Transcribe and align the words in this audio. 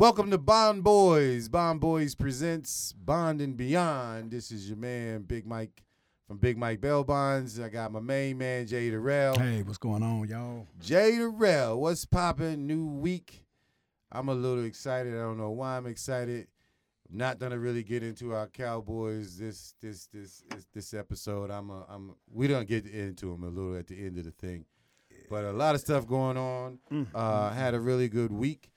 Welcome 0.00 0.30
to 0.30 0.38
Bond 0.38 0.82
Boys. 0.82 1.50
Bond 1.50 1.78
Boys 1.78 2.14
presents 2.14 2.94
Bond 2.94 3.42
and 3.42 3.54
Beyond. 3.54 4.30
This 4.30 4.50
is 4.50 4.66
your 4.66 4.78
man, 4.78 5.24
Big 5.24 5.46
Mike 5.46 5.84
from 6.26 6.38
Big 6.38 6.56
Mike 6.56 6.80
Bail 6.80 7.04
Bonds. 7.04 7.60
I 7.60 7.68
got 7.68 7.92
my 7.92 8.00
main 8.00 8.38
man, 8.38 8.66
Jay 8.66 8.88
Durrell. 8.88 9.38
Hey, 9.38 9.60
what's 9.60 9.76
going 9.76 10.02
on, 10.02 10.26
y'all? 10.26 10.66
Jay 10.80 11.18
Durrell, 11.18 11.78
what's 11.78 12.06
popping? 12.06 12.66
New 12.66 12.86
week. 12.86 13.44
I'm 14.10 14.30
a 14.30 14.34
little 14.34 14.64
excited. 14.64 15.12
I 15.12 15.18
don't 15.18 15.36
know 15.36 15.50
why 15.50 15.76
I'm 15.76 15.86
excited. 15.86 16.46
I'm 17.10 17.18
not 17.18 17.38
gonna 17.38 17.58
really 17.58 17.82
get 17.82 18.02
into 18.02 18.32
our 18.32 18.46
Cowboys 18.46 19.36
this 19.36 19.74
this 19.82 20.06
this 20.06 20.42
this, 20.48 20.66
this 20.72 20.94
episode. 20.94 21.50
I'm 21.50 21.68
a, 21.68 21.84
I'm 21.90 22.14
we 22.32 22.48
don't 22.48 22.66
get 22.66 22.86
into 22.86 23.32
them 23.32 23.44
a 23.44 23.48
little 23.48 23.76
at 23.76 23.86
the 23.86 24.02
end 24.02 24.16
of 24.16 24.24
the 24.24 24.30
thing, 24.30 24.64
but 25.28 25.44
a 25.44 25.52
lot 25.52 25.74
of 25.74 25.82
stuff 25.82 26.06
going 26.06 26.38
on. 26.38 26.78
Mm, 26.90 27.06
uh, 27.14 27.50
mm, 27.50 27.54
had 27.54 27.74
a 27.74 27.78
mm. 27.78 27.84
really 27.84 28.08
good 28.08 28.32
week. 28.32 28.70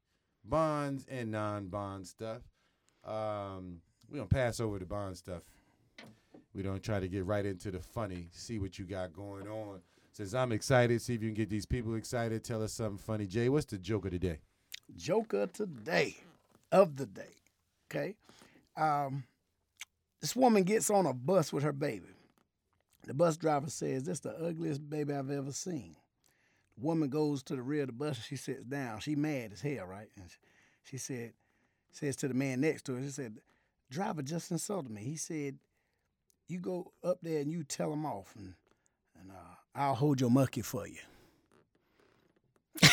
bonds 0.44 1.06
and 1.10 1.30
non-bond 1.30 2.06
stuff. 2.06 2.42
Um, 3.04 3.78
we 4.10 4.18
don't 4.18 4.30
pass 4.30 4.60
over 4.60 4.78
the 4.78 4.86
bond 4.86 5.16
stuff. 5.16 5.42
We 6.54 6.62
don't 6.62 6.82
try 6.82 7.00
to 7.00 7.08
get 7.08 7.24
right 7.24 7.46
into 7.46 7.70
the 7.70 7.80
funny. 7.80 8.28
See 8.32 8.58
what 8.58 8.78
you 8.78 8.84
got 8.84 9.12
going 9.12 9.48
on. 9.48 9.80
Since 10.12 10.34
I'm 10.34 10.52
excited, 10.52 11.00
see 11.00 11.14
if 11.14 11.22
you 11.22 11.28
can 11.28 11.34
get 11.34 11.48
these 11.48 11.66
people 11.66 11.94
excited. 11.94 12.42
Tell 12.42 12.62
us 12.62 12.72
something 12.72 12.98
funny. 12.98 13.26
Jay, 13.26 13.48
what's 13.48 13.66
the 13.66 13.78
joke 13.78 14.06
of 14.06 14.10
the 14.10 14.18
day? 14.18 14.38
Joker 14.96 15.46
today, 15.46 16.16
of 16.72 16.96
the 16.96 17.06
day. 17.06 17.36
Okay. 17.90 18.16
Um, 18.76 19.24
this 20.20 20.34
woman 20.34 20.64
gets 20.64 20.90
on 20.90 21.06
a 21.06 21.12
bus 21.12 21.52
with 21.52 21.62
her 21.62 21.72
baby. 21.72 22.08
The 23.06 23.14
bus 23.14 23.36
driver 23.36 23.70
says, 23.70 24.04
This 24.04 24.20
the 24.20 24.36
ugliest 24.36 24.88
baby 24.88 25.14
I've 25.14 25.30
ever 25.30 25.52
seen. 25.52 25.96
Woman 26.80 27.08
goes 27.10 27.42
to 27.44 27.56
the 27.56 27.62
rear 27.62 27.82
of 27.82 27.88
the 27.88 27.92
bus 27.92 28.16
and 28.16 28.24
she 28.24 28.36
sits 28.36 28.64
down. 28.64 29.00
She 29.00 29.14
mad 29.16 29.52
as 29.52 29.60
hell, 29.60 29.86
right? 29.86 30.08
And 30.16 30.30
she 30.84 30.98
said, 30.98 31.32
says 31.92 32.16
to 32.16 32.28
the 32.28 32.34
man 32.34 32.60
next 32.60 32.84
to 32.86 32.94
her, 32.94 33.02
she 33.02 33.08
said, 33.10 33.38
Driver 33.90 34.22
just 34.22 34.50
insulted 34.50 34.90
me. 34.90 35.02
He 35.02 35.16
said, 35.16 35.58
You 36.48 36.58
go 36.60 36.92
up 37.04 37.18
there 37.22 37.40
and 37.40 37.50
you 37.52 37.64
tell 37.64 37.92
him 37.92 38.06
off 38.06 38.34
and 38.36 38.54
and 39.20 39.30
uh, 39.32 39.34
I'll 39.74 39.94
hold 39.94 40.20
your 40.20 40.30
monkey 40.30 40.62
for 40.62 40.86
you. 40.86 40.98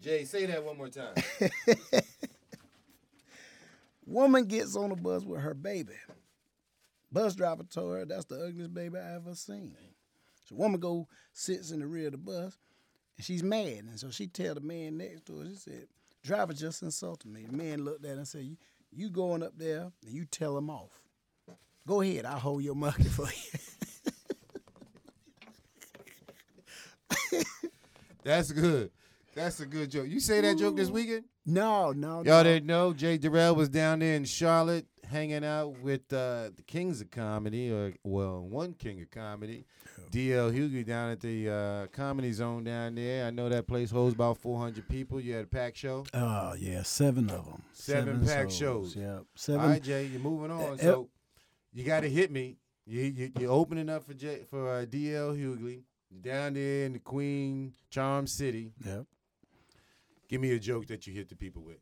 Jay, 0.05 0.24
say 0.27 0.44
that 0.44 0.62
one 0.62 0.77
more 0.77 0.91
time. 0.91 1.14
Woman 4.06 4.44
gets 4.44 4.77
on 4.77 4.91
the 4.91 4.96
bus 4.96 5.24
with 5.24 5.41
her 5.41 5.55
baby. 5.55 5.94
Bus 7.11 7.34
driver 7.34 7.62
told 7.62 7.94
her 7.94 8.05
that's 8.05 8.27
the 8.27 8.44
ugliest 8.44 8.74
baby 8.74 8.98
I 8.98 9.14
ever 9.14 9.34
seen. 9.34 9.74
So 10.44 10.56
woman 10.56 10.78
go 10.78 11.08
sits 11.33 11.70
in 11.70 11.80
the 11.80 11.86
rear 11.86 12.08
of 12.08 12.12
the 12.12 12.19
bus 12.19 12.58
and 13.17 13.24
she's 13.24 13.42
mad. 13.42 13.84
And 13.89 13.98
so 13.98 14.11
she 14.11 14.27
tell 14.27 14.55
the 14.55 14.61
man 14.61 14.98
next 14.98 15.24
to 15.27 15.39
her, 15.39 15.46
she 15.46 15.55
said, 15.55 15.86
driver 16.23 16.52
just 16.52 16.83
insulted 16.83 17.30
me. 17.30 17.46
The 17.46 17.56
man 17.56 17.83
looked 17.83 18.05
at 18.05 18.11
her 18.11 18.18
and 18.18 18.29
said, 18.29 18.42
you, 18.42 18.58
you 18.92 19.08
going 19.08 19.42
up 19.42 19.56
there 19.56 19.90
and 20.05 20.14
you 20.14 20.27
tell 20.27 20.58
him 20.58 20.68
off. 20.68 21.00
Go 21.86 22.02
ahead, 22.02 22.27
I'll 22.27 22.39
hold 22.39 22.62
your 22.62 22.74
monkey 22.74 23.05
for 23.05 23.27
you. 27.33 27.42
That's 28.23 28.52
good. 28.52 28.90
That's 29.34 29.61
a 29.61 29.67
good 29.67 29.90
joke. 29.90 30.06
You 30.08 30.20
say 30.20 30.40
that 30.40 30.56
joke 30.58 30.77
this 30.77 30.90
weekend? 30.90 31.24
no, 31.46 31.92
no, 31.92 32.17
Y'all 32.24 32.24
no. 32.24 32.42
didn't 32.45 32.67
know 32.67 32.92
Jay 32.92 33.18
Durrell 33.18 33.55
was 33.55 33.68
down 33.68 33.98
there 33.98 34.14
in 34.17 34.24
Charlotte 34.24 34.86
hanging 35.11 35.45
out 35.45 35.78
with 35.80 36.11
uh, 36.12 36.50
the 36.56 36.62
Kings 36.67 37.00
of 37.00 37.11
Comedy, 37.11 37.70
or 37.70 37.92
well, 38.05 38.40
one 38.42 38.73
King 38.73 39.02
of 39.02 39.11
Comedy, 39.11 39.64
DL 40.11 40.50
Hughley 40.52 40.84
down 40.86 41.11
at 41.11 41.20
the 41.20 41.50
uh, 41.50 41.86
Comedy 41.89 42.33
Zone 42.33 42.64
down 42.64 42.94
there. 42.94 43.27
I 43.27 43.30
know 43.30 43.48
that 43.48 43.67
place 43.67 43.90
holds 43.90 44.14
about 44.14 44.39
400 44.39 44.89
people. 44.89 45.20
You 45.20 45.34
had 45.34 45.44
a 45.44 45.48
packed 45.48 45.77
show. 45.77 46.05
Oh 46.14 46.55
yeah, 46.58 46.83
seven 46.83 47.28
of 47.30 47.44
them. 47.44 47.62
Seven 47.73 48.24
packed 48.27 48.52
shows. 48.52 48.96
Yeah, 48.96 49.17
All 49.17 49.27
seven. 49.34 49.68
right, 49.68 49.83
Jay, 49.83 50.06
you're 50.06 50.20
moving 50.20 50.50
on. 50.50 50.74
Uh, 50.74 50.77
So 50.78 51.08
you 51.73 51.84
got 51.84 52.00
to 52.00 52.08
hit 52.11 52.30
me. 52.30 52.56
You, 52.86 53.02
you, 53.02 53.33
you're 53.39 53.50
opening 53.52 53.89
up 53.90 54.05
for 54.05 54.14
Jay, 54.14 54.40
for 54.48 54.68
uh, 54.70 54.84
DL 54.84 55.36
Hughley 55.36 55.83
down 56.23 56.55
there 56.55 56.84
in 56.86 56.92
the 56.94 56.98
Queen 56.98 57.73
Charm 57.90 58.27
City. 58.27 58.73
Yep. 58.84 59.05
Give 60.34 60.40
me 60.40 60.50
a 60.50 60.58
joke 60.58 60.89
that 60.89 61.06
you 61.06 61.12
hit 61.12 61.28
the 61.28 61.36
people 61.36 61.62
with. 61.62 61.77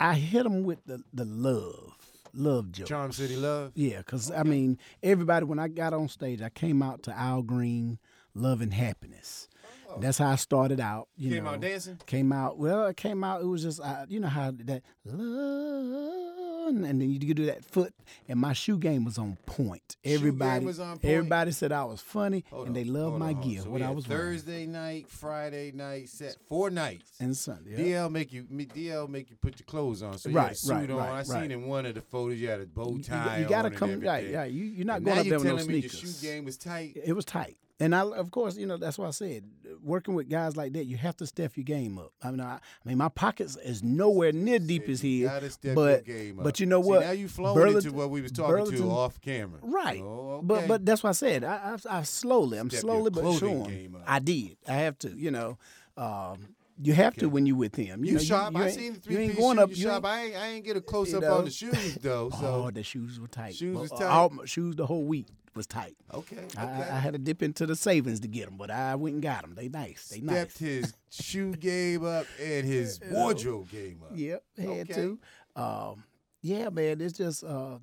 I 0.00 0.14
hit 0.14 0.44
them 0.44 0.62
with 0.62 0.82
the 0.86 1.02
the 1.12 1.26
love, 1.26 1.92
love 2.32 2.72
joke. 2.72 2.86
Charm 2.88 3.12
City 3.12 3.36
Love. 3.36 3.72
Yeah, 3.74 3.98
because 3.98 4.30
I 4.30 4.44
mean, 4.44 4.78
everybody, 5.02 5.44
when 5.44 5.58
I 5.58 5.68
got 5.68 5.92
on 5.92 6.08
stage, 6.08 6.40
I 6.40 6.48
came 6.48 6.82
out 6.82 7.02
to 7.02 7.12
Al 7.14 7.42
Green, 7.42 7.98
Love 8.34 8.62
and 8.62 8.72
Happiness. 8.72 9.46
And 9.92 10.02
that's 10.02 10.16
how 10.16 10.30
I 10.30 10.36
started 10.36 10.80
out. 10.80 11.08
You 11.18 11.32
Oh. 11.32 11.34
Came 11.34 11.44
know, 11.44 11.50
out 11.50 11.60
dancing. 11.60 11.98
Came 12.06 12.32
out, 12.32 12.56
well, 12.56 12.86
it 12.86 12.96
came 12.96 13.22
out, 13.22 13.42
it 13.42 13.46
was 13.46 13.62
just, 13.62 13.78
uh, 13.80 14.06
you 14.08 14.20
know 14.20 14.28
how 14.28 14.52
that 14.52 14.82
love, 15.04 16.49
and 16.78 17.00
then 17.00 17.10
you 17.10 17.18
do 17.18 17.46
that 17.46 17.64
foot, 17.64 17.92
and 18.28 18.38
my 18.40 18.52
shoe 18.52 18.78
game 18.78 19.04
was 19.04 19.18
on 19.18 19.36
point. 19.46 19.96
Everybody, 20.04 20.64
was 20.64 20.80
on 20.80 20.98
point? 20.98 21.04
everybody 21.04 21.52
said 21.52 21.72
I 21.72 21.84
was 21.84 22.00
funny, 22.00 22.44
Hold 22.50 22.68
and 22.68 22.76
on, 22.76 22.82
they 22.82 22.88
loved 22.88 23.18
my 23.18 23.34
on, 23.34 23.40
gear, 23.40 23.62
So 23.62 23.70
what 23.70 23.82
I 23.82 23.90
was 23.90 24.08
wearing. 24.08 24.24
Thursday 24.24 24.66
night, 24.66 25.08
Friday 25.08 25.72
night, 25.72 26.08
set 26.08 26.36
four 26.48 26.70
nights. 26.70 27.12
And 27.20 27.36
Sunday. 27.36 27.90
yeah. 27.90 27.98
DL 28.06 28.10
make 28.10 28.32
you 28.32 28.44
DL 28.44 29.08
make 29.08 29.30
you 29.30 29.36
put 29.36 29.58
your 29.58 29.66
clothes 29.66 30.02
on. 30.02 30.18
So 30.18 30.28
you 30.30 30.38
had 30.38 30.52
a 30.52 30.54
suit 30.54 30.72
right, 30.72 30.90
on. 30.90 30.96
right, 30.96 31.10
I 31.10 31.22
seen 31.22 31.34
right. 31.36 31.50
in 31.50 31.66
one 31.66 31.86
of 31.86 31.94
the 31.94 32.02
photos 32.02 32.38
you 32.40 32.48
had 32.48 32.60
a 32.60 32.66
bow 32.66 32.96
You- 32.96 33.02
tie. 33.02 33.38
you, 33.40 33.48
gotta 33.48 33.70
come, 33.70 34.00
right, 34.00 34.28
yeah. 34.28 34.44
You, 34.44 34.64
you're 34.64 34.86
not 34.86 34.98
And 34.98 35.06
going 35.06 35.18
up 35.18 35.26
there 35.26 35.38
with 35.38 35.44
no 35.46 35.56
telling 35.56 35.72
me 35.72 35.78
your 35.78 35.90
shoe 35.90 36.12
game 36.26 36.44
was 36.44 36.56
tight. 36.56 36.96
It 37.04 37.12
was 37.12 37.24
tight. 37.24 37.56
And 37.80 37.94
I, 37.94 38.02
of 38.02 38.30
course, 38.30 38.56
you 38.56 38.66
know 38.66 38.76
that's 38.76 38.98
why 38.98 39.06
I 39.06 39.10
said 39.10 39.44
working 39.82 40.14
with 40.14 40.28
guys 40.28 40.54
like 40.56 40.74
that, 40.74 40.84
you 40.84 40.98
have 40.98 41.16
to 41.16 41.26
step 41.26 41.56
your 41.56 41.64
game 41.64 41.98
up. 41.98 42.12
I 42.22 42.30
mean, 42.30 42.40
I, 42.40 42.54
I 42.56 42.60
mean, 42.84 42.98
my 42.98 43.08
pockets 43.08 43.56
is 43.64 43.82
nowhere 43.82 44.32
near 44.32 44.58
deep 44.58 44.86
as 44.88 45.02
You 45.02 45.28
his, 45.28 45.58
but 45.62 46.06
your 46.06 46.16
game 46.18 46.38
up. 46.38 46.44
but 46.44 46.60
you 46.60 46.66
know 46.66 46.82
See, 46.82 46.88
what? 46.88 47.00
now 47.00 47.10
you 47.12 47.26
flowing 47.28 47.54
Burlington- 47.54 47.86
into 47.86 47.96
what 47.96 48.10
we 48.10 48.20
was 48.20 48.32
talking 48.32 48.54
Burlington- 48.54 48.82
to 48.82 48.90
off 48.90 49.20
camera. 49.22 49.58
Right. 49.62 50.02
Oh, 50.02 50.40
But 50.42 50.58
okay. 50.58 50.66
but 50.66 50.84
that's 50.86 51.02
what 51.02 51.08
I 51.10 51.12
said. 51.12 51.42
I 51.44 51.76
I, 51.86 51.98
I 51.98 52.02
slowly, 52.02 52.58
I'm 52.58 52.68
Step 52.68 52.82
your 52.84 52.92
slowly 52.92 53.10
but 53.10 53.38
sure. 53.38 53.66
I 54.06 54.18
did. 54.18 54.58
I 54.68 54.74
have 54.74 54.98
to. 55.00 55.10
You 55.10 55.30
know, 55.30 55.58
um, 55.96 56.54
you 56.82 56.94
have 56.94 57.14
to 57.16 57.28
when 57.28 57.46
you 57.46 57.56
with 57.56 57.76
him. 57.76 58.04
You, 58.04 58.12
you, 58.12 58.18
know, 58.18 58.24
shop. 58.24 58.52
You, 58.54 58.58
I 58.62 58.70
seen 58.70 58.94
the 58.94 59.00
three 59.00 59.14
you 59.14 59.20
ain't 59.20 59.36
going 59.36 59.58
up. 59.58 59.70
you 59.70 59.76
you 59.76 59.90
I 59.90 59.96
ain't, 59.96 60.36
I 60.36 60.46
ain't 60.48 60.64
get 60.64 60.76
a 60.76 60.80
close 60.80 61.12
up 61.14 61.22
know. 61.22 61.38
on 61.38 61.44
the 61.44 61.50
shoes 61.50 61.96
though. 61.96 62.30
So 62.30 62.64
oh, 62.66 62.70
the 62.70 62.82
shoes 62.82 63.20
were 63.20 63.28
tight. 63.28 63.54
Shoes 63.54 63.74
Well, 63.74 63.82
was 63.82 63.92
uh, 63.92 63.96
tight? 63.98 64.06
All 64.06 64.30
my 64.30 64.44
shoes 64.46 64.76
the 64.76 64.86
whole 64.86 65.04
week 65.04 65.26
was 65.60 65.66
tight. 65.66 65.94
okay, 66.14 66.36
okay. 66.38 66.58
I, 66.58 66.96
I 66.96 66.98
had 67.00 67.12
to 67.12 67.18
dip 67.18 67.42
into 67.42 67.66
the 67.66 67.76
savings 67.76 68.20
to 68.20 68.28
get 68.28 68.46
them, 68.46 68.56
but 68.56 68.70
I 68.70 68.94
went 68.96 69.14
and 69.14 69.22
got 69.22 69.42
them. 69.42 69.54
They 69.54 69.68
nice. 69.68 70.08
They 70.08 70.20
nice. 70.20 70.34
stepped 70.36 70.58
his 70.58 70.94
shoe 71.10 71.52
game 71.56 72.04
up 72.04 72.26
and 72.42 72.66
his 72.66 72.98
wardrobe 73.10 73.68
game 73.70 74.00
up. 74.04 74.12
Yep, 74.16 74.42
had 74.58 74.68
Okay. 74.68 74.92
to. 74.94 75.18
Um, 75.56 76.04
yeah, 76.42 76.70
man, 76.70 77.00
it's 77.02 77.16
just 77.18 77.44
uh, 77.44 77.78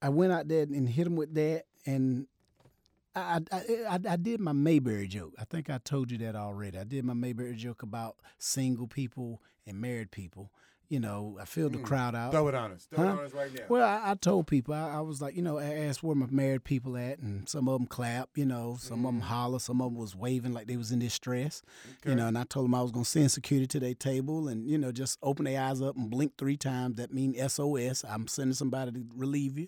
I 0.00 0.08
went 0.10 0.32
out 0.32 0.46
there 0.46 0.62
and 0.62 0.88
hit 0.88 1.06
him 1.06 1.16
with 1.16 1.34
that, 1.34 1.64
and 1.86 2.26
I 3.16 3.40
I, 3.50 3.60
I 3.88 4.00
I 4.10 4.16
did 4.16 4.38
my 4.40 4.52
Mayberry 4.52 5.08
joke. 5.08 5.34
I 5.38 5.44
think 5.44 5.70
I 5.70 5.78
told 5.78 6.10
you 6.12 6.18
that 6.18 6.36
already. 6.36 6.78
I 6.78 6.84
did 6.84 7.04
my 7.04 7.14
Mayberry 7.14 7.56
joke 7.56 7.82
about 7.82 8.16
single 8.38 8.86
people 8.86 9.42
and 9.66 9.80
married 9.80 10.10
people. 10.12 10.52
You 10.94 11.00
know, 11.00 11.36
I 11.40 11.44
filled 11.44 11.72
the 11.72 11.78
crowd 11.78 12.14
out. 12.14 12.30
Throw 12.30 12.46
it 12.46 12.54
on 12.54 12.70
us. 12.70 12.86
Throw 12.88 13.02
it 13.02 13.06
Huh? 13.06 13.12
on 13.18 13.24
us 13.24 13.32
right 13.32 13.52
now. 13.52 13.60
Well, 13.68 13.82
I, 13.84 14.12
I 14.12 14.14
told 14.14 14.46
people, 14.46 14.74
I, 14.74 14.90
I 14.98 15.00
was 15.00 15.20
like, 15.20 15.34
you 15.34 15.42
know, 15.42 15.58
I 15.58 15.64
asked 15.86 16.04
where 16.04 16.14
my 16.14 16.26
married 16.30 16.62
people 16.62 16.96
at, 16.96 17.18
and 17.18 17.48
some 17.48 17.68
of 17.68 17.76
them 17.78 17.88
clap, 17.88 18.28
you 18.36 18.46
know, 18.46 18.76
some 18.78 19.00
of 19.04 19.12
them 19.12 19.20
holler, 19.22 19.58
some 19.58 19.80
of 19.80 19.90
them 19.92 20.00
was 20.00 20.14
waving 20.14 20.52
like 20.52 20.68
they 20.68 20.76
was 20.76 20.92
in 20.92 21.00
distress, 21.00 21.62
you 22.06 22.14
know, 22.14 22.28
and 22.28 22.38
I 22.38 22.44
told 22.44 22.66
them 22.66 22.74
I 22.76 22.82
was 22.82 22.92
going 22.92 23.04
to 23.04 23.10
send 23.10 23.32
security 23.32 23.66
to 23.66 23.80
their 23.80 23.94
table 23.94 24.46
and, 24.46 24.68
you 24.70 24.78
know, 24.78 24.92
just 24.92 25.18
open 25.20 25.46
their 25.46 25.60
eyes 25.60 25.82
up 25.82 25.96
and 25.96 26.08
blink 26.08 26.34
three 26.38 26.56
times. 26.56 26.94
That 26.96 27.12
mean 27.12 27.34
SOS. 27.48 28.04
I'm 28.08 28.28
sending 28.28 28.54
somebody 28.54 28.92
to 28.92 29.04
relieve 29.16 29.58
you. 29.58 29.66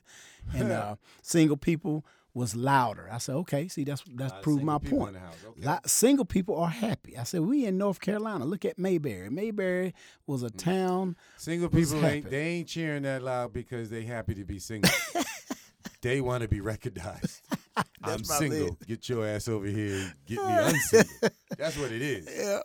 And 0.55 0.71
uh, 0.81 0.95
single 1.23 1.57
people 1.57 2.05
was 2.37 2.55
louder. 2.55 3.09
I 3.11 3.17
said, 3.17 3.35
okay, 3.37 3.67
see, 3.67 3.85
that's 3.85 4.03
that's 4.15 4.35
proved 4.43 4.63
my 4.63 4.77
point. 4.77 5.09
in 5.09 5.15
the 5.15 5.21
house, 5.21 5.37
okay. 5.49 5.63
Lot- 5.65 5.89
single 5.89 6.27
people 6.27 6.57
are 6.61 6.69
happy. 6.69 7.17
I 7.17 7.23
said, 7.23 7.41
we 7.41 7.65
in 7.65 7.79
North 7.79 7.99
Carolina. 7.99 8.45
Look 8.45 8.67
at 8.67 8.79
Mayberry. 8.79 9.31
Mayberry 9.31 9.95
was 10.27 10.43
Mm. 10.43 10.47
a 10.47 10.51
town. 10.51 11.17
Single 11.39 11.71
people 11.71 11.97
ain't 12.05 12.25
happy? 12.25 12.37
they 12.37 12.47
ain't 12.47 12.69
cheering 12.69 13.05
that 13.05 13.23
loud 13.23 13.55
because 13.55 13.89
they 13.89 14.03
happy 14.05 14.35
to 14.35 14.45
be 14.45 14.59
single. 14.59 14.91
they 16.03 16.21
want 16.21 16.43
to 16.43 16.49
be 16.49 16.61
recognized. 16.61 17.41
I'm 18.03 18.23
single. 18.23 18.77
Get 18.87 19.09
your 19.09 19.27
ass 19.27 19.49
over 19.49 19.67
here. 19.67 20.13
Get 20.27 20.37
me 20.37 20.53
unsingle. 20.53 21.31
That's 21.59 21.79
what 21.79 21.91
it 21.91 22.03
is. 22.03 22.29
Yeah. 22.31 22.61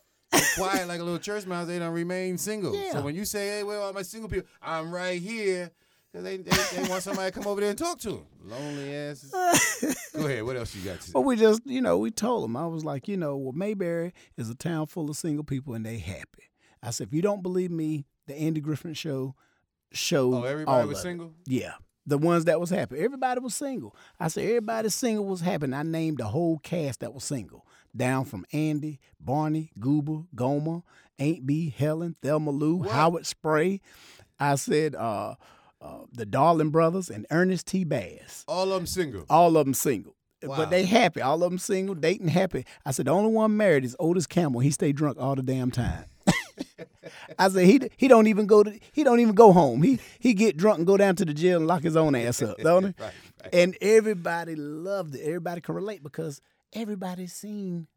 Quiet 0.57 0.88
like 0.89 1.00
a 1.00 1.03
little 1.03 1.19
church 1.19 1.45
mouse. 1.45 1.67
They 1.67 1.79
don't 1.79 1.94
remain 1.94 2.38
single. 2.38 2.75
Yeah. 2.75 2.91
So 2.94 3.01
when 3.01 3.15
you 3.15 3.24
say, 3.25 3.47
"Hey, 3.47 3.63
where 3.63 3.79
are 3.81 3.91
my 3.94 4.01
single 4.01 4.29
people?" 4.29 4.47
I'm 4.62 4.94
right 4.94 5.21
here. 5.21 5.71
Cause 6.13 6.24
they, 6.24 6.38
they, 6.38 6.52
they 6.75 6.90
want 6.90 7.04
somebody 7.04 7.31
to 7.31 7.40
come 7.40 7.48
over 7.48 7.62
there 7.62 7.69
and 7.69 7.80
talk 7.80 7.98
to 8.00 8.10
them. 8.10 8.25
Lonely 8.44 8.94
asses. 8.94 9.31
Go 10.13 10.25
ahead. 10.25 10.44
What 10.44 10.58
else 10.58 10.75
you 10.75 10.81
got 10.81 10.98
to 11.00 11.04
say? 11.04 11.12
But 11.13 11.22
we 11.22 11.38
just, 11.38 11.62
you 11.66 11.81
know, 11.81 11.98
we 12.00 12.12
told 12.12 12.44
them. 12.44 12.58
I 12.58 12.68
was 12.68 12.84
like, 12.84 13.08
you 13.08 13.16
know, 13.16 13.38
well, 13.38 13.54
Mayberry 13.54 14.13
is 14.36 14.50
a 14.50 14.56
town 14.56 14.88
full 14.88 15.10
of 15.10 15.16
single 15.16 15.46
people 15.46 15.74
and 15.74 15.86
they 15.86 16.00
happy. 16.00 16.50
I 16.84 16.90
said, 16.90 17.08
if 17.08 17.13
you 17.13 17.22
don't 17.22 17.42
believe 17.42 17.72
me, 17.72 18.06
the 18.28 18.36
Andy 18.36 18.60
Griffith 18.60 18.98
show 18.98 19.36
showed 19.94 20.34
Oh, 20.34 20.44
everybody 20.44 20.81
all 20.81 20.88
was 20.88 21.06
of 21.06 21.22
it. 21.22 21.30
Yeah. 21.48 21.74
The 22.06 22.18
ones 22.18 22.46
that 22.46 22.60
was 22.60 22.72
happy. 22.72 22.98
Everybody 23.00 23.40
was 23.40 23.56
single. 23.56 23.96
I 24.19 24.28
said 24.28 24.44
everybody 24.46 24.90
single 24.90 25.25
was 25.25 25.40
happy. 25.40 25.66
And 25.66 25.75
I 25.75 25.84
named 25.84 26.18
the 26.18 26.25
whole 26.25 26.58
cast 26.60 27.00
that 27.02 27.13
was 27.13 27.24
single. 27.24 27.66
Down 27.96 28.25
from 28.25 28.46
Andy, 28.52 29.00
Barney, 29.19 29.72
Goober, 29.80 30.24
Gomer, 30.36 30.81
Aunt 31.19 31.46
Bee, 31.46 31.69
Helen, 31.78 32.16
Thelma 32.22 32.52
Lou, 32.52 32.78
What? 32.78 32.90
Howard 32.92 33.25
Sprague. 33.25 33.81
I 34.40 34.56
said 34.56 34.96
uh, 34.96 35.36
uh, 35.81 36.06
the 36.12 36.25
Darling 36.25 36.69
Brothers 36.69 37.10
and 37.10 37.25
Ernest 37.31 37.68
T. 37.68 37.83
Bass. 37.83 38.45
All 38.48 38.72
of 38.72 38.80
them 38.80 38.86
single. 38.86 39.25
All 39.30 39.57
of 39.57 39.66
them 39.66 39.74
single. 39.74 40.16
Wow. 40.44 40.57
But 40.57 40.69
they 40.72 40.86
happy. 40.86 41.22
All 41.22 41.44
of 41.44 41.51
them 41.51 41.60
single, 41.60 41.95
dating 41.95 42.30
happy. 42.30 42.66
I 42.86 42.92
said 42.92 43.06
the 43.06 43.12
only 43.12 43.31
one 43.31 43.57
married 43.57 43.86
is 43.86 43.95
Otis 44.00 44.25
Campbell. 44.25 44.62
He 44.62 44.72
stay 44.72 44.92
drunk 44.92 45.18
all 45.19 45.36
the 45.36 45.44
damn 45.44 45.69
time. 45.72 46.06
I 47.39 47.50
said 47.50 47.66
he 47.66 47.81
he 47.98 48.07
don't 48.07 48.28
even 48.28 48.48
go 48.48 48.63
to 48.63 48.80
he 48.92 49.04
don't 49.04 49.19
even 49.19 49.36
go 49.36 49.51
home. 49.51 49.83
He 49.83 50.00
he 50.19 50.33
get 50.33 50.57
drunk 50.57 50.80
and 50.80 50.88
go 50.88 50.98
down 50.98 51.16
to 51.18 51.25
the 51.25 51.33
jail 51.33 51.57
and 51.57 51.68
lock 51.68 51.84
his 51.84 51.95
own 51.95 52.16
ass 52.16 52.42
up, 52.42 52.57
don't 52.63 52.84
he? 52.84 52.94
Right, 53.00 53.13
right. 53.44 53.54
And 53.54 53.77
everybody 53.81 54.56
loved 54.56 55.16
it. 55.16 55.22
Everybody 55.22 55.62
can 55.62 55.75
relate 55.75 56.01
because 56.04 56.42
everybody's 56.74 57.34
seen 57.34 57.88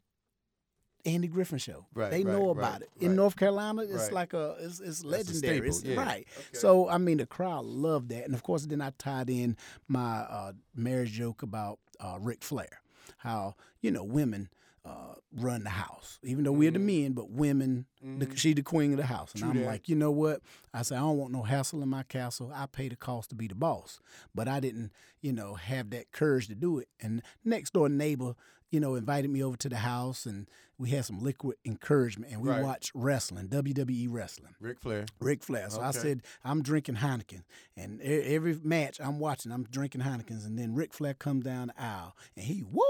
Andy 1.05 1.29
Griffith 1.29 1.61
show. 1.62 1.87
Right, 1.95 2.11
they 2.11 2.25
know 2.25 2.51
about 2.51 2.73
right, 2.73 2.83
it. 2.83 2.91
In 3.01 3.09
right. 3.09 3.17
North 3.17 3.37
Carolina, 3.37 3.83
it's 3.83 3.93
Right. 4.05 4.12
like 4.12 4.33
a 4.33 4.56
it's, 4.61 4.81
it's 4.81 5.05
legendary. 5.05 5.59
It's- 5.69 5.83
yeah. 5.85 5.97
Right. 5.97 6.27
Okay. 6.37 6.47
So 6.53 6.89
I 6.89 6.99
mean, 6.99 7.19
the 7.19 7.27
crowd 7.27 7.65
loved 7.65 8.09
that, 8.11 8.25
and 8.25 8.35
of 8.35 8.43
course, 8.43 8.67
then 8.67 8.81
I 8.81 8.91
tied 8.99 9.29
in 9.31 9.56
my 9.89 10.21
uh, 10.21 10.53
marriage 10.75 11.12
joke 11.12 11.43
about 11.43 11.79
uh, 12.01 12.17
Ric 12.21 12.43
Flair, 12.43 12.81
how 13.19 13.55
you 13.81 13.91
know 13.91 14.05
women. 14.05 14.49
Uh, 14.87 15.15
run 15.37 15.65
the 15.65 15.71
house, 15.71 16.19
even 16.23 16.45
though 16.45 16.53
we're 16.53 16.71
the 16.71 16.79
men, 16.79 17.13
but 17.15 17.31
women, 17.31 17.87
the, 18.03 18.29
she 18.37 18.53
the 18.53 18.63
queen 18.63 18.91
of 18.93 18.99
the 18.99 19.07
house. 19.07 19.33
And 19.33 19.43
Mm-hmm. 19.43 19.51
True 19.53 19.61
I'm 19.61 19.65
that. 19.67 19.73
like, 19.73 19.89
you 19.89 19.97
know 19.97 20.11
what? 20.11 20.43
I 20.75 20.83
said, 20.83 20.99
I 20.99 21.01
don't 21.01 21.17
want 21.17 21.33
no 21.33 21.43
hassle 21.43 21.83
in 21.83 21.89
my 21.89 22.03
castle. 22.03 22.53
I 22.55 22.67
pay 22.67 22.91
the 22.91 22.97
cost 22.97 23.31
to 23.31 23.35
be 23.35 23.49
the 23.49 23.55
boss. 23.55 23.99
But 24.35 24.47
I 24.47 24.61
didn't, 24.61 24.93
you 25.23 25.33
know, 25.33 25.55
have 25.55 25.89
that 25.91 26.13
courage 26.13 26.49
to 26.49 26.55
do 26.55 26.79
it. 26.81 26.89
And 27.01 27.23
next 27.47 27.73
door 27.73 27.89
neighbor, 27.89 28.35
you 28.71 28.79
know, 28.79 28.95
invited 28.95 29.31
me 29.31 29.43
over 29.43 29.57
to 29.57 29.69
the 29.71 29.77
house 29.77 30.27
and 30.27 30.49
we 30.77 30.91
had 30.91 31.05
some 31.07 31.23
liquid 31.23 31.57
encouragement 31.65 32.31
and 32.33 32.43
we 32.43 32.51
Right. 32.51 32.63
watched 32.63 32.91
wrestling, 32.95 33.49
WWE 33.49 34.09
wrestling. 34.11 34.55
Ric 34.61 34.81
Flair. 34.81 35.07
Ric 35.21 35.43
Flair. 35.45 35.71
So 35.71 35.81
I 35.81 35.93
said, 35.93 36.23
I'm 36.45 36.61
drinking 36.63 36.97
Heineken. 36.97 37.45
And 37.77 38.03
every 38.03 38.59
match 38.63 39.01
I'm 39.01 39.19
watching, 39.19 39.51
I'm 39.53 39.63
drinking 39.65 40.03
Heinekens. 40.03 40.45
And 40.45 40.59
then 40.59 40.75
Ric 40.75 40.93
Flair 40.93 41.15
come 41.15 41.41
down 41.41 41.69
the 41.69 41.81
aisle 41.83 42.15
and 42.37 42.45
he, 42.45 42.63
woo, 42.65 42.83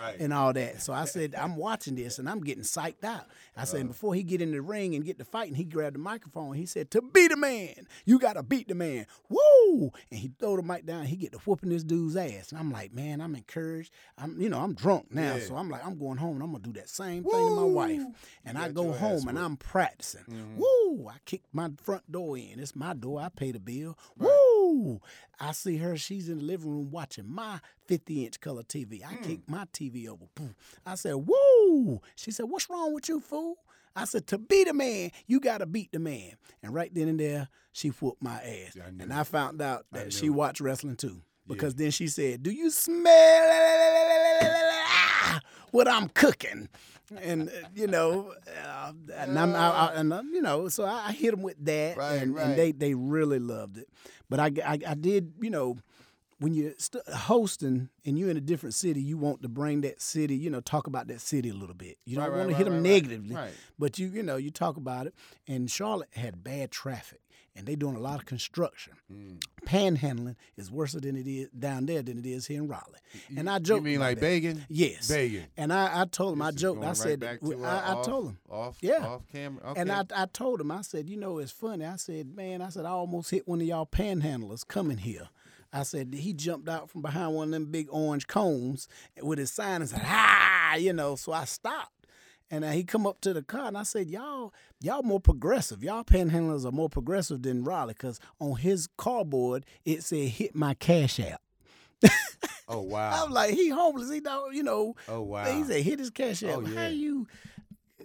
Right. 0.00 0.16
and 0.20 0.32
all 0.32 0.52
that. 0.52 0.82
So 0.82 0.92
I 0.92 1.04
said, 1.14 1.34
I'm 1.34 1.56
watching 1.56 1.94
this 1.94 2.18
and 2.18 2.28
I'm 2.28 2.40
getting 2.40 2.62
psyched 2.64 3.04
out. 3.04 3.26
I 3.56 3.64
said, 3.64 3.80
Uh-huh. 3.80 3.88
before 3.88 4.14
he 4.14 4.22
get 4.22 4.40
in 4.40 4.52
the 4.52 4.60
ring 4.62 4.94
and 4.94 5.04
get 5.04 5.18
the 5.18 5.24
fight, 5.24 5.48
and 5.48 5.56
he 5.56 5.64
grabbed 5.64 5.94
the 5.96 6.00
microphone, 6.00 6.54
he 6.54 6.66
said, 6.66 6.90
to 6.92 7.02
be 7.02 7.26
the 7.28 7.36
man, 7.36 7.86
you 8.04 8.18
got 8.18 8.34
to 8.34 8.42
beat 8.42 8.68
the 8.68 8.74
man. 8.74 9.06
Woo! 9.28 9.90
And 10.10 10.20
he 10.20 10.30
throw 10.38 10.56
the 10.56 10.62
mic 10.62 10.86
down. 10.86 11.06
He 11.06 11.16
get 11.16 11.32
to 11.32 11.38
whooping 11.38 11.70
this 11.70 11.82
dude's 11.84 12.16
ass. 12.16 12.50
And 12.52 12.58
I'm 12.60 12.70
like, 12.70 12.92
man, 12.92 13.20
I'm 13.20 13.34
encouraged. 13.34 13.92
I'm, 14.16 14.40
you 14.40 14.48
know, 14.48 14.60
I'm 14.60 14.74
drunk 14.74 15.06
now. 15.10 15.34
Yeah. 15.36 15.40
So 15.40 15.56
I'm 15.56 15.68
like, 15.70 15.84
I'm 15.84 15.98
going 15.98 16.18
home 16.18 16.34
and 16.36 16.42
I'm 16.42 16.50
going 16.52 16.62
to 16.62 16.70
do 16.70 16.78
that 16.80 16.88
same 16.88 17.24
thing 17.24 17.32
to 17.32 17.54
my 17.56 17.62
wife. 17.62 18.02
And 18.44 18.58
You 18.58 18.64
I 18.64 18.68
go 18.68 18.92
home 18.92 19.26
and. 19.28 19.38
I'm 19.38 19.56
practicing. 19.56 20.24
Mhm. 20.28 20.56
Woo! 20.56 21.08
I 21.08 21.16
kick 21.24 21.42
my 21.52 21.70
front 21.82 22.10
door 22.10 22.36
in. 22.36 22.58
It's 22.58 22.74
my 22.74 22.92
door. 22.92 23.20
I 23.20 23.28
pay 23.28 23.52
the 23.52 23.60
bill. 23.60 23.96
Woo! 24.18 24.28
I 25.40 25.52
see 25.52 25.76
her. 25.76 25.96
She's 25.96 26.28
in 26.28 26.38
the 26.38 26.44
living 26.44 26.70
room 26.70 26.90
watching 26.90 27.28
my 27.28 27.60
50 27.86 28.26
inch 28.26 28.40
color 28.40 28.62
TV. 28.62 29.04
I 29.04 29.14
kick 29.16 29.40
my 29.48 29.64
TV 29.72 30.08
over. 30.08 30.24
Boom. 30.34 30.54
I 30.84 30.94
said, 30.94 31.14
Woo! 31.14 32.00
She 32.16 32.30
said, 32.30 32.44
What's 32.44 32.68
wrong 32.68 32.94
with 32.94 33.08
you, 33.08 33.20
fool? 33.20 33.56
I 33.94 34.04
said, 34.04 34.26
To 34.28 34.38
be 34.38 34.64
the 34.64 34.74
man, 34.74 35.10
you 35.26 35.40
got 35.40 35.58
to 35.58 35.66
beat 35.66 35.92
the 35.92 35.98
man. 35.98 36.32
And 36.62 36.74
right 36.74 36.92
then 36.92 37.08
and 37.08 37.20
there, 37.20 37.48
she 37.72 37.88
whooped 37.88 38.22
my 38.22 38.36
ass. 38.36 38.76
I 38.76 38.88
and. 38.88 39.12
I 39.12 39.22
found 39.24 39.62
out 39.62 39.86
that 39.92 40.12
she 40.12 40.30
watched 40.30 40.60
wrestling 40.60 40.96
too. 40.96 41.22
Because 41.46 41.74
then 41.74 41.90
she 41.90 42.08
said, 42.08 42.42
Do 42.42 42.50
you 42.50 42.70
smell 42.70 43.10
what 45.70 45.88
I'm 45.88 46.08
cooking? 46.10 46.68
And, 47.16 47.48
uh, 47.48 47.52
you 47.74 47.86
know, 47.86 48.34
uh, 48.66 48.92
and 49.14 49.38
I'm, 49.38 49.54
I, 49.54 49.68
I, 49.70 49.92
and, 49.94 50.12
uh, 50.12 50.22
you 50.32 50.42
know, 50.42 50.68
so 50.68 50.84
I, 50.84 51.06
I 51.08 51.12
hit 51.12 51.30
them 51.30 51.42
with 51.42 51.64
that. 51.64 51.96
Right, 51.96 52.22
and, 52.22 52.34
right. 52.34 52.46
and 52.46 52.58
they, 52.58 52.72
they 52.72 52.94
really 52.94 53.38
loved 53.38 53.78
it. 53.78 53.88
But 54.28 54.40
I, 54.40 54.50
I, 54.64 54.78
I 54.86 54.94
did, 54.94 55.32
you 55.40 55.50
know, 55.50 55.76
when 56.40 56.54
you're 56.54 56.72
st- 56.78 57.06
hosting 57.08 57.88
and 58.04 58.18
you're 58.18 58.30
in 58.30 58.36
a 58.36 58.40
different 58.42 58.74
city, 58.74 59.00
you 59.00 59.16
want 59.16 59.42
to 59.42 59.48
bring 59.48 59.80
that 59.80 60.00
city, 60.00 60.36
you 60.36 60.50
know, 60.50 60.60
talk 60.60 60.86
about 60.86 61.08
that 61.08 61.20
city 61.20 61.48
a 61.48 61.54
little 61.54 61.74
bit. 61.74 61.96
You 62.04 62.16
don't 62.16 62.30
Right, 62.30 62.38
want 62.38 62.50
to 62.50 62.54
hit 62.56 62.64
them 62.64 62.82
negatively, 62.82 63.34
Right. 63.34 63.52
but 63.78 63.98
you, 63.98 64.08
you 64.08 64.22
know, 64.22 64.36
you 64.36 64.50
talk 64.50 64.76
about 64.76 65.06
it. 65.06 65.14
And 65.48 65.68
Charlotte 65.70 66.10
had 66.12 66.44
bad 66.44 66.70
traffic, 66.70 67.20
and 67.58 67.66
they 67.66 67.74
doing 67.74 67.96
a 67.96 68.00
lot 68.00 68.20
of 68.20 68.24
construction. 68.26 68.94
Mm. 69.12 69.42
Panhandling 69.66 70.36
is 70.56 70.70
worse 70.70 70.92
than 70.92 71.16
it 71.16 71.26
is 71.26 71.48
down 71.50 71.86
there 71.86 72.00
than 72.02 72.18
it 72.18 72.24
is 72.26 72.46
here 72.46 72.62
in 72.62 72.68
Raleigh. 72.68 72.82
And 73.36 73.50
I 73.50 73.58
You 73.62 73.80
mean 73.80 73.98
like 74.00 74.16
that. 74.16 74.20
Begging? 74.22 74.64
Yes. 74.68 75.08
Begging. 75.08 75.46
And 75.56 75.72
I, 75.72 76.02
I 76.02 76.04
told 76.04 76.34
him, 76.34 76.42
I 76.42 76.52
This 76.52 76.56
is 76.56 76.62
joked. 76.62 76.82
I 76.82 76.86
right 76.86 76.96
said, 76.96 77.20
to, 77.20 77.64
uh, 77.64 77.66
I, 77.66 77.98
I 78.00 78.02
told 78.04 78.26
him. 78.28 78.38
Off, 78.48 78.78
Yeah. 78.80 79.04
off 79.06 79.22
camera. 79.30 79.62
Okay. 79.70 79.80
And 79.80 79.90
I, 79.92 80.04
I 80.14 80.26
told 80.26 80.60
him, 80.60 80.70
I 80.70 80.82
said, 80.82 81.10
you 81.10 81.16
know, 81.16 81.38
it's 81.38 81.50
funny. 81.52 81.84
I 81.84 81.96
said, 81.96 82.34
man, 82.34 82.62
I 82.62 82.68
said, 82.68 82.86
I 82.86 82.90
almost 82.90 83.30
hit 83.30 83.46
one 83.48 83.60
of 83.60 83.66
y'all 83.66 83.86
panhandlers 83.86 84.66
coming 84.66 84.98
here. 84.98 85.28
I 85.72 85.82
said, 85.82 86.14
he 86.14 86.32
jumped 86.32 86.68
out 86.68 86.88
from 86.90 87.02
behind 87.02 87.34
one 87.34 87.48
of 87.48 87.52
them 87.52 87.66
big 87.66 87.88
orange 87.90 88.26
cones 88.26 88.88
with 89.20 89.38
his 89.38 89.50
sign 89.52 89.82
and 89.82 89.90
said, 89.90 90.00
ah, 90.04 90.76
you 90.76 90.92
know, 90.94 91.16
so 91.16 91.32
I 91.32 91.44
stopped. 91.44 91.97
And 92.50 92.64
he 92.64 92.82
come 92.82 93.06
up 93.06 93.20
to 93.22 93.32
the 93.34 93.42
car 93.42 93.66
and 93.66 93.76
I 93.76 93.82
said, 93.82 94.08
y'all, 94.08 94.54
y'all 94.80 95.02
more 95.02 95.20
progressive. 95.20 95.82
Y'all 95.84 96.04
panhandlers 96.04 96.64
are 96.64 96.72
more 96.72 96.88
progressive 96.88 97.42
than 97.42 97.62
Raleigh 97.62 97.92
because 97.92 98.18
on 98.40 98.56
his 98.56 98.88
cardboard, 98.96 99.66
it 99.84 100.02
said, 100.02 100.28
hit 100.28 100.54
my 100.54 100.72
cash 100.74 101.20
app. 101.20 101.42
oh 102.68 102.80
wow. 102.82 103.24
I'm 103.24 103.32
like, 103.32 103.54
he 103.54 103.68
homeless. 103.68 104.10
He 104.10 104.20
don't, 104.20 104.54
you 104.54 104.62
know. 104.62 104.94
oh 105.08 105.22
wow. 105.22 105.44
He 105.44 105.62
said, 105.64 105.82
hit 105.82 105.98
his 105.98 106.10
cash 106.10 106.42
app. 106.42 106.56
Oh, 106.56 106.64
How 106.64 106.86
you, 106.86 107.26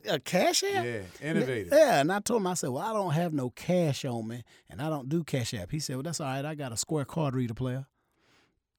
a 0.10 0.20
cash 0.20 0.64
app? 0.64 0.84
yeah. 0.84 1.02
Innovative. 1.22 1.72
Yeah, 1.72 2.02
and 2.02 2.12
I 2.12 2.20
told 2.20 2.42
him, 2.42 2.48
I 2.48 2.56
said, 2.56 2.70
well, 2.70 2.84
I 2.84 2.92
don't 2.92 3.14
have 3.14 3.32
no 3.34 3.50
cash 3.50 4.04
on 4.04 4.28
me, 4.28 4.44
and 4.70 4.82
I 4.82 4.90
don't 4.90 5.08
do 5.08 5.24
cash 5.24 5.54
app. 5.54 5.72
He 5.72 5.80
said, 5.80 5.96
well, 5.96 6.04
that's 6.04 6.20
all 6.20 6.28
right. 6.28 6.44
I 6.44 6.56
got 6.56 6.74
a 6.74 6.78
square 6.78 7.06
card 7.06 7.36
reader 7.36 7.54
player. 7.54 7.86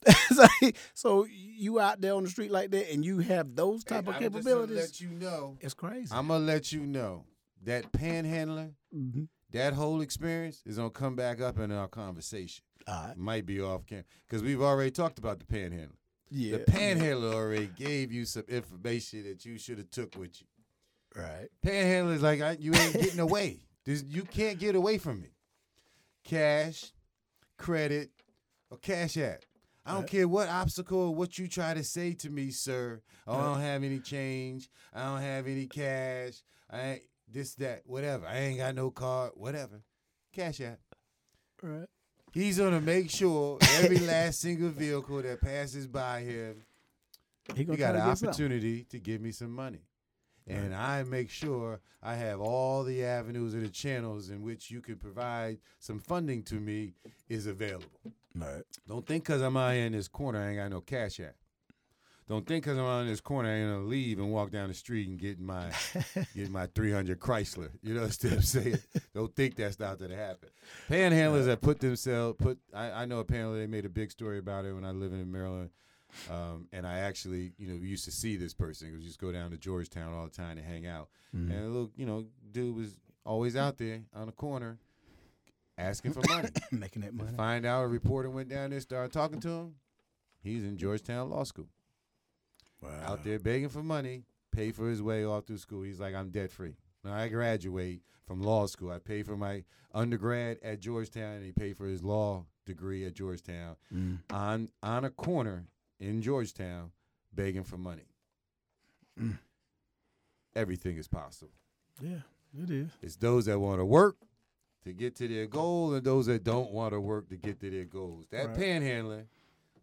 so, 0.34 0.46
so 0.94 1.26
you 1.30 1.80
out 1.80 2.00
there 2.00 2.14
on 2.14 2.24
the 2.24 2.30
street 2.30 2.50
like 2.50 2.70
that, 2.72 2.92
and 2.92 3.04
you 3.04 3.18
have 3.20 3.54
those 3.54 3.84
type 3.84 4.04
Hey, 4.04 4.10
of 4.10 4.16
I'm 4.16 4.22
just 4.22 4.32
gonna 4.32 4.42
capabilities. 4.66 4.76
let 4.76 5.00
you 5.00 5.08
know. 5.10 5.56
it's 5.60 5.74
crazy. 5.74 6.08
I'm 6.12 6.28
gonna 6.28 6.44
let 6.44 6.72
you 6.72 6.80
know 6.86 7.24
that 7.64 7.90
panhandler, 7.92 8.70
Mhm. 8.94 9.28
that 9.50 9.72
whole 9.74 10.00
experience 10.00 10.62
is 10.66 10.76
gonna 10.76 10.90
come 10.90 11.16
back 11.16 11.40
up 11.40 11.58
in 11.58 11.70
our 11.72 11.88
conversation. 11.88 12.64
Right. 12.86 13.14
Might 13.16 13.46
be 13.46 13.60
off 13.62 13.86
camera 13.86 14.04
because 14.26 14.42
we've 14.42 14.60
already 14.60 14.90
talked 14.90 15.18
about 15.18 15.38
the 15.38 15.46
panhandler. 15.46 15.96
Yeah. 16.30 16.58
The 16.58 16.64
panhandler 16.64 17.32
already 17.34 17.68
gave 17.68 18.12
you 18.12 18.24
some 18.26 18.44
information 18.48 19.22
that 19.24 19.44
you 19.46 19.56
should 19.58 19.78
have 19.78 19.90
took 19.90 20.16
with 20.16 20.40
you. 20.40 20.46
Right. 21.16 21.48
Panhandler 21.62 22.14
is 22.14 22.22
like 22.22 22.40
I, 22.42 22.56
you 22.60 22.74
ain't 22.74 22.92
getting 22.94 23.20
away. 23.28 23.60
This, 23.84 24.04
you 24.06 24.24
can't 24.24 24.58
get 24.58 24.74
away 24.74 24.98
from 24.98 25.20
me. 25.22 25.28
Cash, 26.24 26.92
credit, 27.58 28.10
or 28.70 28.78
cash 28.78 29.16
app. 29.18 29.42
I 29.86 29.92
don't 29.92 30.02
Right. 30.02 30.10
care 30.10 30.28
what 30.28 30.48
obstacle 30.48 30.98
or 30.98 31.14
what 31.14 31.38
you 31.38 31.46
try 31.48 31.74
to 31.74 31.84
say 31.84 32.12
to 32.14 32.30
me, 32.30 32.50
sir. 32.50 33.02
Oh, 33.26 33.34
I 33.34 33.42
don't 33.42 33.60
have 33.60 33.82
any 33.84 34.00
change. 34.00 34.70
I 34.92 35.04
don't 35.04 35.20
have 35.20 35.46
any 35.46 35.66
cash. 35.66 36.42
I 36.70 36.80
ain't 36.80 37.02
this, 37.28 37.54
that, 37.56 37.82
whatever. 37.86 38.26
I 38.26 38.38
ain't 38.38 38.58
got 38.58 38.74
no 38.74 38.90
card, 38.90 39.32
whatever. 39.34 39.82
Cash 40.32 40.60
app. 40.60 40.78
Right. 41.62 41.86
He's 42.32 42.58
gonna 42.58 42.80
make 42.80 43.10
sure 43.10 43.58
every 43.74 43.98
last 44.06 44.40
single 44.40 44.70
vehicle 44.70 45.22
that 45.22 45.40
passes 45.40 45.86
by 45.86 46.20
him, 46.22 46.64
He 47.54 47.64
gonna 47.64 47.78
got 47.78 47.94
an 47.94 48.02
opportunity 48.02 48.84
to 48.84 48.98
give 48.98 49.20
me 49.20 49.30
some 49.32 49.52
money. 49.52 49.82
and 50.46 50.74
I 50.74 51.02
make 51.04 51.30
sure 51.30 51.80
I 52.02 52.16
have 52.16 52.40
all 52.40 52.82
the 52.84 53.04
avenues 53.04 53.54
and 53.54 53.64
the 53.64 53.70
channels 53.70 54.28
in 54.30 54.42
which 54.42 54.70
you 54.70 54.80
can 54.82 54.96
provide 54.96 55.58
some 55.78 55.98
funding 55.98 56.42
to 56.44 56.56
me 56.56 56.94
is 57.28 57.46
available. 57.46 57.86
Right. 58.34 58.62
Don't 58.88 59.06
think 59.06 59.24
because 59.24 59.42
I'm 59.42 59.56
out 59.56 59.74
here 59.74 59.86
in 59.86 59.92
this 59.92 60.08
corner, 60.08 60.40
I 60.40 60.48
ain't 60.48 60.56
got 60.58 60.70
no 60.70 60.80
cash 60.80 61.20
at. 61.20 61.34
Don't 62.26 62.46
think 62.46 62.64
because 62.64 62.78
I'm 62.78 62.86
out 62.86 63.02
in 63.02 63.08
this 63.08 63.20
corner, 63.20 63.50
I 63.50 63.52
ain't 63.52 63.70
gonna 63.70 63.84
leave 63.84 64.18
and 64.18 64.32
walk 64.32 64.50
down 64.50 64.68
the 64.68 64.74
street 64.74 65.08
and 65.08 65.18
get 65.18 65.38
my 65.38 65.70
get 66.34 66.50
my 66.50 66.66
300 66.74 67.20
Chrysler. 67.20 67.68
You 67.82 67.94
know 67.94 68.02
what 68.02 68.24
I'm 68.24 68.40
saying? 68.40 68.78
Don't 69.14 69.34
think 69.36 69.56
that's 69.56 69.78
not 69.78 69.98
gonna 69.98 70.16
happen. 70.16 70.48
Panhandlers 70.88 71.44
that 71.46 71.60
put 71.60 71.80
themselves 71.80 72.36
put. 72.38 72.58
I, 72.72 72.90
I 72.90 73.04
know 73.04 73.18
apparently 73.18 73.60
they 73.60 73.66
made 73.66 73.84
a 73.84 73.90
big 73.90 74.10
story 74.10 74.38
about 74.38 74.64
it 74.64 74.72
when 74.72 74.84
I 74.84 74.92
lived 74.92 75.14
in 75.14 75.30
Maryland. 75.30 75.70
Um, 76.30 76.68
and 76.72 76.86
I 76.86 77.00
actually, 77.00 77.52
you 77.58 77.66
know, 77.66 77.74
used 77.74 78.04
to 78.04 78.12
see 78.12 78.36
this 78.36 78.54
person. 78.54 78.92
We 78.92 79.04
just 79.04 79.18
go 79.18 79.32
down 79.32 79.50
to 79.50 79.58
Georgetown 79.58 80.14
all 80.14 80.24
the 80.24 80.30
time 80.30 80.56
to 80.56 80.62
hang 80.62 80.86
out. 80.86 81.08
Mm-hmm. 81.36 81.50
And 81.50 81.64
a 81.64 81.66
little, 81.66 81.90
you 81.96 82.06
know, 82.06 82.24
dude 82.52 82.76
was 82.76 82.96
always 83.26 83.56
out 83.56 83.78
there 83.78 84.02
on 84.14 84.26
the 84.26 84.32
corner 84.32 84.78
asking 85.78 86.12
for 86.12 86.22
money. 86.28 86.48
Making 86.72 87.02
that 87.02 87.14
money. 87.14 87.36
Find 87.36 87.66
out 87.66 87.84
a 87.84 87.88
reporter 87.88 88.30
went 88.30 88.48
down 88.48 88.70
there, 88.70 88.80
started 88.80 89.12
talking 89.12 89.40
to 89.40 89.48
him. 89.48 89.74
He's 90.42 90.62
in 90.64 90.76
Georgetown 90.76 91.30
Law 91.30 91.44
School, 91.44 91.68
Wow. 92.82 92.90
out 93.04 93.24
there 93.24 93.38
begging 93.38 93.70
for 93.70 93.82
money, 93.82 94.24
pay 94.52 94.70
for 94.72 94.88
his 94.88 95.00
way 95.02 95.24
all 95.24 95.40
through 95.40 95.56
school. 95.58 95.82
He's 95.82 96.00
like, 96.00 96.14
I'm 96.14 96.28
debt 96.30 96.52
free. 96.52 96.76
When 97.02 97.12
I 97.14 97.28
graduate 97.28 98.02
from 98.26 98.42
law 98.42 98.66
school, 98.66 98.90
I 98.90 98.98
pay 98.98 99.22
for 99.22 99.36
my 99.36 99.64
undergrad 99.94 100.58
at 100.62 100.80
Georgetown, 100.80 101.36
and 101.36 101.44
he 101.44 101.52
paid 101.52 101.76
for 101.76 101.86
his 101.86 102.02
law 102.02 102.44
degree 102.66 103.04
at 103.06 103.14
Georgetown 103.14 103.76
Mm. 103.94 104.18
on 104.30 104.68
on 104.82 105.04
a 105.04 105.10
corner 105.10 105.66
in 106.00 106.20
Georgetown, 106.22 106.92
begging 107.32 107.62
for 107.64 107.76
money. 107.78 108.08
Mm. 109.20 109.38
Everything 110.56 110.96
is 110.98 111.08
possible. 111.08 111.52
Yeah, 112.00 112.20
it 112.62 112.70
is. 112.70 112.90
It's 113.02 113.16
those 113.16 113.46
that 113.46 113.58
want 113.58 113.80
to 113.80 113.84
work 113.84 114.16
to 114.84 114.92
get 114.92 115.14
to 115.16 115.28
their 115.28 115.46
goal 115.46 115.94
and 115.94 116.04
those 116.04 116.26
that 116.26 116.44
don't 116.44 116.70
want 116.70 116.92
to 116.92 117.00
work 117.00 117.28
to 117.30 117.36
get 117.36 117.60
to 117.60 117.70
their 117.70 117.84
goals. 117.84 118.26
That 118.30 118.48
Right. 118.48 118.56
panhandler 118.56 119.26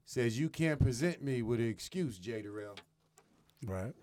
says 0.05 0.39
you 0.39 0.49
can't 0.49 0.79
present 0.79 1.23
me 1.23 1.41
with 1.41 1.59
an 1.59 1.67
excuse, 1.67 2.19
Jay 2.19 2.41
Durrell. 2.41 2.75
Right. 3.65 3.93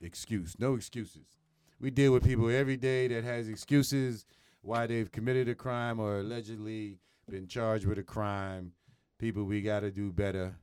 Excuse. 0.00 0.58
No 0.58 0.74
excuses. 0.74 1.38
We 1.80 1.90
deal 1.90 2.12
with 2.12 2.24
people 2.24 2.48
every 2.50 2.76
day 2.76 3.08
that 3.08 3.24
has 3.24 3.48
excuses 3.48 4.24
why 4.62 4.86
they've 4.86 5.10
committed 5.10 5.48
a 5.48 5.54
crime 5.54 6.00
or 6.00 6.20
allegedly 6.20 6.98
been 7.28 7.46
charged 7.46 7.86
with 7.86 7.98
a 7.98 8.02
crime. 8.02 8.72
People, 9.18 9.44
we 9.44 9.62
got 9.62 9.80
to 9.80 9.90
do 9.90 10.12
better. 10.12 10.56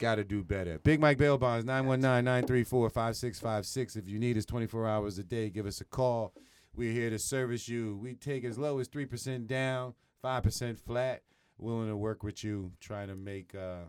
Got 0.00 0.16
to 0.16 0.24
do 0.24 0.42
better. 0.42 0.78
Big 0.80 0.98
Mike 1.00 1.18
Bail 1.18 1.38
Bonds, 1.38 1.64
919-934-5656. 1.64 3.96
If 3.96 4.08
you 4.08 4.18
need 4.18 4.36
us 4.36 4.44
24 4.44 4.88
hours 4.88 5.18
a 5.18 5.24
day, 5.24 5.50
give 5.50 5.66
us 5.66 5.80
a 5.80 5.84
call. 5.84 6.32
We're 6.76 6.92
here 6.92 7.10
to 7.10 7.18
service 7.18 7.68
you. 7.68 7.96
We 8.02 8.14
take 8.14 8.44
as 8.44 8.58
low 8.58 8.78
as 8.80 8.88
3% 8.88 9.46
down, 9.46 9.94
5% 10.24 10.78
flat. 10.80 11.22
Willing 11.56 11.88
to 11.88 11.96
work 11.96 12.24
with 12.24 12.42
you, 12.42 12.72
trying 12.80 13.06
to 13.06 13.14
make, 13.14 13.54
uh, 13.54 13.84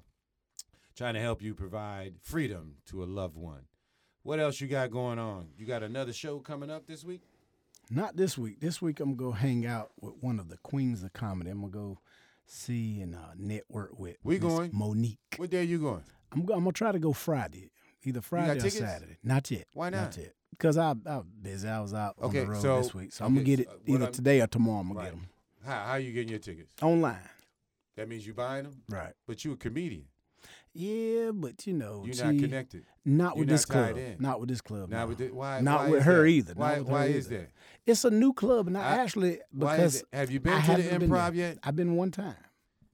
trying 0.96 1.16
to 1.16 1.20
help 1.20 1.42
you 1.42 1.56
provide 1.56 2.14
freedom 2.22 2.76
to 2.86 3.04
a 3.04 3.06
loved 3.06 3.36
one. 3.36 3.62
What 4.22 4.40
else 4.40 4.62
you 4.62 4.68
got 4.68 4.92
going 4.92 5.18
on? 5.18 5.48
You 5.58 5.66
got 5.66 5.82
another 5.82 6.14
show 6.14 6.40
coming 6.40 6.70
up 6.70 6.86
this 6.86 7.04
week? 7.04 7.22
Not 7.90 8.16
this 8.16 8.38
week. 8.38 8.60
This 8.60 8.84
week 8.84 9.00
I'm 9.00 9.16
gonna 9.16 9.32
go 9.32 9.36
hang 9.36 9.66
out 9.66 9.92
with 10.00 10.14
one 10.22 10.40
of 10.40 10.50
the 10.50 10.58
queens 10.58 11.04
of 11.04 11.14
comedy. 11.14 11.50
I'm 11.50 11.62
gonna 11.62 11.72
go 11.72 12.00
see 12.46 13.02
and 13.02 13.16
uh, 13.16 13.34
network 13.36 13.98
with. 14.00 14.18
We 14.24 14.38
going? 14.38 14.72
Mo'Nique. 14.72 15.18
What 15.38 15.50
day 15.50 15.64
you 15.64 15.80
going? 15.80 16.04
I'm 16.32 16.46
go, 16.46 16.54
I'm 16.54 16.62
gonna 16.62 16.72
try 16.72 16.92
to 16.92 17.00
go 17.00 17.14
Friday, 17.14 17.72
either 18.08 18.22
Friday 18.22 18.52
or 18.52 18.56
tickets? 18.56 18.78
Saturday. 18.78 19.18
Not 19.24 19.50
yet. 19.52 19.66
Why 19.74 19.90
not? 19.90 20.18
yet. 20.18 20.34
Because 20.52 20.78
I 20.78 20.92
I 21.06 21.18
was 21.18 21.26
busy. 21.42 21.68
I 21.68 21.80
was 21.82 21.94
out 21.94 22.16
Okay, 22.22 22.42
on 22.42 22.46
the 22.48 22.52
road 22.54 22.62
so- 22.62 22.78
this 22.82 22.94
week, 22.94 23.12
so 23.12 23.26
I'm 23.26 23.34
gonna 23.34 23.44
get 23.46 23.60
it 23.62 23.70
either 23.88 24.08
today 24.12 24.42
or 24.42 24.48
tomorrow. 24.48 24.80
I'm 24.80 24.88
gonna 24.88 25.00
Right. 25.00 25.06
get 25.12 25.16
them 25.20 25.30
How 25.66 25.84
how 25.86 25.96
you 25.96 26.12
getting 26.14 26.30
your 26.30 26.40
tickets? 26.40 26.74
online. 26.82 27.18
That 27.98 28.08
means 28.10 28.26
you 28.28 28.34
buying 28.34 28.64
them, 28.64 28.82
Right. 28.90 29.14
but 29.28 29.44
you 29.46 29.54
a 29.54 29.58
comedian. 29.58 30.06
Yeah, 30.74 31.32
but 31.34 31.66
you 31.66 31.74
know, 31.74 32.04
You're 32.06 32.14
she- 32.16 32.24
not 32.24 32.38
connected. 32.38 32.86
Not 33.06 33.38
with 33.38 33.48
not 33.48 33.54
this 33.54 33.66
club. 33.66 33.98
Not 34.20 34.40
with 34.42 34.50
this 34.50 34.60
club. 34.62 34.90
Not 34.90 35.02
no. 35.04 35.08
with 35.08 35.18
the, 35.20 35.30
why? 35.32 35.62
Not 35.62 35.84
why 35.86 35.90
with 35.90 36.04
her 36.04 36.24
that? 36.24 36.28
either. 36.30 36.54
Why? 36.56 36.80
with 36.80 36.88
her 36.88 36.94
why 36.94 37.06
is 37.06 37.28
either. 37.28 37.38
that? 37.44 37.52
It's 37.86 38.04
a 38.04 38.10
new 38.12 38.34
club, 38.34 38.68
and 38.68 38.78
I, 38.78 38.82
I- 38.82 38.98
actually 38.98 39.40
Why 39.52 39.78
because? 39.78 40.04
Have 40.12 40.32
you 40.32 40.40
I 40.44 40.44
been 40.44 40.62
to 40.78 40.82
the 40.82 41.06
improv 41.06 41.36
yet? 41.36 41.60
I've 41.64 41.76
been 41.76 41.96
one 41.96 42.12
time. 42.12 42.36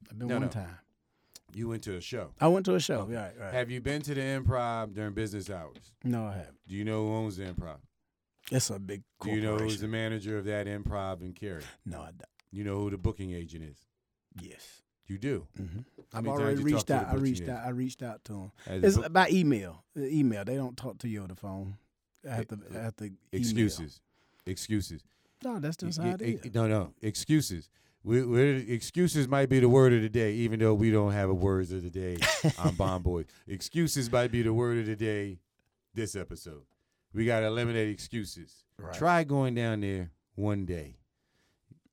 I've 0.09 0.19
been 0.19 0.27
No, 0.27 0.35
one 0.35 0.43
no. 0.43 0.49
time. 0.49 0.77
You 1.53 1.67
went 1.69 1.83
to 1.83 1.95
a 1.97 2.01
show. 2.01 2.31
I 2.39 2.47
went 2.47 2.65
to 2.67 2.75
a 2.75 2.79
show. 2.79 3.01
Okay. 3.01 3.15
Right, 3.15 3.33
right. 3.39 3.53
Have 3.53 3.69
you 3.71 3.81
been 3.81 4.01
to 4.03 4.13
the 4.13 4.21
improv 4.21 4.93
during 4.93 5.13
business 5.13 5.49
hours? 5.49 5.77
no, 6.03 6.25
I 6.25 6.33
haven't. 6.33 6.57
Do 6.67 6.75
you 6.75 6.83
know 6.85 7.05
who 7.07 7.13
owns 7.15 7.37
the 7.37 7.43
improv? 7.45 7.77
It's 8.51 8.69
a 8.69 8.79
big 8.79 9.03
Do 9.23 9.29
you 9.31 9.41
know 9.41 9.57
who's 9.57 9.79
the 9.79 9.87
manager 9.87 10.37
of 10.37 10.45
that 10.45 10.67
improv 10.67 11.21
in 11.21 11.33
Cary? 11.33 11.63
no, 11.85 11.99
I 11.99 12.05
don't. 12.11 12.23
You 12.51 12.63
know 12.63 12.75
who 12.79 12.89
the 12.89 12.97
booking 12.97 13.31
agent 13.33 13.63
is? 13.63 13.77
Yes. 14.41 14.81
You 15.07 15.17
do. 15.17 15.47
hmm 15.57 15.79
I've 16.13 16.27
already 16.27 16.61
reached 16.61 16.87
talked 16.87 16.87
to 16.87 16.93
the 16.93 16.99
out. 16.99 17.07
I 17.13 17.15
reached 17.15 17.41
agent? 17.43 17.57
out. 17.57 17.65
I 17.65 17.69
reached 17.69 18.03
out 18.03 18.23
to 18.25 18.33
them. 18.33 18.51
As 18.67 18.83
It's 18.83 18.97
book- 18.97 19.13
by 19.13 19.29
email. 19.29 19.83
The 19.95 20.07
email. 20.13 20.43
They 20.45 20.55
don't 20.55 20.75
talk 20.77 20.97
to 20.99 21.07
you 21.07 21.21
on 21.21 21.27
the 21.29 21.35
phone. 21.35 21.77
I 22.29 22.35
have 22.35 22.47
to. 22.49 22.59
I 22.73 22.83
have 22.83 22.95
to. 22.97 23.05
email. 23.05 23.17
excuses. 23.33 24.01
Excuses. 24.45 25.03
No, 25.43 25.59
that's 25.59 25.77
just 25.77 25.99
Y- 25.99 26.05
how 26.05 26.11
y- 26.11 26.17
it 26.19 26.45
is. 26.45 26.53
No, 26.53 26.67
no, 26.67 26.93
excuses. 27.01 27.69
We, 28.03 28.23
we're, 28.23 28.55
excuses 28.55 29.27
might 29.27 29.47
be 29.49 29.59
the 29.59 29.69
word 29.69 29.93
of 29.93 30.01
the 30.01 30.09
day, 30.09 30.33
even 30.33 30.59
though 30.59 30.73
we 30.73 30.89
don't 30.91 31.11
have 31.11 31.29
a 31.29 31.33
words 31.33 31.71
of 31.71 31.83
the 31.83 31.89
day 31.91 32.17
on 32.57 32.75
Bond 32.75 33.03
Boys. 33.03 33.25
Excuses 33.47 34.11
might 34.11 34.31
be 34.31 34.41
the 34.41 34.53
word 34.53 34.79
of 34.79 34.85
the 34.87 34.95
day 34.95 35.37
this 35.93 36.15
episode. 36.15 36.63
We 37.13 37.25
got 37.25 37.41
to 37.41 37.45
eliminate 37.47 37.89
excuses. 37.89 38.63
Right. 38.77 38.93
Try 38.93 39.23
going 39.23 39.53
down 39.53 39.81
there 39.81 40.11
one 40.35 40.65
day. 40.65 40.95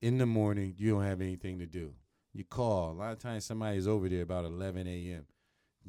In 0.01 0.17
the 0.17 0.25
morning, 0.25 0.73
you 0.77 0.91
don't 0.91 1.03
have 1.03 1.21
anything 1.21 1.59
to 1.59 1.65
do. 1.65 1.93
You 2.33 2.43
call. 2.45 2.91
A 2.91 2.93
lot 2.93 3.11
of 3.11 3.19
times 3.19 3.45
somebody's 3.45 3.87
over 3.87 4.07
there 4.09 4.21
about 4.23 4.45
11 4.45 4.87
a.m. 4.87 5.25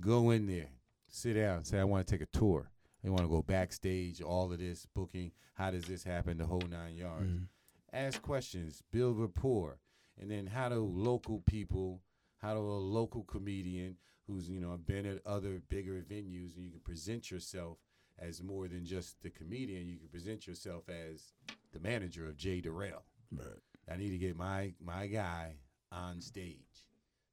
Go 0.01 0.31
in 0.31 0.47
there, 0.47 0.69
sit 1.09 1.35
down, 1.35 1.65
say, 1.65 1.79
I 1.79 1.85
want 1.85 2.07
to 2.07 2.11
take 2.13 2.21
a 2.23 2.39
tour. 2.39 2.71
They 3.03 3.09
want 3.09 3.23
to 3.23 3.29
go 3.29 3.41
backstage, 3.43 4.21
all 4.21 4.53
of 4.53 4.59
this, 4.59 4.87
booking. 4.95 5.31
How 5.55 5.71
does 5.71 5.85
this 5.85 6.03
happen? 6.05 6.39
The 6.39 6.47
whole 6.47 6.63
nine 6.71 6.97
yards 6.97 7.31
Mhm. 7.31 7.47
ask 7.93 8.21
questions, 8.21 8.83
build 8.91 9.19
rapport, 9.19 9.79
and 10.21 10.31
then 10.31 10.47
how 10.47 10.69
do 10.69 10.85
local 10.85 11.41
people, 11.47 12.03
how 12.39 12.55
do 12.55 12.61
a 12.61 12.61
local 12.61 13.25
comedian 13.25 13.97
who's 14.27 14.49
you 14.49 14.61
know 14.61 14.79
been 14.87 15.07
at 15.07 15.19
other 15.27 15.63
bigger 15.69 16.05
venues, 16.09 16.57
and 16.57 16.65
you 16.65 16.71
can 16.71 16.81
present 16.85 17.31
yourself 17.31 17.79
as 18.19 18.43
more 18.43 18.69
than 18.69 18.85
just 18.85 19.23
the 19.23 19.31
comedian. 19.31 19.89
You 19.89 19.99
can 19.99 20.09
present 20.09 20.47
yourself 20.47 20.85
as 20.89 21.33
the 21.73 21.81
manager 21.81 22.27
of 22.27 22.37
Jay 22.37 22.61
Durrell. 22.61 23.05
Right. 23.33 23.47
I 23.91 23.97
need 23.97 24.11
to 24.11 24.19
get 24.19 24.37
my 24.37 24.75
my 24.85 25.07
guy 25.07 25.55
on 25.91 26.21
stage. 26.21 26.87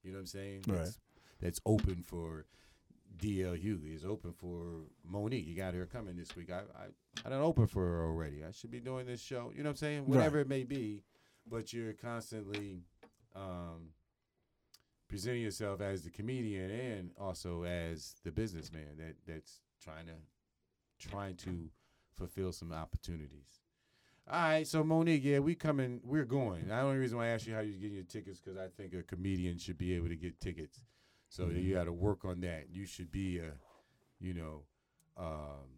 You 0.04 0.12
know 0.12 0.18
what 0.18 0.22
I'm 0.22 0.28
saying? 0.28 0.64
Right. 0.68 0.78
That's, 0.80 1.00
that's 1.42 1.62
open 1.66 2.04
for 2.04 2.46
DLU. 3.18 3.94
It's 3.94 4.06
open 4.06 4.32
for 4.34 4.86
Mo'Nique. 5.10 5.48
You 5.48 5.56
got 5.56 5.74
her 5.74 5.86
coming 5.86 6.16
this 6.16 6.36
week. 6.36 6.52
I 6.52 6.60
I 6.60 7.26
I 7.26 7.30
don't 7.30 7.42
open 7.42 7.68
for 7.68 7.84
her 7.84 8.06
already. 8.06 8.44
I 8.48 8.52
should 8.52 8.72
be 8.72 8.80
doing 8.80 9.06
this 9.06 9.22
show. 9.22 9.52
You 9.56 9.64
know 9.64 9.70
what 9.70 9.74
I'm 9.74 9.78
saying? 9.78 10.00
Right. 10.02 10.18
Whatever 10.18 10.40
it 10.40 10.48
may 10.48 10.64
be, 10.64 11.04
but 11.50 11.74
you're 11.74 11.94
constantly 11.94 12.82
um, 13.36 13.90
presenting 15.08 15.42
yourself 15.42 15.82
as 15.82 16.04
the 16.04 16.10
comedian 16.10 16.70
and 16.72 17.12
also 17.20 17.64
as 17.64 18.16
the 18.24 18.32
businessman 18.32 18.98
that 18.98 19.16
that's 19.26 19.62
trying 19.84 20.06
to 20.08 20.14
trying 21.00 21.36
to 21.36 21.70
fulfill 22.16 22.52
some 22.52 22.72
opportunities. 22.72 23.62
All 24.30 24.42
right, 24.42 24.68
so 24.68 24.84
Mo'Nique, 24.84 25.24
yeah, 25.24 25.40
we 25.40 25.56
coming, 25.56 26.02
we're 26.04 26.26
going. 26.26 26.68
The 26.68 26.78
only 26.82 26.98
reason 26.98 27.18
why 27.18 27.26
I 27.28 27.30
asked 27.30 27.48
you 27.48 27.54
how 27.54 27.62
you 27.62 27.74
getting 27.74 27.96
your 27.96 28.04
tickets 28.04 28.42
because 28.42 28.58
I 28.60 28.68
think 28.76 28.94
a 28.94 29.02
comedian 29.04 29.58
should 29.58 29.78
be 29.78 29.94
able 29.94 30.10
to 30.10 30.18
get 30.18 30.40
tickets. 30.42 30.82
So 31.30 31.46
Mm-hmm. 31.46 31.60
you 31.60 31.74
got 31.76 31.86
to 31.86 31.94
work 31.94 32.26
on 32.26 32.42
that. 32.42 32.66
You 32.70 32.86
should 32.86 33.10
be 33.10 33.38
a, 33.40 33.52
you 34.20 34.34
know, 34.34 34.64
um, 35.18 35.77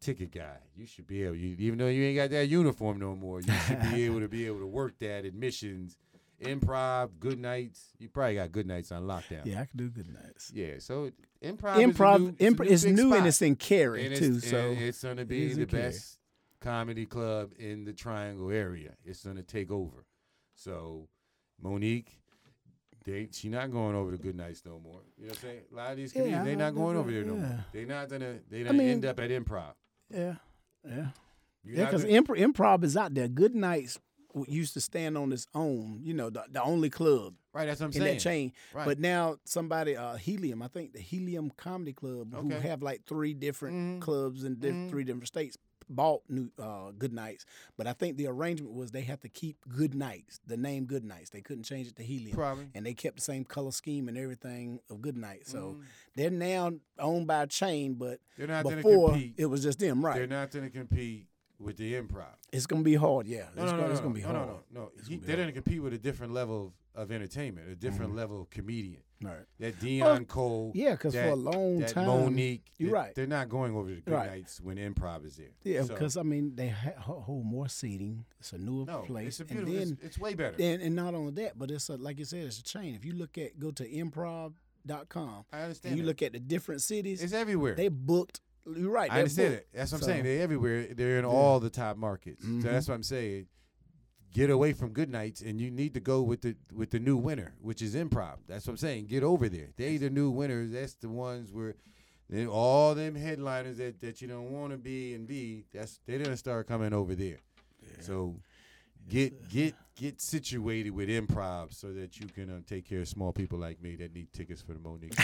ticket 0.00 0.32
guy. 0.32 0.58
You 0.76 0.86
should 0.86 1.06
be 1.06 1.24
able, 1.24 1.36
you, 1.36 1.56
even 1.58 1.78
though 1.78 1.88
you 1.88 2.04
ain't 2.04 2.16
got 2.16 2.30
that 2.30 2.48
uniform 2.48 2.98
no 2.98 3.14
more, 3.16 3.40
you 3.40 3.52
should 3.66 3.80
be 3.92 4.04
able 4.04 4.20
to 4.20 4.28
be 4.28 4.46
able 4.46 4.60
to 4.60 4.66
work 4.66 4.98
that 5.00 5.24
admissions, 5.24 5.96
improv, 6.42 7.10
good 7.18 7.38
nights. 7.38 7.92
You 7.98 8.08
probably 8.08 8.34
got 8.36 8.52
good 8.52 8.66
nights 8.66 8.92
on 8.92 9.02
lockdown. 9.04 9.44
Yeah, 9.44 9.60
I 9.62 9.64
can 9.66 9.76
do 9.78 9.88
good 9.88 10.08
nights. 10.12 10.52
Yeah, 10.54 10.74
so 10.78 11.10
improv, 11.42 11.78
is 11.78 11.96
Improv. 11.96 12.36
it's, 12.38 12.40
a 12.40 12.44
improv 12.54 12.66
is 12.66 12.84
new 12.86 13.08
spot. 13.08 13.18
and 13.18 13.26
it's 13.26 13.42
in 13.42 13.56
Cary 13.56 14.08
too. 14.16 14.36
it's, 14.36 14.50
So 14.50 14.56
and 14.58 14.78
it's 14.80 15.02
going 15.02 15.16
to 15.16 15.24
be 15.24 15.46
is 15.50 15.56
the 15.56 15.66
best 15.66 16.18
comedy 16.60 17.06
club 17.06 17.52
in 17.58 17.84
the 17.84 17.92
Triangle 17.92 18.50
area. 18.50 18.92
It's 19.04 19.24
going 19.24 19.36
to 19.36 19.42
take 19.42 19.70
over. 19.70 20.04
So 20.54 21.08
Mo'Nique, 21.62 22.08
they 23.04 23.28
she 23.32 23.48
not 23.48 23.70
going 23.70 23.94
over 23.94 24.10
to 24.10 24.18
Good 24.18 24.36
Nights 24.36 24.62
no 24.66 24.78
more. 24.82 25.00
You 25.16 25.26
know 25.26 25.28
what 25.30 25.36
I'm 25.38 25.42
saying? 25.42 25.60
A 25.72 25.76
lot 25.76 25.90
of 25.92 25.96
these 25.96 26.14
Yeah, 26.14 26.22
comedians, 26.22 26.44
they 26.44 26.52
I- 26.52 26.54
not 26.56 26.74
going 26.74 26.96
over 26.96 27.10
there 27.10 27.24
no 27.24 27.34
more. 27.36 27.64
They 27.72 27.84
not 27.84 28.08
gonna 28.08 28.38
they 28.50 28.60
I 28.60 28.64
don't 28.64 28.76
mean- 28.78 28.88
end 28.88 29.04
up 29.04 29.20
at 29.20 29.30
improv. 29.30 29.72
Yeah, 30.10 30.34
yeah, 30.84 31.06
You 31.64 31.74
yeah. 31.76 31.84
Because 31.86 32.04
gonna- 32.04 32.22
improv, 32.52 32.84
is 32.84 32.96
out 32.96 33.14
there. 33.14 33.28
Good 33.28 33.54
nights 33.54 33.98
used 34.48 34.74
to 34.74 34.80
stand 34.80 35.16
on 35.16 35.32
its 35.32 35.46
own. 35.54 36.00
You 36.02 36.12
know, 36.14 36.28
the, 36.30 36.44
the 36.50 36.62
only 36.62 36.90
club 36.90 37.34
right, 37.54 37.64
that's 37.66 37.80
what 37.80 37.86
I'm 37.86 37.92
in 37.92 38.00
saying. 38.00 38.14
that 38.16 38.20
chain. 38.20 38.52
Right. 38.74 38.84
But 38.84 38.98
now 39.00 39.36
somebody, 39.44 39.96
uh, 39.96 40.16
Helium, 40.16 40.60
I 40.62 40.68
think 40.68 40.92
the 40.92 41.00
Helium 41.00 41.50
Comedy 41.56 41.94
Club, 41.94 42.34
who 42.34 42.50
have 42.50 42.82
like 42.82 43.02
three 43.06 43.32
different 43.32 43.76
Mhm. 43.76 44.00
clubs 44.02 44.44
in 44.44 44.56
diff- 44.58 44.74
Mhm. 44.74 44.90
three 44.90 45.04
different 45.04 45.26
states, 45.28 45.56
bought 45.88 46.22
new 46.28 46.50
uh, 46.58 46.90
Good 46.98 47.12
Nights, 47.12 47.46
but 47.76 47.86
I 47.86 47.92
think 47.92 48.16
the 48.16 48.26
arrangement 48.26 48.74
was 48.74 48.90
they 48.90 49.02
had 49.02 49.20
to 49.22 49.28
keep 49.28 49.56
Good 49.68 49.94
Nights, 49.94 50.40
the 50.46 50.56
name 50.56 50.84
Good 50.86 51.04
Nights. 51.04 51.30
They 51.30 51.40
couldn't 51.40 51.64
change 51.64 51.86
it 51.88 51.96
to 51.96 52.02
Helium, 52.02 52.36
Probably. 52.36 52.66
and 52.74 52.84
they 52.84 52.94
kept 52.94 53.16
the 53.16 53.22
same 53.22 53.44
color 53.44 53.70
scheme 53.72 54.08
and 54.08 54.16
everything 54.18 54.80
of 54.90 55.00
Good 55.00 55.16
Night. 55.16 55.46
So 55.46 55.76
Mm. 55.78 55.82
they're 56.14 56.30
now 56.30 56.72
owned 56.98 57.26
by 57.26 57.42
a 57.42 57.46
chain, 57.46 57.94
but 57.94 58.20
They're 58.36 58.46
not 58.48 58.64
going 58.64 58.76
to 58.76 58.82
before 58.82 59.10
compete. 59.10 59.34
it 59.36 59.46
was 59.46 59.62
just 59.62 59.78
them, 59.78 60.04
right? 60.04 60.16
They're 60.16 60.26
not 60.26 60.50
going 60.50 60.64
to 60.64 60.70
compete 60.70 61.26
with 61.58 61.76
the 61.78 61.94
improv. 61.94 62.26
It's 62.52 62.66
gonna 62.66 62.82
be 62.82 62.96
hard, 62.96 63.26
yeah. 63.26 63.46
No, 63.56 63.62
it's 63.62 63.72
no, 63.72 63.78
gonna, 63.78 63.82
no, 63.82 63.90
it's 63.90 64.00
no, 64.00 64.02
gonna 64.04 64.14
be 64.14 64.20
hard. 64.20 64.34
no, 64.36 64.60
no, 64.72 64.80
no. 64.82 64.90
He, 65.08 65.16
they're 65.16 65.36
going 65.36 65.48
to 65.48 65.52
compete 65.54 65.82
with 65.82 65.94
a 65.94 65.98
different 65.98 66.34
level 66.34 66.66
of, 66.66 66.72
of 66.96 67.12
entertainment, 67.12 67.68
a 67.70 67.76
different 67.76 68.14
level 68.16 68.40
of 68.42 68.50
comedian. 68.50 69.02
Right. 69.22 69.44
That 69.60 69.78
Deon 69.80 70.26
Cole. 70.28 70.68
Mm-hmm. 70.70 70.78
Yeah, 70.78 70.90
because 70.92 71.14
for 71.14 71.20
a 71.20 71.24
that- 71.30 71.36
long 71.36 71.78
that 71.78 71.88
time, 71.88 72.06
Mo'Nique. 72.06 72.62
You're 72.78 72.90
they- 72.90 72.94
right. 72.94 73.14
They're 73.14 73.26
not 73.26 73.48
going 73.48 73.74
over 73.74 73.88
to 73.94 74.00
Good 74.02 74.12
Right. 74.12 74.30
Nights 74.30 74.60
when 74.60 74.76
improv 74.76 75.24
is 75.24 75.36
there. 75.36 75.46
Yeah, 75.64 75.82
So, 75.84 75.94
because 75.94 76.16
I 76.18 76.22
mean 76.22 76.54
they 76.54 76.68
ha- 76.68 76.98
hold 77.00 77.46
more 77.46 77.68
seating. 77.68 78.24
It's 78.40 78.52
a 78.52 78.58
newer 78.58 78.84
no, 78.84 78.98
place, 79.02 79.40
it's 79.40 79.40
a 79.40 79.42
and 79.54 79.64
beautiful. 79.64 79.74
then 79.74 79.92
it's, 79.92 80.04
it's 80.04 80.18
way 80.18 80.34
better. 80.34 80.56
and, 80.58 80.82
and 80.82 80.94
not 80.94 81.14
only 81.14 81.32
that, 81.44 81.58
but 81.58 81.70
it's 81.70 81.88
a, 81.88 81.96
like 81.96 82.18
you 82.18 82.24
said, 82.26 82.44
it's 82.44 82.58
a 82.58 82.62
chain. 82.64 82.94
If 82.94 83.04
you 83.06 83.14
look 83.14 83.38
at 83.38 83.58
go 83.58 83.70
to 83.70 83.88
improv.com 83.88 85.44
I 85.52 85.56
and 85.56 85.62
understand. 85.64 85.96
you 85.96 86.02
that. 86.02 86.06
look 86.08 86.22
at 86.22 86.32
the 86.32 86.40
different 86.40 86.82
cities, 86.82 87.22
it's 87.22 87.32
everywhere. 87.32 87.74
they 87.74 87.88
booked. 87.88 88.40
You're 88.66 88.90
right. 88.90 89.10
I 89.10 89.18
understand 89.20 89.54
booked. 89.54 89.62
it. 89.62 89.68
That's 89.78 89.92
what 89.92 89.98
I'm 90.02 90.04
saying. 90.08 90.24
They're 90.24 90.42
everywhere. 90.42 90.88
They're 90.94 91.18
in 91.18 91.24
Yeah. 91.24 91.30
all 91.30 91.60
the 91.60 91.70
top 91.70 91.96
markets. 91.96 92.44
Mhm. 92.44 92.62
So 92.62 92.68
that's 92.68 92.88
what 92.88 92.94
I'm 92.96 93.02
saying. 93.02 93.46
Get 94.36 94.50
away 94.50 94.74
from 94.74 94.90
good 94.90 95.08
nights, 95.08 95.40
and 95.40 95.58
you 95.58 95.70
need 95.70 95.94
to 95.94 96.00
go 96.00 96.20
with 96.20 96.42
the 96.42 96.56
with 96.70 96.90
the 96.90 96.98
new 96.98 97.16
winner, 97.16 97.54
which 97.62 97.80
is 97.80 97.94
improv. 97.94 98.36
That's 98.46 98.66
what 98.66 98.72
I'm 98.74 98.76
saying. 98.76 99.06
Get 99.06 99.22
over 99.22 99.48
there. 99.48 99.68
They 99.78 99.96
the 99.96 100.10
new 100.10 100.28
winners. 100.28 100.72
That's 100.72 100.92
the 100.92 101.08
ones 101.08 101.50
where 101.50 101.74
then 102.28 102.46
all 102.46 102.94
them 102.94 103.14
headliners 103.14 103.78
that, 103.78 103.98
that 104.02 104.20
you 104.20 104.28
don't 104.28 104.50
want 104.50 104.72
to 104.72 104.76
be 104.76 105.14
and 105.14 105.26
be. 105.26 105.64
That's 105.72 106.00
they're 106.04 106.18
gonna 106.18 106.36
start 106.36 106.68
coming 106.68 106.92
over 106.92 107.14
there. 107.14 107.38
So 108.00 108.36
get 109.08 109.48
get 109.48 109.74
get 109.94 110.20
situated 110.20 110.90
with 110.90 111.08
improv 111.08 111.72
so 111.72 111.94
that 111.94 112.20
you 112.20 112.26
can 112.26 112.50
uh, 112.50 112.60
take 112.66 112.86
care 112.86 113.00
of 113.00 113.08
small 113.08 113.32
people 113.32 113.58
like 113.58 113.82
me 113.82 113.96
that 113.96 114.14
need 114.14 114.34
tickets 114.34 114.60
for 114.60 114.74
the 114.74 114.80
Mo'Nique. 114.80 115.16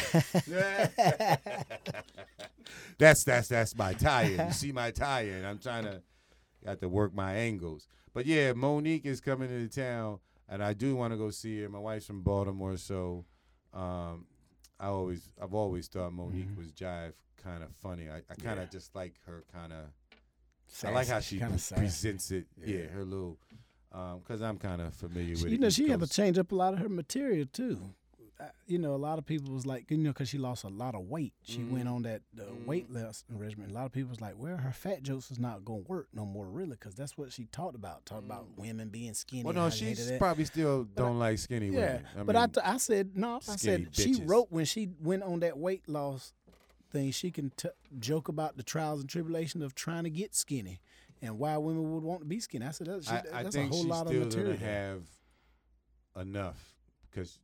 that's 2.99 3.25
that's 3.25 3.49
that's 3.49 3.77
my 3.77 3.93
tie-in. 3.93 4.47
You 4.47 4.53
see 4.55 4.73
my 4.73 4.91
tie-in. 4.91 5.45
I'm 5.45 5.59
trying 5.59 5.85
to 5.85 6.01
got 6.65 6.81
to 6.81 6.89
work 6.89 7.15
my 7.15 7.35
angles. 7.35 7.89
But 8.15 8.27
yeah, 8.27 8.53
Mo'Nique 8.53 9.07
is 9.07 9.21
coming 9.21 9.51
into 9.51 9.75
town, 9.75 10.19
and 10.49 10.63
I 10.63 10.73
do 10.75 10.95
want 10.97 11.13
to 11.13 11.17
go 11.17 11.31
see 11.31 11.61
her. 11.63 11.69
My 11.69 11.79
wife's 11.79 12.07
from 12.07 12.23
Baltimore, 12.23 12.77
so 12.77 13.25
um, 13.73 14.27
I 14.79 14.87
always 14.89 15.31
I've 15.41 15.55
always 15.55 15.89
thought 15.89 16.13
Mo'Nique 16.13 16.57
was 16.57 16.73
jive 16.73 17.13
kind 17.43 17.63
of 17.63 17.71
funny. 17.83 18.09
I, 18.11 18.19
I 18.19 18.35
kind 18.43 18.59
of 18.61 18.67
Yeah. 18.67 18.71
just 18.71 18.95
like 18.95 19.15
her 19.27 19.45
kind 19.53 19.73
of. 19.73 19.87
I 20.85 20.91
like 20.91 21.09
how 21.09 21.21
she 21.21 21.39
kinda 21.39 21.59
presents 21.75 22.31
it. 22.31 22.47
Yeah, 22.57 22.77
Yeah. 22.77 22.87
her 22.89 23.05
little. 23.05 23.39
Because 23.91 24.41
I'm 24.41 24.57
kind 24.59 24.81
of 24.81 24.95
familiar 24.95 25.33
with 25.33 25.45
You 25.45 25.55
it. 25.57 25.61
know, 25.61 25.67
East 25.67 25.77
she 25.77 25.89
had 25.91 26.01
to 26.01 26.07
change 26.07 26.39
up 26.39 26.51
a 26.51 26.55
lot 26.55 26.73
of 26.73 26.79
her 26.81 26.89
material 26.89 27.45
too. 27.53 27.93
You 28.67 28.79
know, 28.79 28.95
a 28.95 28.97
lot 28.97 29.19
of 29.21 29.27
people 29.27 29.53
was 29.55 29.67
like, 29.67 29.89
you 29.91 29.97
know, 29.97 30.11
because 30.11 30.29
she 30.29 30.37
lost 30.39 30.65
a 30.65 30.69
lot 30.69 30.97
of 30.97 31.03
weight. 31.03 31.33
She 31.43 31.63
went 31.63 31.87
Mhm. 31.87 31.93
on 31.95 32.03
that 32.03 32.23
uh, 32.37 32.43
Mhm. 32.43 32.67
weight 32.67 32.91
loss 32.91 33.23
regimen. 33.29 33.71
A 33.71 33.73
lot 33.73 33.87
of 33.87 33.93
people 33.93 34.11
was 34.11 34.21
like, 34.21 34.35
well, 34.37 34.57
her 34.57 34.73
fat 34.73 35.05
jokes 35.05 35.31
is 35.31 35.39
not 35.39 35.65
going 35.65 35.85
to 35.85 35.89
work 35.89 36.09
no 36.13 36.27
more, 36.27 36.47
really, 36.49 36.71
because 36.73 36.97
that's 36.97 37.17
what 37.17 37.31
she 37.33 37.45
talked 37.47 37.77
about. 37.77 38.05
Talked 38.05 38.25
about 38.25 38.47
women 38.57 38.89
being 38.89 39.15
skinny. 39.15 39.43
Mm. 39.43 39.45
Well, 39.47 39.55
no, 39.55 39.71
she 39.71 39.85
hated 39.85 39.99
she's 39.99 40.09
that. 40.09 40.19
probably 40.19 40.45
still 40.47 40.85
But 40.85 41.03
I- 41.03 41.07
don't 41.07 41.19
like 41.21 41.39
skinny 41.39 41.69
Yeah, 41.69 41.97
women. 41.97 42.07
I 42.19 42.23
but 42.25 42.37
I, 42.37 42.41
mean, 42.41 42.51
t- 42.51 42.61
I 42.65 42.77
said 42.79 43.17
no. 43.17 43.37
I 43.37 43.57
said 43.57 43.89
she 43.95 44.15
wrote 44.25 44.51
when 44.51 44.65
she 44.65 44.89
went 45.01 45.23
on 45.23 45.39
that 45.41 45.57
weight 45.59 45.89
loss 45.89 46.33
thing. 46.91 47.13
She 47.13 47.31
can 47.31 47.51
t- 47.51 47.69
joke 48.01 48.27
about 48.29 48.57
the 48.57 48.65
trials 48.65 49.03
and 49.03 49.09
tribulations 49.09 49.63
of 49.63 49.77
trying 49.77 50.03
to 50.05 50.11
get 50.11 50.35
skinny 50.35 50.81
and 51.21 51.39
why 51.39 51.57
women 51.59 51.93
would 51.95 52.03
want 52.03 52.21
to 52.23 52.27
be 52.27 52.41
skinny. 52.41 52.67
I 52.67 52.73
said 52.73 52.89
that, 52.89 53.05
she, 53.05 53.11
I, 53.13 53.45
that's 53.45 53.55
a 53.55 53.69
whole 53.69 53.85
lot 53.85 54.09
of 54.09 54.15
material. 54.15 54.57
have 54.57 55.05
enough 56.17 56.75
because 57.11 57.39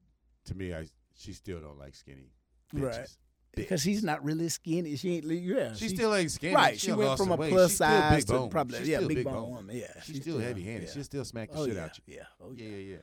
to 0.48 0.54
me, 0.54 0.74
I 0.74 0.86
she 1.14 1.32
still 1.32 1.60
don't 1.60 1.78
like 1.78 1.94
skinny 1.94 2.30
bitches. 2.74 2.82
Right. 2.82 3.08
because 3.54 3.80
she's 3.80 4.04
not 4.04 4.22
really 4.24 4.48
skinny. 4.48 4.96
She 4.96 5.16
ain't. 5.16 5.24
Yeah, 5.24 5.72
She 5.74 5.88
still 5.88 6.14
ain't 6.14 6.30
skinny. 6.30 6.54
right. 6.54 6.78
She, 6.78 6.86
She 6.88 6.92
went 6.92 7.16
from 7.16 7.30
a 7.32 7.36
weight. 7.36 7.50
plus 7.50 7.70
She's 7.70 7.78
size 7.78 8.24
to 8.26 8.32
bone. 8.32 8.50
probably 8.50 8.78
She's 8.80 8.88
yeah 8.88 9.00
big, 9.00 9.08
big 9.16 9.24
bone, 9.24 9.34
bone. 9.34 9.50
woman. 9.50 9.76
Yeah, 9.76 9.86
She's, 10.02 10.20
still 10.22 10.38
heavy 10.38 10.62
handed. 10.62 10.88
yeah. 10.88 10.94
She'll 10.94 11.04
still 11.04 11.24
smack 11.24 11.50
the 11.50 11.58
Oh 11.58 11.66
shit 11.66 11.76
yeah, 11.76 11.84
out 11.84 11.98
you. 12.06 12.14
yeah. 12.16 12.22
Oh 12.40 12.52
Yeah, 12.54 12.64
yeah. 12.66 12.76
yeah, 12.76 12.96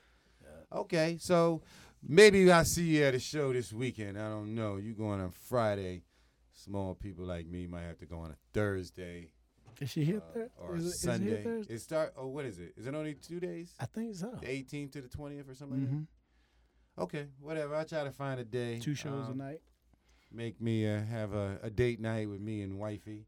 yeah. 0.44 0.78
Okay, 0.80 1.18
so 1.20 1.62
maybe 2.08 2.52
I 2.52 2.64
see 2.64 2.84
you 2.98 3.04
at 3.04 3.16
a 3.16 3.20
show 3.20 3.52
this 3.54 3.74
weekend. 3.74 4.18
I 4.20 4.30
don't 4.30 4.54
know. 4.56 4.78
You 4.78 4.94
going 4.94 5.20
on 5.22 5.32
Friday? 5.32 6.04
Small 6.58 6.96
people 6.96 7.26
like 7.26 7.46
me 7.48 7.68
might 7.68 7.82
have 7.84 7.98
to 8.00 8.06
go 8.06 8.20
on 8.20 8.32
a 8.32 8.36
Thursday 8.54 9.32
Is 9.82 9.90
she 9.90 10.06
here 10.06 10.22
uh, 10.36 10.64
or 10.64 10.78
is 10.78 10.86
a 10.86 10.88
it, 10.88 10.90
is 10.92 11.02
Sunday. 11.02 11.44
Thursday? 11.44 11.74
It 11.74 11.82
start. 11.82 12.14
Oh, 12.18 12.28
what 12.28 12.46
is 12.46 12.60
it? 12.60 12.74
Is 12.78 12.88
it 12.88 12.96
only 12.96 13.14
two 13.16 13.42
days? 13.42 13.74
I 13.78 13.86
think 13.86 14.16
so. 14.16 14.32
The 14.40 14.48
18th 14.48 14.94
to 14.94 15.02
the 15.02 15.10
20th 15.10 15.50
or 15.52 15.54
something. 15.54 15.82
like 15.82 15.90
hmm 15.90 15.98
that? 16.00 16.08
Okay, 16.98 17.28
whatever. 17.40 17.76
I 17.76 17.84
try 17.84 18.04
to 18.04 18.12
find 18.12 18.40
a 18.40 18.46
day. 18.46 18.80
Two 18.80 18.96
shows 18.96 19.28
um, 19.28 19.34
a 19.34 19.44
night. 19.44 19.62
make 20.32 20.62
me 20.62 20.88
uh, 20.88 21.02
have 21.04 21.34
a, 21.34 21.60
a 21.64 21.70
date 21.70 22.00
night 22.00 22.30
with 22.30 22.40
me 22.42 22.62
and 22.62 22.78
wifey. 22.80 23.26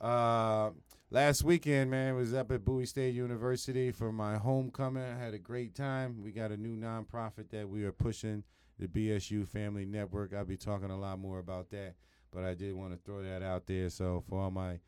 Uh, 0.00 0.70
last 1.10 1.42
weekend, 1.44 1.90
man, 1.90 2.14
was 2.16 2.34
up 2.34 2.50
at 2.50 2.64
Bowie 2.64 2.84
State 2.86 3.14
University 3.14 3.90
for 3.92 4.12
my 4.12 4.36
homecoming. 4.36 5.02
I 5.04 5.16
had 5.18 5.34
a 5.34 5.38
great 5.38 5.74
time. 5.74 6.22
We 6.22 6.32
got 6.32 6.50
a 6.50 6.56
new 6.56 6.76
nonprofit 6.76 7.50
that 7.50 7.68
we 7.68 7.84
are 7.84 7.92
pushing, 7.92 8.42
the 8.78 8.88
BSU 8.88 9.46
Family 9.46 9.86
Network. 9.86 10.34
I'll 10.34 10.44
be 10.44 10.56
talking 10.56 10.90
a 10.90 10.98
lot 10.98 11.18
more 11.18 11.38
about 11.38 11.70
that, 11.70 11.94
but 12.32 12.44
I 12.44 12.54
did 12.54 12.74
want 12.74 12.92
to 12.92 12.98
throw 12.98 13.22
that 13.22 13.42
out 13.42 13.66
there. 13.66 13.88
So 13.88 14.22
for 14.28 14.40
all 14.40 14.50
my 14.50 14.80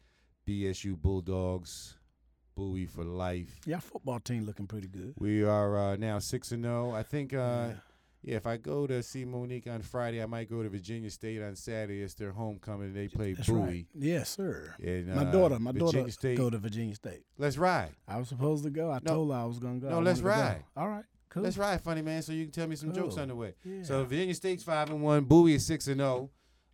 BSU 0.47 1.01
Bulldogs, 1.01 1.97
Bowie 2.55 2.87
for 2.87 3.05
life. 3.05 3.61
Yeah, 3.67 3.79
football 3.79 4.19
team 4.19 4.45
looking 4.45 4.67
pretty 4.67 4.89
good. 4.89 5.15
We 5.17 5.45
are 5.45 5.79
uh, 5.93 5.97
now 5.97 6.19
six 6.19 6.51
and 6.51 6.65
zero. 6.65 6.91
I 6.93 7.05
think. 7.05 7.33
Uh, 7.33 7.37
Yeah. 7.69 7.73
Yeah, 8.23 8.35
if 8.37 8.47
I 8.49 8.57
go 8.57 8.87
to 8.87 9.01
see 9.03 9.25
Mo'Nique 9.25 9.69
on 9.69 9.81
Friday, 9.81 10.21
I 10.23 10.27
might 10.27 10.51
go 10.51 10.63
to 10.63 10.69
Virginia 10.69 11.09
State 11.09 11.41
on 11.41 11.55
Saturday. 11.55 12.03
It's 12.03 12.15
their 12.15 12.33
homecoming. 12.33 12.93
They 12.93 13.07
play 13.07 13.33
That's 13.35 13.49
Bowie. 13.49 13.61
right. 13.61 13.87
Yes, 13.95 14.31
sir. 14.31 14.75
And, 14.83 15.07
My 15.15 15.23
uh, 15.23 15.31
daughter, 15.31 15.59
my 15.61 15.71
Virginia 15.71 15.93
daughter 16.03 16.11
State. 16.11 16.37
go 16.37 16.51
to 16.51 16.59
Virginia 16.59 16.95
State. 16.97 17.23
Let's 17.39 17.57
ride. 17.57 17.91
I 18.09 18.19
was 18.19 18.29
supposed 18.29 18.65
to 18.65 18.71
go. 18.71 18.91
I 18.91 18.99
No. 19.05 19.15
told 19.15 19.31
her 19.33 19.39
I 19.39 19.45
was 19.45 19.59
gonna 19.61 19.79
go. 19.79 19.89
No, 19.91 19.99
I 19.99 20.03
let's 20.03 20.19
to 20.19 20.25
go. 20.25 20.31
ride. 20.31 20.65
All 20.77 20.89
right, 20.89 21.05
cool. 21.29 21.45
Let's 21.45 21.57
ride, 21.57 21.81
funny 21.81 22.03
man. 22.03 22.23
So 22.23 22.33
you 22.33 22.45
can 22.45 22.53
tell 22.53 22.67
me 22.67 22.75
some 22.75 22.93
jokes 22.93 23.17
on 23.19 23.29
the 23.29 23.37
way. 23.37 23.55
Yeah. 23.65 23.85
So 23.85 24.05
Virginia 24.05 24.35
State's 24.35 24.65
five 24.65 24.91
and 24.91 25.01
one. 25.01 25.25
Bowie 25.25 25.55
is 25.55 25.65
six 25.65 25.87
and 25.87 26.01
zero. 26.01 26.31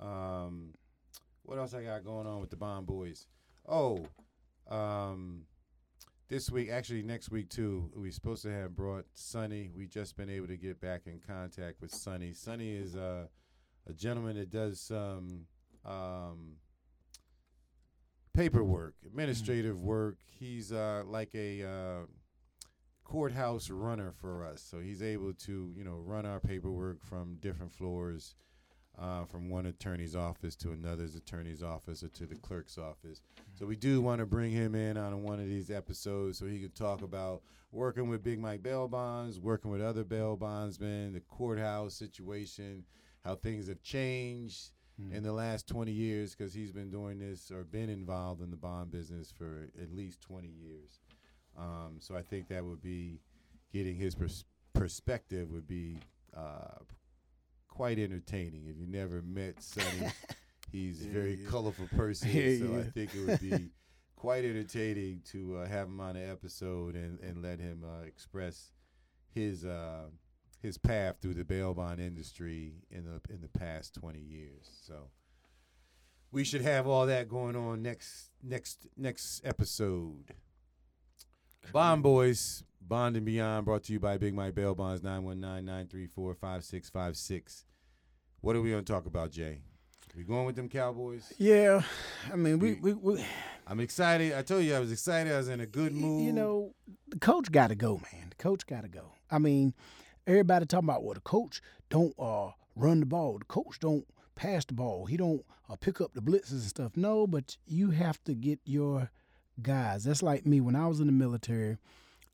Um, 0.00 0.74
what 1.42 1.58
else 1.58 1.74
I 1.74 1.82
got 1.84 2.04
going 2.04 2.26
on 2.26 2.40
with 2.40 2.50
the 2.50 2.56
Bond 2.56 2.86
Boys? 2.86 3.26
Oh, 3.66 4.06
um, 4.70 5.42
this 6.28 6.50
week, 6.50 6.68
actually 6.70 7.02
next 7.02 7.30
week 7.30 7.48
too, 7.48 7.90
we're 7.94 8.12
supposed 8.12 8.42
to 8.42 8.52
have 8.52 8.76
brought 8.76 9.06
Sonny. 9.14 9.70
We 9.74 9.86
just 9.86 10.16
been 10.16 10.28
able 10.28 10.48
to 10.48 10.56
get 10.56 10.80
back 10.80 11.02
in 11.06 11.20
contact 11.26 11.80
with 11.80 11.90
Sonny. 11.90 12.34
Sonny 12.34 12.72
is 12.72 12.94
uh, 12.94 13.26
a 13.88 13.92
gentleman 13.92 14.36
that 14.36 14.50
does 14.50 14.80
some 14.80 15.46
um, 15.84 16.56
paperwork, 18.34 18.94
administrative 19.06 19.80
work. 19.80 20.18
He's 20.38 20.72
uh, 20.72 21.02
like 21.06 21.34
a 21.34 21.62
uh, 21.62 22.06
courthouse 23.04 23.70
runner 23.70 24.12
for 24.20 24.44
us, 24.44 24.62
so 24.62 24.80
he's 24.80 25.02
able 25.02 25.32
to 25.32 25.72
you 25.74 25.84
know 25.84 26.02
run 26.04 26.26
our 26.26 26.40
paperwork 26.40 27.02
from 27.02 27.36
different 27.40 27.72
floors. 27.72 28.34
Uh, 29.00 29.24
from 29.24 29.48
one 29.48 29.66
attorney's 29.66 30.14
office 30.14 30.54
to 30.56 30.72
another's 30.72 31.16
attorney's 31.16 31.62
office 31.62 32.02
or 32.02 32.08
to 32.08 32.26
the 32.26 32.36
clerk's 32.36 32.78
office. 32.78 33.20
So 33.54 33.66
we 33.66 33.76
do 33.76 34.00
want 34.00 34.20
to 34.20 34.26
bring 34.26 34.50
him 34.50 34.74
in 34.74 34.96
on 34.96 35.22
one 35.22 35.40
of 35.40 35.46
these 35.46 35.70
episodes 35.70 36.38
so 36.38 36.46
he 36.46 36.60
can 36.60 36.70
talk 36.70 37.02
about 37.02 37.42
working 37.72 38.08
with 38.08 38.22
Big 38.22 38.38
Mike 38.38 38.62
bail 38.62 38.86
bonds, 38.86 39.40
working 39.40 39.70
with 39.70 39.80
other 39.80 40.04
bail 40.04 40.36
bondsmen, 40.36 41.12
the 41.12 41.20
courthouse 41.20 41.94
situation, 41.94 42.84
how 43.24 43.34
things 43.34 43.68
have 43.68 43.82
changed 43.82 44.70
in 45.12 45.22
the 45.24 45.32
last 45.32 45.66
20 45.66 45.90
years 45.90 46.34
because 46.34 46.54
he's 46.54 46.70
been 46.70 46.90
doing 46.90 47.18
this 47.18 47.50
or 47.50 47.64
been 47.64 47.88
involved 47.88 48.40
in 48.40 48.50
the 48.50 48.56
bond 48.56 48.92
business 48.92 49.32
for 49.36 49.68
at 49.82 49.92
least 49.92 50.20
20 50.20 50.48
years. 50.48 51.00
Um, 51.58 51.96
so 51.98 52.16
I 52.16 52.22
think 52.22 52.48
that 52.48 52.64
would 52.64 52.80
be 52.80 53.20
getting 53.72 53.96
his 53.96 54.14
pers- 54.14 54.44
perspective 54.72 55.50
would 55.50 55.66
be 55.66 55.98
uh, 56.36 56.78
quite 57.74 57.98
entertaining. 57.98 58.66
If 58.68 58.78
you 58.78 58.86
never 58.86 59.20
met 59.22 59.62
Sonny, 59.62 60.08
he's 60.72 61.02
a 61.02 61.06
Yeah, 61.06 61.12
very 61.12 61.34
yeah. 61.34 61.48
colorful 61.50 61.88
person. 61.96 62.30
Yeah, 62.32 62.58
so 62.58 62.78
I 62.78 62.82
think 62.90 63.14
it 63.14 63.26
would 63.26 63.40
be 63.40 63.70
quite 64.16 64.44
entertaining 64.44 65.20
to 65.32 65.58
uh, 65.58 65.66
have 65.66 65.88
him 65.88 66.00
on 66.00 66.14
the 66.14 66.20
episode 66.28 66.94
and, 66.94 67.18
and 67.20 67.42
let 67.42 67.58
him 67.58 67.84
uh, 67.84 68.04
express 68.06 68.70
his 69.34 69.64
uh, 69.64 70.04
his 70.62 70.78
path 70.78 71.16
through 71.20 71.34
the 71.34 71.44
bail 71.44 71.74
bond 71.74 72.00
industry 72.00 72.74
in 72.90 73.04
the 73.04 73.20
in 73.32 73.40
the 73.42 73.48
past 73.48 73.94
20 73.94 74.18
years. 74.20 74.70
So 74.86 75.10
we 76.32 76.44
should 76.44 76.62
have 76.62 76.86
all 76.86 77.06
that 77.06 77.28
going 77.28 77.56
on 77.56 77.82
next 77.82 78.30
next 78.42 78.86
next 78.96 79.40
episode. 79.44 80.32
Bond 81.72 82.02
Boys, 82.02 82.62
Bond 82.80 83.16
and 83.16 83.26
Beyond, 83.26 83.64
brought 83.64 83.84
to 83.84 83.92
you 83.92 84.00
by 84.00 84.18
Big 84.18 84.34
Mike 84.34 84.54
Bail 84.54 84.74
Bonds, 84.74 85.00
919-934-5656. 85.02 87.64
What 88.40 88.56
are 88.56 88.60
we 88.60 88.70
going 88.70 88.84
to 88.84 88.92
talk 88.92 89.06
about, 89.06 89.30
Jay? 89.30 89.60
We 90.16 90.22
going 90.22 90.46
with 90.46 90.54
them 90.54 90.68
Cowboys? 90.68 91.32
Yeah, 91.38 91.82
I 92.32 92.36
mean, 92.36 92.60
we 92.60 92.74
we, 92.74 92.92
we 92.92 93.24
I'm 93.66 93.80
excited. 93.80 94.32
I 94.32 94.42
told 94.42 94.62
you 94.62 94.76
I 94.76 94.78
was 94.78 94.92
excited. 94.92 95.32
I 95.32 95.38
was 95.38 95.48
in 95.48 95.60
a 95.60 95.66
good 95.66 95.92
mood. 95.92 96.24
You 96.24 96.32
know, 96.32 96.72
the 97.08 97.18
coach 97.18 97.50
got 97.50 97.68
to 97.68 97.74
go, 97.74 98.00
man. 98.12 98.28
The 98.30 98.36
coach 98.36 98.64
got 98.64 98.82
to 98.82 98.88
go. 98.88 99.10
I 99.28 99.38
mean, 99.38 99.74
everybody 100.24 100.66
talking 100.66 100.88
about 100.88 101.02
well, 101.02 101.14
the 101.14 101.20
coach 101.20 101.60
don't 101.90 102.14
uh, 102.16 102.50
run 102.76 103.00
the 103.00 103.06
ball. 103.06 103.38
The 103.38 103.44
coach 103.46 103.80
don't 103.80 104.06
pass 104.36 104.64
the 104.64 104.74
ball. 104.74 105.06
He 105.06 105.16
don't 105.16 105.44
uh, 105.68 105.74
pick 105.74 106.00
up 106.00 106.14
the 106.14 106.22
blitzes 106.22 106.52
and 106.52 106.62
stuff. 106.62 106.96
No, 106.96 107.26
but 107.26 107.56
you 107.66 107.90
have 107.90 108.22
to 108.24 108.34
get 108.34 108.60
your 108.64 109.10
guys. 109.62 110.04
That's 110.04 110.22
like 110.22 110.46
me 110.46 110.60
when 110.60 110.76
I 110.76 110.86
was 110.86 111.00
in 111.00 111.06
the 111.06 111.12
military. 111.12 111.78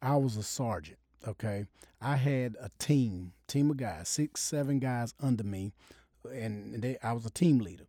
I 0.02 0.16
was 0.16 0.36
a 0.36 0.42
sergeant. 0.42 0.98
Okay, 1.28 1.66
I 2.00 2.16
had 2.16 2.56
a 2.60 2.70
team, 2.78 3.32
team 3.46 3.70
of 3.70 3.76
guys, 3.76 4.08
six, 4.08 4.40
seven 4.40 4.78
guys 4.78 5.12
under 5.20 5.44
me, 5.44 5.72
and 6.32 6.82
they, 6.82 6.96
I 7.02 7.12
was 7.12 7.26
a 7.26 7.30
team 7.30 7.58
leader. 7.58 7.84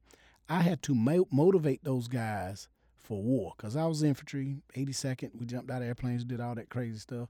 I 0.50 0.62
had 0.62 0.82
to 0.84 0.96
mo- 0.96 1.30
motivate 1.32 1.86
those 1.86 2.10
guys 2.10 2.68
for 2.98 3.22
war 3.22 3.54
because 3.56 3.78
I 3.78 3.86
was 3.86 4.04
infantry, 4.04 4.58
82nd. 4.76 5.32
We 5.40 5.46
jumped 5.46 5.72
out 5.72 5.82
of 5.82 5.88
airplanes, 5.88 6.26
did 6.26 6.42
all 6.42 6.56
that 6.56 6.70
crazy 6.70 7.00
stuff. 7.00 7.30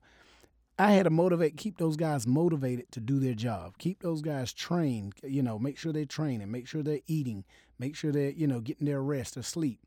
I 0.79 0.93
had 0.93 1.03
to 1.03 1.11
motivate, 1.11 1.57
keep 1.57 1.77
those 1.77 1.95
guys 1.95 2.25
motivated 2.25 2.91
to 2.93 2.99
do 2.99 3.19
their 3.19 3.35
job, 3.35 3.77
keep 3.77 4.01
those 4.01 4.21
guys 4.23 4.51
trained, 4.51 5.13
you 5.23 5.43
know, 5.43 5.59
make 5.59 5.77
sure 5.77 5.93
they're 5.93 6.05
training, 6.05 6.49
make 6.49 6.67
sure 6.67 6.81
they're 6.81 7.01
eating, 7.05 7.43
make 7.77 7.95
sure 7.95 8.11
they're, 8.11 8.31
you 8.31 8.47
know, 8.47 8.59
getting 8.59 8.87
their 8.87 9.03
rest 9.03 9.37
or 9.37 9.43
sleep. 9.43 9.79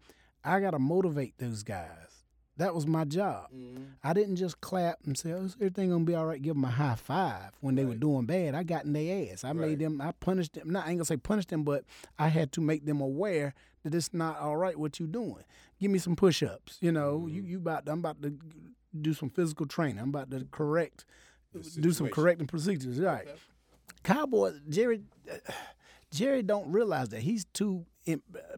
I 0.44 0.60
got 0.60 0.72
to 0.72 0.78
motivate 0.78 1.38
those 1.38 1.62
guys. 1.62 1.88
That 2.56 2.72
was 2.72 2.86
my 2.86 3.04
job. 3.04 3.48
I 4.04 4.12
didn't 4.12 4.36
just 4.36 4.60
clap 4.60 4.98
and 5.06 5.18
say, 5.18 5.32
"Oh, 5.32 5.42
is 5.42 5.56
everything 5.56 5.90
gonna 5.90 6.04
be 6.04 6.14
all 6.14 6.24
right?" 6.24 6.40
Give 6.40 6.54
them 6.54 6.64
a 6.64 6.70
high 6.70 6.94
five 6.94 7.50
when 7.60 7.74
they 7.74 7.84
were 7.84 7.96
doing 7.96 8.26
bad. 8.26 8.54
I 8.54 8.62
got 8.62 8.84
in 8.84 8.92
their 8.92 9.32
ass. 9.32 9.42
I 9.42 9.48
Right. 9.48 9.56
made 9.70 9.78
them. 9.80 10.00
I 10.00 10.12
punished 10.12 10.52
them. 10.52 10.70
Not 10.70 10.86
I 10.86 10.90
ain't 10.90 10.98
gonna 10.98 11.04
say 11.04 11.16
punish 11.16 11.46
them, 11.46 11.64
but 11.64 11.84
I 12.16 12.28
had 12.28 12.52
to 12.52 12.60
make 12.60 12.86
them 12.86 13.00
aware 13.00 13.54
that 13.82 13.92
it's 13.92 14.14
not 14.14 14.38
all 14.38 14.56
right 14.56 14.78
what 14.78 15.00
you're 15.00 15.08
doing. 15.08 15.42
Give 15.80 15.90
me 15.90 15.98
some 15.98 16.14
push-ups. 16.14 16.78
You 16.80 16.92
know, 16.92 17.26
you 17.26 17.42
you 17.42 17.56
about. 17.56 17.88
I'm 17.88 17.98
about 17.98 18.22
to 18.22 18.38
do 19.00 19.14
some 19.14 19.30
physical 19.30 19.66
training. 19.66 19.98
I'm 19.98 20.10
about 20.10 20.30
to 20.30 20.46
correct, 20.52 21.04
do 21.80 21.90
some 21.90 22.08
correcting 22.08 22.46
procedures. 22.46 23.00
Right. 23.00 23.26
Okay. 23.26 23.36
Cowboy 24.04 24.52
Jerry 24.68 25.02
uh, 25.28 25.38
Jerry 26.12 26.42
don't 26.44 26.70
realize 26.70 27.08
that 27.08 27.22
he's 27.22 27.46
too 27.46 27.84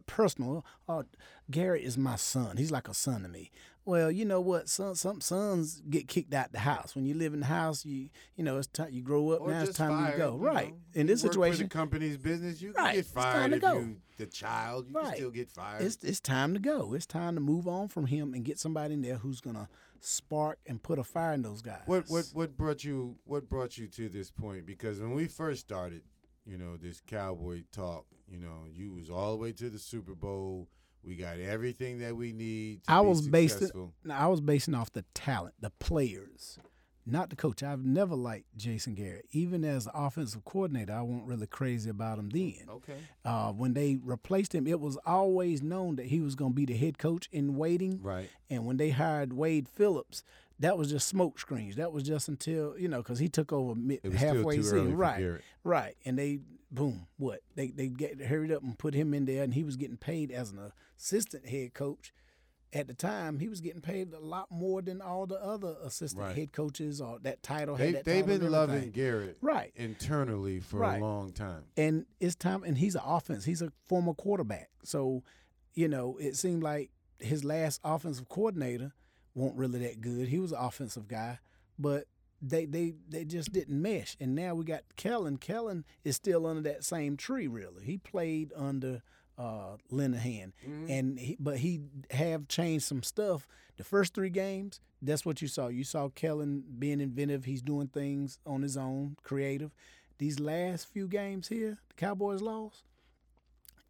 personal. 0.06 0.64
Uh, 0.88 0.92
oh, 0.92 1.04
Garrett 1.50 1.82
is 1.82 1.96
my 1.98 2.16
son. 2.16 2.56
He's 2.56 2.70
like 2.70 2.88
a 2.88 2.94
son 2.94 3.22
to 3.22 3.28
me. 3.28 3.50
Well, 3.84 4.10
you 4.10 4.24
know 4.24 4.40
what? 4.40 4.68
Son, 4.68 4.96
some 4.96 5.20
sons 5.20 5.80
get 5.88 6.08
kicked 6.08 6.34
out 6.34 6.50
the 6.50 6.58
house. 6.58 6.96
When 6.96 7.06
you 7.06 7.14
live 7.14 7.32
in 7.34 7.40
the 7.40 7.46
house, 7.46 7.84
you 7.84 8.08
you 8.34 8.42
know 8.42 8.58
it's 8.58 8.66
time 8.66 8.88
you 8.90 9.00
grow 9.00 9.30
up. 9.30 9.42
Or 9.42 9.50
now 9.50 9.62
it's 9.62 9.76
time 9.76 9.90
fired, 9.92 10.12
to 10.12 10.18
go. 10.18 10.34
you 10.34 10.44
right. 10.44 10.70
know. 10.70 11.00
In 11.00 11.06
this 11.06 11.20
situation, 11.20 11.64
the 11.64 11.68
company's 11.68 12.16
business, 12.16 12.60
you 12.60 12.72
Right, 12.72 12.94
get 12.94 12.98
it's 13.00 13.12
time 13.12 13.22
fired 13.22 13.50
to 13.50 13.56
if 13.56 13.62
go. 13.62 13.78
you 13.78 13.96
the 14.16 14.26
child. 14.26 14.88
You 14.88 14.94
can 14.94 15.04
Right. 15.04 15.16
still 15.16 15.30
get 15.30 15.48
fired. 15.50 15.82
it's 15.82 16.02
it's 16.02 16.20
time 16.20 16.52
to 16.54 16.58
go. 16.60 16.94
It's 16.94 17.06
time 17.06 17.36
to 17.36 17.40
move 17.40 17.68
on 17.68 17.86
from 17.88 18.06
him 18.06 18.34
and 18.34 18.44
get 18.44 18.58
somebody 18.58 18.94
in 18.94 19.02
there 19.02 19.18
who's 19.18 19.40
gonna 19.40 19.68
spark 20.00 20.58
and 20.66 20.82
put 20.82 20.98
a 20.98 21.04
fire 21.04 21.34
in 21.34 21.42
those 21.42 21.62
guys. 21.62 21.82
What 21.86 22.06
what 22.08 22.24
what 22.32 22.56
brought 22.56 22.82
you 22.82 23.18
what 23.24 23.48
brought 23.48 23.78
you 23.78 23.86
to 23.86 24.08
this 24.08 24.32
point? 24.32 24.66
Because 24.66 24.98
when 25.00 25.14
we 25.14 25.28
first 25.28 25.60
started, 25.60 26.02
you 26.46 26.56
know, 26.56 26.76
this 26.76 27.00
cowboy 27.06 27.64
talk, 27.72 28.06
you 28.28 28.38
know, 28.38 28.64
you 28.72 28.92
was 28.92 29.10
all 29.10 29.32
the 29.32 29.36
way 29.36 29.52
to 29.52 29.68
the 29.68 29.78
Super 29.78 30.14
Bowl. 30.14 30.68
We 31.02 31.16
got 31.16 31.38
everything 31.38 31.98
that 32.00 32.16
we 32.16 32.32
need. 32.32 32.84
To 32.84 32.92
I 32.92 33.00
be 33.00 33.08
was 33.08 33.28
based. 33.28 33.54
successful. 33.58 33.92
Now, 34.04 34.18
I 34.18 34.26
was 34.26 34.40
basing 34.40 34.74
off 34.74 34.92
the 34.92 35.04
talent, 35.14 35.54
the 35.60 35.70
players, 35.70 36.58
not 37.04 37.30
the 37.30 37.36
coach. 37.36 37.62
I've 37.62 37.84
never 37.84 38.16
liked 38.16 38.46
Jason 38.56 38.94
Garrett. 38.94 39.26
Even 39.30 39.64
as 39.64 39.86
offensive 39.94 40.44
coordinator, 40.44 40.92
I 40.92 41.02
wasn't 41.02 41.28
really 41.28 41.46
crazy 41.46 41.90
about 41.90 42.18
him 42.18 42.30
then. 42.30 42.66
Okay. 42.68 42.98
Uh, 43.24 43.52
when 43.52 43.74
they 43.74 43.98
replaced 44.02 44.52
him, 44.54 44.66
it 44.66 44.80
was 44.80 44.98
always 45.06 45.62
known 45.62 45.96
that 45.96 46.06
he 46.06 46.20
was 46.20 46.34
going 46.34 46.52
to 46.52 46.56
be 46.56 46.64
the 46.64 46.76
head 46.76 46.98
coach 46.98 47.28
in 47.30 47.56
waiting. 47.56 48.00
Right. 48.02 48.28
And 48.50 48.66
when 48.66 48.76
they 48.76 48.90
hired 48.90 49.32
Wade 49.32 49.68
Phillips, 49.68 50.24
that 50.60 50.78
was 50.78 50.90
just 50.90 51.08
smoke 51.08 51.38
screens. 51.38 51.76
That 51.76 51.92
was 51.92 52.02
just 52.02 52.28
until 52.28 52.78
you 52.78 52.88
know 52.88 52.98
because 53.02 53.18
he 53.18 53.28
took 53.28 53.52
over 53.52 53.74
mid, 53.74 54.00
halfway 54.04 54.56
season, 54.56 54.96
right? 54.96 55.40
Right. 55.64 55.96
And 56.04 56.18
they 56.18 56.40
boom, 56.70 57.06
what 57.18 57.40
they 57.54 57.68
they 57.68 57.88
get 57.88 58.20
hurried 58.20 58.52
up 58.52 58.62
and 58.62 58.78
put 58.78 58.94
him 58.94 59.14
in 59.14 59.24
there, 59.26 59.42
and 59.42 59.54
he 59.54 59.64
was 59.64 59.76
getting 59.76 59.96
paid 59.96 60.30
as 60.30 60.52
an 60.52 60.72
assistant 60.98 61.46
head 61.46 61.74
coach. 61.74 62.12
At 62.72 62.88
the 62.88 62.94
time, 62.94 63.38
he 63.38 63.48
was 63.48 63.60
getting 63.60 63.80
paid 63.80 64.12
a 64.12 64.18
lot 64.18 64.50
more 64.50 64.82
than 64.82 65.00
all 65.00 65.24
the 65.26 65.42
other 65.42 65.76
assistant 65.84 66.20
Right. 66.24 66.36
head 66.36 66.52
coaches 66.52 67.00
or 67.00 67.18
that 67.20 67.42
title. 67.42 67.76
They 67.76 67.86
had 67.86 67.94
that 67.96 68.04
they've 68.04 68.24
title 68.26 68.38
been 68.40 68.50
loving. 68.50 68.90
Garrett 68.90 69.38
right. 69.40 69.72
internally 69.76 70.60
for 70.60 70.78
Right. 70.80 71.00
a 71.00 71.04
long 71.04 71.32
time. 71.32 71.64
And 71.76 72.06
it's 72.20 72.34
time, 72.34 72.64
and 72.64 72.76
he's 72.76 72.94
an 72.96 73.02
offense. 73.04 73.44
He's 73.44 73.62
a 73.62 73.72
former 73.86 74.14
quarterback, 74.14 74.68
so 74.82 75.22
you 75.74 75.88
know 75.88 76.16
it 76.18 76.36
seemed 76.36 76.62
like 76.62 76.90
his 77.18 77.44
last 77.44 77.80
offensive 77.84 78.28
coordinator 78.28 78.92
wasn't 79.36 79.58
really 79.58 79.78
that 79.80 80.00
good. 80.00 80.28
He 80.28 80.38
was 80.38 80.52
an 80.52 80.58
offensive 80.60 81.06
guy, 81.06 81.38
but 81.78 82.06
they 82.42 82.66
they 82.66 82.94
they 83.08 83.24
just 83.24 83.52
didn't 83.52 83.80
mesh. 83.80 84.16
And 84.20 84.34
now 84.34 84.54
we 84.54 84.64
got 84.64 84.82
Kellen. 84.96 85.36
Kellen 85.36 85.84
is 86.04 86.16
still 86.16 86.46
under 86.46 86.62
that 86.62 86.84
same 86.84 87.16
tree. 87.16 87.46
Really, 87.46 87.84
he 87.84 87.98
played 87.98 88.52
under 88.56 89.02
uh, 89.38 89.76
Linehan, 89.92 90.52
and 90.90 91.18
he, 91.18 91.36
but 91.38 91.58
he 91.58 91.82
have 92.10 92.48
changed 92.48 92.84
some 92.86 93.02
stuff. 93.02 93.46
The 93.76 93.84
first 93.84 94.14
three 94.14 94.30
games, 94.30 94.80
that's 95.02 95.26
what 95.26 95.42
you 95.42 95.48
saw. 95.48 95.68
You 95.68 95.84
saw 95.84 96.08
Kellen 96.08 96.64
being 96.78 97.00
inventive. 97.00 97.44
He's 97.44 97.60
doing 97.62 97.88
things 97.88 98.38
on 98.46 98.62
his 98.62 98.76
own, 98.76 99.16
creative. 99.22 99.72
These 100.18 100.40
last 100.40 100.88
few 100.88 101.06
games 101.08 101.48
here, 101.48 101.78
the 101.88 101.94
Cowboys 101.94 102.40
lost. 102.40 102.84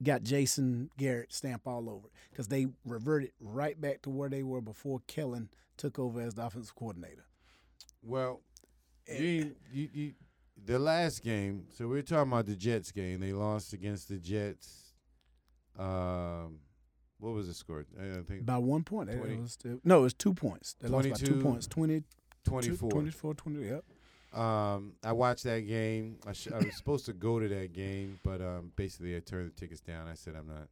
Got 0.03 0.23
Jason 0.25 0.91
Garrett 0.99 1.33
stamp 1.33 1.67
all 1.67 1.89
over 1.89 2.09
it 2.09 2.13
because 2.31 2.49
they 2.49 2.67
reverted 2.85 3.33
right 3.41 3.81
back 3.81 4.03
to 4.03 4.11
where 4.11 4.29
they 4.29 4.43
were 4.43 4.61
before 4.61 5.01
Kellen 5.07 5.49
took 5.79 5.99
over 5.99 6.21
as 6.21 6.35
the 6.35 6.45
offensive 6.45 6.75
coordinator. 6.75 7.25
Well, 8.03 8.43
Eh. 9.09 9.19
you, 9.23 9.57
you, 9.73 9.89
you, 9.93 10.13
the 10.65 10.79
last 10.79 11.23
game. 11.23 11.67
So 11.71 11.87
we 11.89 11.99
are 11.99 12.03
talking 12.03 12.33
about 12.33 12.47
the 12.47 12.57
Jets 12.57 12.91
game. 12.93 13.21
They 13.21 13.33
lost 13.33 13.73
against 13.73 14.09
the 14.09 14.17
Jets. 14.19 14.93
Um, 15.79 16.59
what 17.19 17.33
was 17.33 17.47
the 17.47 17.55
score? 17.55 17.85
I 17.99 18.23
think 18.23 18.45
By 18.45 18.59
one 18.59 18.83
point. 18.83 19.11
It 19.11 19.41
was 19.41 19.53
still, 19.53 19.81
no, 19.85 20.01
it 20.01 20.03
was 20.03 20.15
two 20.15 20.35
points. 20.35 20.75
They 20.81 20.89
lost 20.89 21.09
by 21.09 21.17
two 21.17 21.41
points. 21.41 21.67
20, 21.67 22.03
24. 22.45 22.91
24, 22.91 23.35
20. 23.35 23.65
Yep. 23.67 23.85
Um, 24.37 24.93
I 25.03 25.13
watched 25.13 25.45
that 25.45 25.61
game. 25.61 26.19
I, 26.27 26.33
sh- 26.33 26.49
I 26.53 26.59
was 26.59 26.77
supposed 26.77 27.07
to 27.07 27.15
go 27.15 27.41
to 27.41 27.49
that 27.49 27.73
game, 27.73 28.21
but 28.23 28.41
um, 28.43 28.73
basically 28.77 29.17
I 29.17 29.21
turned 29.21 29.51
the 29.51 29.59
tickets 29.59 29.81
down. 29.81 30.09
I 30.09 30.15
said 30.15 30.35
I'm 30.37 30.47
not. 30.47 30.69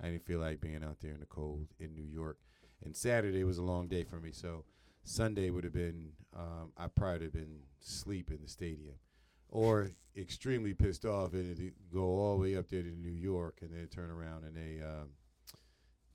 I 0.00 0.06
didn't 0.06 0.24
feel 0.24 0.38
like 0.38 0.60
being 0.60 0.82
out 0.84 1.00
there 1.00 1.12
in 1.12 1.20
the 1.20 1.26
cold 1.26 1.66
in 1.78 1.94
New 1.94 2.04
York. 2.04 2.38
And 2.84 2.96
Saturday 2.96 3.44
was 3.44 3.58
a 3.58 3.62
long 3.62 3.88
day 3.88 4.04
for 4.04 4.16
me, 4.20 4.30
so 4.32 4.64
Sunday 5.04 5.50
would 5.50 5.64
have 5.64 5.72
been. 5.72 6.12
Um, 6.36 6.72
I 6.78 6.86
probably 6.86 7.24
have 7.24 7.32
been 7.32 7.58
sleep 7.80 8.30
in 8.30 8.40
the 8.40 8.48
stadium, 8.48 8.94
or 9.48 9.90
extremely 10.16 10.72
pissed 10.72 11.04
off 11.04 11.32
and 11.34 11.72
go 11.92 12.02
all 12.02 12.36
the 12.36 12.42
way 12.42 12.56
up 12.56 12.68
there 12.68 12.82
to 12.82 12.88
New 12.88 13.10
York 13.10 13.58
and 13.60 13.72
then 13.72 13.88
turn 13.88 14.10
around 14.10 14.44
and 14.44 14.56
they 14.56 14.82
um, 14.84 15.08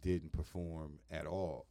didn't 0.01 0.31
perform 0.31 0.99
at 1.12 1.25
all. 1.25 1.67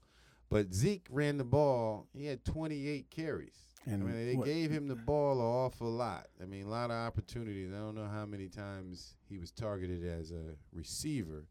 But 0.51 0.75
Zeke 0.75 1.07
ran 1.11 1.39
the 1.39 1.45
ball. 1.45 2.07
He 2.13 2.27
had 2.27 2.45
28 2.45 3.11
carries. 3.11 3.74
And 3.87 4.03
I 4.03 4.07
mean, 4.07 4.27
they 4.27 4.35
what- 4.37 4.47
gave 4.47 4.70
him 4.70 4.88
the 4.88 4.97
ball 4.97 5.35
an 5.40 5.44
awful 5.47 5.90
lot. 5.90 6.29
I 6.40 6.47
mean, 6.47 6.64
a 6.64 6.68
lot 6.68 6.90
of 6.90 6.97
opportunities. 6.97 7.70
I 7.73 7.77
don't 7.79 7.94
know 7.94 8.09
how 8.09 8.25
many 8.27 8.49
times 8.49 9.14
he 9.29 9.38
was 9.38 9.51
targeted 9.51 10.05
as 10.05 10.31
a 10.31 10.57
receiver, 10.73 11.47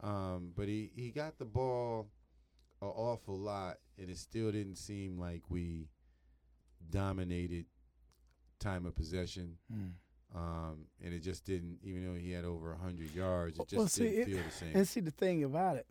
um, 0.00 0.52
but 0.56 0.66
he, 0.66 0.90
he 0.96 1.10
got 1.10 1.38
the 1.38 1.44
ball 1.44 2.08
an 2.82 2.88
awful 2.88 3.38
lot, 3.38 3.78
and 3.98 4.10
it 4.10 4.18
still 4.18 4.50
didn't 4.50 4.76
seem 4.76 5.18
like 5.18 5.42
we 5.48 5.88
dominated 6.90 7.66
time 8.58 8.86
of 8.86 8.94
possession. 8.94 9.56
Mm. 9.72 9.92
Um, 10.34 10.86
and 11.04 11.12
it 11.12 11.20
just 11.20 11.44
didn't, 11.44 11.78
even 11.82 12.06
though 12.06 12.18
he 12.18 12.30
had 12.32 12.44
over 12.44 12.70
100 12.72 13.14
yards, 13.14 13.58
it 13.58 13.68
just 13.68 13.76
Well, 13.78 13.88
see, 13.88 14.04
didn't 14.04 14.20
it- 14.20 14.26
feel 14.26 14.42
the 14.44 14.50
same. 14.50 14.76
And 14.76 14.88
see 14.88 15.00
the 15.00 15.10
thing 15.10 15.44
about 15.44 15.76
it, 15.76 15.86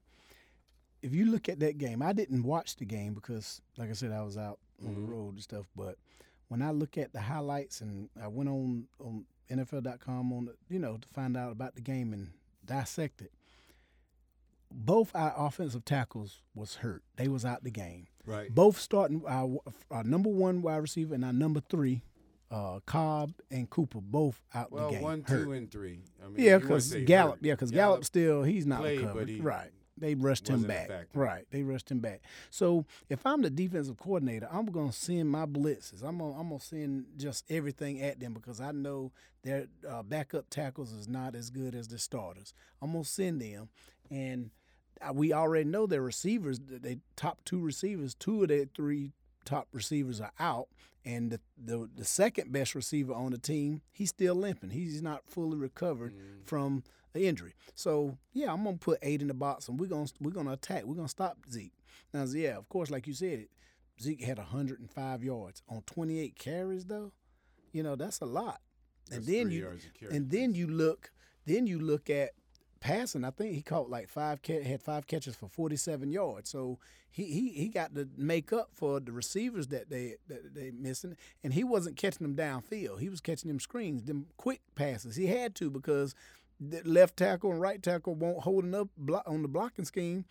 if 1.01 1.13
you 1.13 1.25
look 1.31 1.47
at 1.49 1.59
that 1.59 1.77
game, 1.77 2.01
I 2.01 2.13
didn't 2.13 2.43
watch 2.43 2.75
the 2.75 2.85
game 2.85 3.13
because, 3.13 3.61
like 3.77 3.89
I 3.89 3.93
said, 3.93 4.11
I 4.11 4.21
was 4.23 4.37
out 4.37 4.59
on 4.85 4.95
Mhm. 4.95 4.95
the 5.07 5.11
road 5.13 5.33
and 5.35 5.43
stuff. 5.43 5.67
But 5.75 5.97
when 6.47 6.61
I 6.61 6.71
look 6.71 6.97
at 6.97 7.13
the 7.13 7.21
highlights 7.21 7.81
and 7.81 8.09
I 8.19 8.27
went 8.27 8.49
on 8.49 8.87
on 8.99 9.25
NFL.com 9.49 10.31
on 10.33 10.45
the, 10.45 10.55
you 10.69 10.79
know 10.79 10.97
to 10.97 11.07
find 11.09 11.35
out 11.37 11.51
about 11.51 11.75
the 11.75 11.81
game 11.81 12.13
and 12.13 12.31
dissect 12.65 13.21
it, 13.21 13.31
both 14.71 15.15
our 15.15 15.33
offensive 15.35 15.83
tackles 15.85 16.41
was 16.53 16.75
hurt. 16.75 17.03
They 17.15 17.27
was 17.27 17.43
out 17.45 17.63
the 17.63 17.71
game. 17.71 18.07
Right. 18.25 18.53
Both 18.53 18.79
starting 18.79 19.23
our, 19.27 19.59
our 19.89 20.03
number 20.03 20.29
one 20.29 20.61
wide 20.61 20.77
receiver 20.77 21.15
and 21.15 21.25
our 21.25 21.33
number 21.33 21.59
three, 21.59 22.03
uh, 22.51 22.79
Cobb 22.85 23.33
and 23.49 23.67
Cooper, 23.69 23.99
both 24.01 24.39
out 24.53 24.71
Well, 24.71 24.87
the 24.89 24.93
game. 24.95 25.01
one, 25.01 25.23
hurt. 25.23 25.43
two, 25.45 25.51
and 25.53 25.71
three. 25.71 26.01
I 26.23 26.27
mean, 26.27 26.45
Yeah, 26.45 26.59
because 26.59 26.93
Gallup. 26.93 27.35
hurt. 27.37 27.43
Yeah, 27.45 27.53
because 27.53 27.71
Gallup 27.71 28.05
still 28.05 28.43
he's 28.43 28.67
not 28.67 28.81
played, 28.81 28.99
recovered. 29.01 29.29
he 29.29 29.39
right. 29.41 29.71
They 29.99 30.15
rushed 30.15 30.47
him 30.47 30.63
back. 30.63 30.89
Right. 31.13 31.45
They 31.51 31.63
rushed 31.63 31.91
him 31.91 31.99
back. 31.99 32.21
So 32.49 32.85
if 33.09 33.25
I'm 33.25 33.41
the 33.41 33.49
defensive 33.49 33.97
coordinator, 33.97 34.47
I'm 34.51 34.65
gonna 34.67 34.91
send 34.93 35.29
my 35.29 35.45
blitzes. 35.45 36.03
I'm 36.03 36.17
gonna 36.19 36.39
I'm 36.39 36.49
gonna 36.49 36.59
send 36.59 37.05
just 37.17 37.45
everything 37.49 38.01
at 38.01 38.19
them 38.19 38.33
because 38.33 38.61
I 38.61 38.71
know 38.71 39.11
their 39.43 39.67
uh, 39.87 40.03
backup 40.03 40.49
tackles 40.49 40.91
is 40.91 41.07
not 41.07 41.35
as 41.35 41.49
good 41.49 41.75
as 41.75 41.87
the 41.87 41.97
starters. 41.99 42.53
I'm 42.81 42.91
gonna 42.91 43.03
send 43.03 43.41
them, 43.41 43.69
and 44.09 44.51
we 45.13 45.31
already 45.33 45.69
know 45.69 45.85
their 45.85 46.01
receivers. 46.01 46.59
They 46.59 46.97
top 47.15 47.39
two 47.45 47.59
receivers. 47.61 48.13
Two 48.15 48.41
of 48.43 48.49
their 48.49 48.65
three 48.65 49.13
top 49.45 49.67
receivers 49.71 50.19
are 50.21 50.33
out, 50.39 50.67
and 51.05 51.31
the, 51.31 51.39
the 51.57 51.89
the 51.95 52.05
second 52.05 52.51
best 52.51 52.75
receiver 52.75 53.13
on 53.13 53.31
the 53.31 53.37
team, 53.37 53.81
he's 53.91 54.09
still 54.09 54.35
limping. 54.35 54.71
He's 54.71 55.01
not 55.01 55.23
fully 55.25 55.57
recovered 55.57 56.13
Mm. 56.13 56.45
from 56.45 56.83
an 57.13 57.21
injury. 57.21 57.53
So 57.75 58.17
yeah, 58.33 58.51
I'm 58.51 58.63
gonna 58.63 58.77
put 58.77 58.99
eight 59.01 59.21
in 59.21 59.27
the 59.27 59.33
box, 59.33 59.67
and 59.67 59.79
we're 59.79 59.87
gonna 59.87 60.07
we're 60.19 60.31
gonna 60.31 60.53
attack. 60.53 60.83
We're 60.85 60.95
gonna 60.95 61.07
stop 61.07 61.37
Zeke. 61.51 61.73
Now, 62.13 62.23
yeah, 62.25 62.57
of 62.57 62.67
course, 62.69 62.89
like 62.89 63.05
you 63.07 63.13
said, 63.13 63.47
Zeke 64.01 64.23
had 64.23 64.37
105 64.37 65.23
yards 65.23 65.61
on 65.69 65.81
28 65.85 66.37
carries, 66.37 66.85
though. 66.85 67.11
You 67.71 67.83
know 67.83 67.95
that's 67.95 68.21
a 68.21 68.25
lot. 68.25 68.61
And 69.11 69.21
That's 69.21 69.27
then 69.27 69.51
you 69.51 69.61
yards 69.61 69.85
a 69.85 69.99
carry. 69.99 70.15
and 70.15 70.29
then 70.29 70.53
you 70.55 70.67
look 70.67 71.11
then 71.45 71.67
you 71.67 71.79
look 71.79 72.09
at 72.09 72.31
passing. 72.79 73.23
I 73.25 73.31
think 73.31 73.53
he 73.55 73.61
caught 73.61 73.89
like 73.89 74.07
five 74.09 74.39
had 74.45 74.81
five 74.81 75.07
catches 75.07 75.35
for 75.35 75.47
47 75.47 76.11
yards. 76.11 76.49
So 76.49 76.79
he 77.11 77.25
he 77.25 77.49
he 77.49 77.67
got 77.69 77.95
to 77.95 78.07
make 78.17 78.53
up 78.53 78.69
for 78.73 78.99
the 78.99 79.11
receivers 79.11 79.67
that 79.67 79.89
they 79.89 80.15
that 80.27 80.53
they 80.53 80.71
missing, 80.71 81.15
and 81.43 81.53
he 81.53 81.63
wasn't 81.63 81.97
catching 81.97 82.25
them 82.25 82.35
downfield. 82.35 82.99
He 82.99 83.09
was 83.09 83.21
catching 83.21 83.47
them 83.49 83.59
screens, 83.59 84.03
them 84.03 84.27
quick 84.37 84.61
passes. 84.75 85.15
He 85.15 85.27
had 85.27 85.55
to 85.55 85.69
because 85.69 86.13
the 86.59 86.81
left 86.83 87.17
tackle 87.17 87.51
and 87.51 87.61
right 87.61 87.81
tackle 87.81 88.15
won't 88.15 88.41
holding 88.43 88.75
up 88.75 88.89
block, 88.97 89.23
on 89.27 89.41
the 89.41 89.47
blocking 89.47 89.85
scheme. 89.85 90.25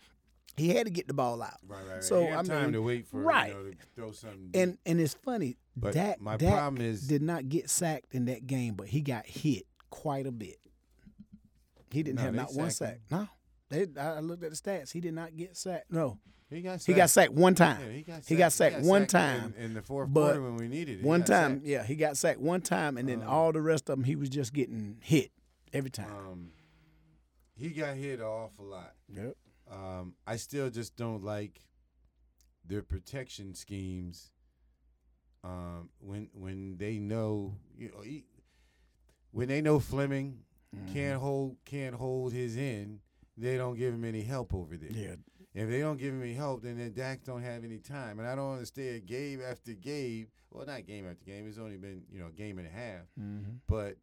He 0.57 0.69
had 0.75 0.87
to 0.87 0.91
get 0.91 1.07
the 1.07 1.13
ball 1.13 1.41
out. 1.41 1.53
Right, 1.67 1.77
right, 1.85 1.93
right. 1.95 2.03
So, 2.03 2.21
He 2.21 2.27
had 2.27 2.39
I 2.39 2.43
time 2.43 2.73
to 2.73 2.81
wait 2.81 3.07
for 3.07 3.21
right. 3.21 3.49
you 3.49 3.53
know, 3.63 3.69
to 3.71 3.77
throw 3.95 4.11
something. 4.11 4.49
And 4.53 4.77
and 4.85 4.99
it's 4.99 5.13
funny. 5.13 5.57
But 5.77 5.93
Dak, 5.93 6.19
my 6.19 6.35
Dak 6.37 6.51
problem 6.53 6.81
is- 6.85 7.07
did 7.07 7.21
not 7.21 7.47
get 7.47 7.69
sacked 7.69 8.13
in 8.13 8.25
that 8.25 8.45
game, 8.47 8.73
but 8.73 8.87
he 8.87 9.01
got 9.01 9.25
hit 9.25 9.65
quite 9.89 10.25
a 10.27 10.31
bit. 10.31 10.57
He 11.91 12.03
didn't 12.03 12.17
No, 12.17 12.23
have 12.23 12.35
not 12.35 12.53
one 12.53 12.69
sacked 12.71 13.09
sack. 13.09 13.11
No, 13.11 13.27
they, 13.69 13.87
I 13.99 14.19
looked 14.19 14.43
at 14.43 14.51
the 14.51 14.55
stats. 14.57 14.91
He 14.91 14.99
did 14.99 15.13
not 15.13 15.35
get 15.35 15.55
sacked. 15.57 15.91
No, 15.91 16.19
he 16.49 16.61
got 16.61 16.83
he 16.83 16.93
got 16.93 17.09
sacked 17.09 17.31
one 17.33 17.55
time. 17.55 17.79
Yeah, 17.81 17.91
he 17.93 18.01
got 18.03 18.25
He 18.25 18.35
got 18.35 18.51
sacked 18.51 18.81
one 18.81 19.01
sacked 19.07 19.11
time, 19.11 19.53
in, 19.57 19.63
in 19.65 19.73
the 19.75 19.81
fourth 19.81 20.09
but 20.11 20.33
quarter 20.33 20.41
when 20.43 20.57
we 20.57 20.67
needed 20.67 20.99
it. 20.99 21.05
One 21.05 21.23
time, 21.23 21.57
sacked. 21.57 21.65
yeah, 21.67 21.83
he 21.83 21.95
got 21.95 22.17
sacked 22.17 22.39
one 22.39 22.61
time, 22.61 22.97
and 22.97 23.07
then 23.07 23.21
Um, 23.21 23.29
all 23.29 23.51
the 23.53 23.61
rest 23.61 23.89
of 23.89 23.97
them, 23.97 24.03
he 24.03 24.15
was 24.15 24.29
just 24.29 24.53
getting 24.53 24.97
hit 25.01 25.31
every 25.73 25.89
time. 25.89 26.11
Um, 26.11 26.49
he 27.55 27.69
got 27.69 27.95
hit 27.95 28.19
an 28.19 28.25
awful 28.25 28.65
lot. 28.65 28.93
yep. 29.07 29.35
Um, 29.71 30.15
I 30.25 30.37
still 30.37 30.69
just 30.69 30.95
don't 30.95 31.23
like 31.23 31.61
their 32.65 32.81
protection 32.81 33.53
schemes. 33.53 34.31
Um, 35.43 35.89
when 35.99 36.29
when 36.33 36.77
they 36.77 36.99
know 36.99 37.55
you 37.77 37.89
know 37.89 38.01
he, 38.01 38.25
when 39.31 39.47
they 39.47 39.61
know 39.61 39.79
Fleming 39.79 40.39
Mm-hmm. 40.75 40.93
can't 40.93 41.19
hold 41.19 41.57
can't 41.65 41.95
hold 41.95 42.31
his 42.31 42.55
end, 42.55 42.99
they 43.35 43.57
don't 43.57 43.75
give 43.75 43.91
him 43.91 44.05
any 44.05 44.21
help 44.21 44.53
over 44.53 44.77
there. 44.77 44.91
Yeah. 44.91 45.15
If 45.55 45.67
they 45.67 45.79
don't 45.79 45.97
give 45.97 46.13
him 46.13 46.21
any 46.21 46.35
help, 46.35 46.61
then 46.61 46.77
the 46.77 46.91
Dak 46.91 47.23
don't 47.23 47.41
have 47.41 47.63
any 47.63 47.79
time. 47.79 48.19
And 48.19 48.27
I 48.27 48.35
don't 48.35 48.53
understand 48.53 49.07
game 49.07 49.41
after 49.41 49.73
game. 49.73 50.27
Well, 50.51 50.67
not 50.67 50.85
game 50.85 51.07
after 51.09 51.25
game. 51.25 51.47
It's 51.47 51.57
only 51.57 51.77
been 51.77 52.03
you 52.11 52.19
know 52.19 52.27
a 52.27 52.31
game 52.31 52.59
and 52.59 52.67
a 52.67 52.69
half. 52.69 53.01
Mm-hmm. 53.19 53.53
But 53.67 53.97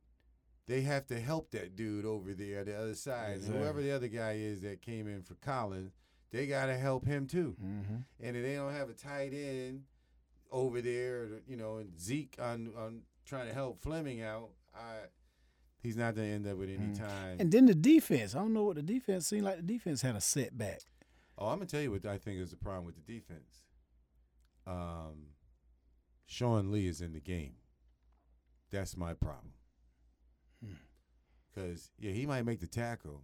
they 0.67 0.81
have 0.83 1.07
to 1.09 1.21
help 1.21 1.51
that 1.53 1.77
dude 1.77 2.05
over 2.05 2.35
there, 2.35 2.65
the 2.65 2.77
other 2.79 2.95
side. 2.95 3.37
Exactly. 3.37 3.59
Whoever 3.61 3.83
the 3.83 3.93
other 3.93 4.09
guy 4.09 4.33
is 4.33 4.61
that 4.63 4.83
came 4.83 5.07
in 5.07 5.23
for 5.23 5.35
Collins, 5.35 5.93
they 6.33 6.47
got 6.47 6.67
to 6.67 6.77
help 6.77 7.07
him 7.07 7.27
too. 7.27 7.57
Mm-hmm. 7.65 7.97
And 8.21 8.37
if 8.37 8.43
they 8.43 8.55
don't 8.57 8.73
have 8.75 8.91
a 8.91 8.95
tight 8.95 9.33
end 9.33 9.83
over 10.51 10.81
there, 10.81 11.29
you 11.47 11.57
know, 11.57 11.77
and 11.77 11.99
Zeke 12.01 12.37
on 12.41 12.73
on 12.77 13.03
trying 13.25 13.47
to 13.49 13.55
help 13.55 13.81
Fleming 13.81 14.23
out, 14.23 14.51
I 14.75 15.07
he's 15.83 15.97
not 15.97 16.17
going 16.17 16.29
to 16.29 16.35
end 16.35 16.47
up 16.49 16.57
with 16.59 16.69
any 16.69 16.79
Mm. 16.79 16.99
time. 16.99 17.37
And 17.39 17.53
then 17.53 17.67
the 17.67 17.75
defense. 17.75 18.35
I 18.35 18.39
don't 18.39 18.53
know 18.53 18.65
what 18.65 18.75
the 18.77 18.83
defense 18.83 19.27
seemed 19.29 19.45
like. 19.45 19.57
The 19.59 19.63
defense 19.63 20.03
had 20.03 20.17
a 20.17 20.21
setback. 20.21 20.81
oh, 21.39 21.47
I'm 21.49 21.59
gonna 21.59 21.67
tell 21.67 21.81
you 21.83 21.93
what 21.93 22.05
I 22.07 22.19
think 22.19 22.41
is 22.41 22.51
the 22.51 22.57
problem 22.57 22.85
with 22.87 22.97
the 22.97 23.13
defense. 23.13 23.63
Um, 24.67 25.29
Sean 26.27 26.73
Lee 26.73 26.89
is 26.89 27.01
in 27.01 27.13
the 27.13 27.21
game. 27.21 27.55
That's 28.73 28.97
my 28.97 29.15
problem. 29.15 29.53
Because 31.57 31.91
yeah, 31.99 32.13
he 32.13 32.27
might 32.27 32.45
make 32.45 32.61
the 32.61 32.67
tackle, 32.67 33.23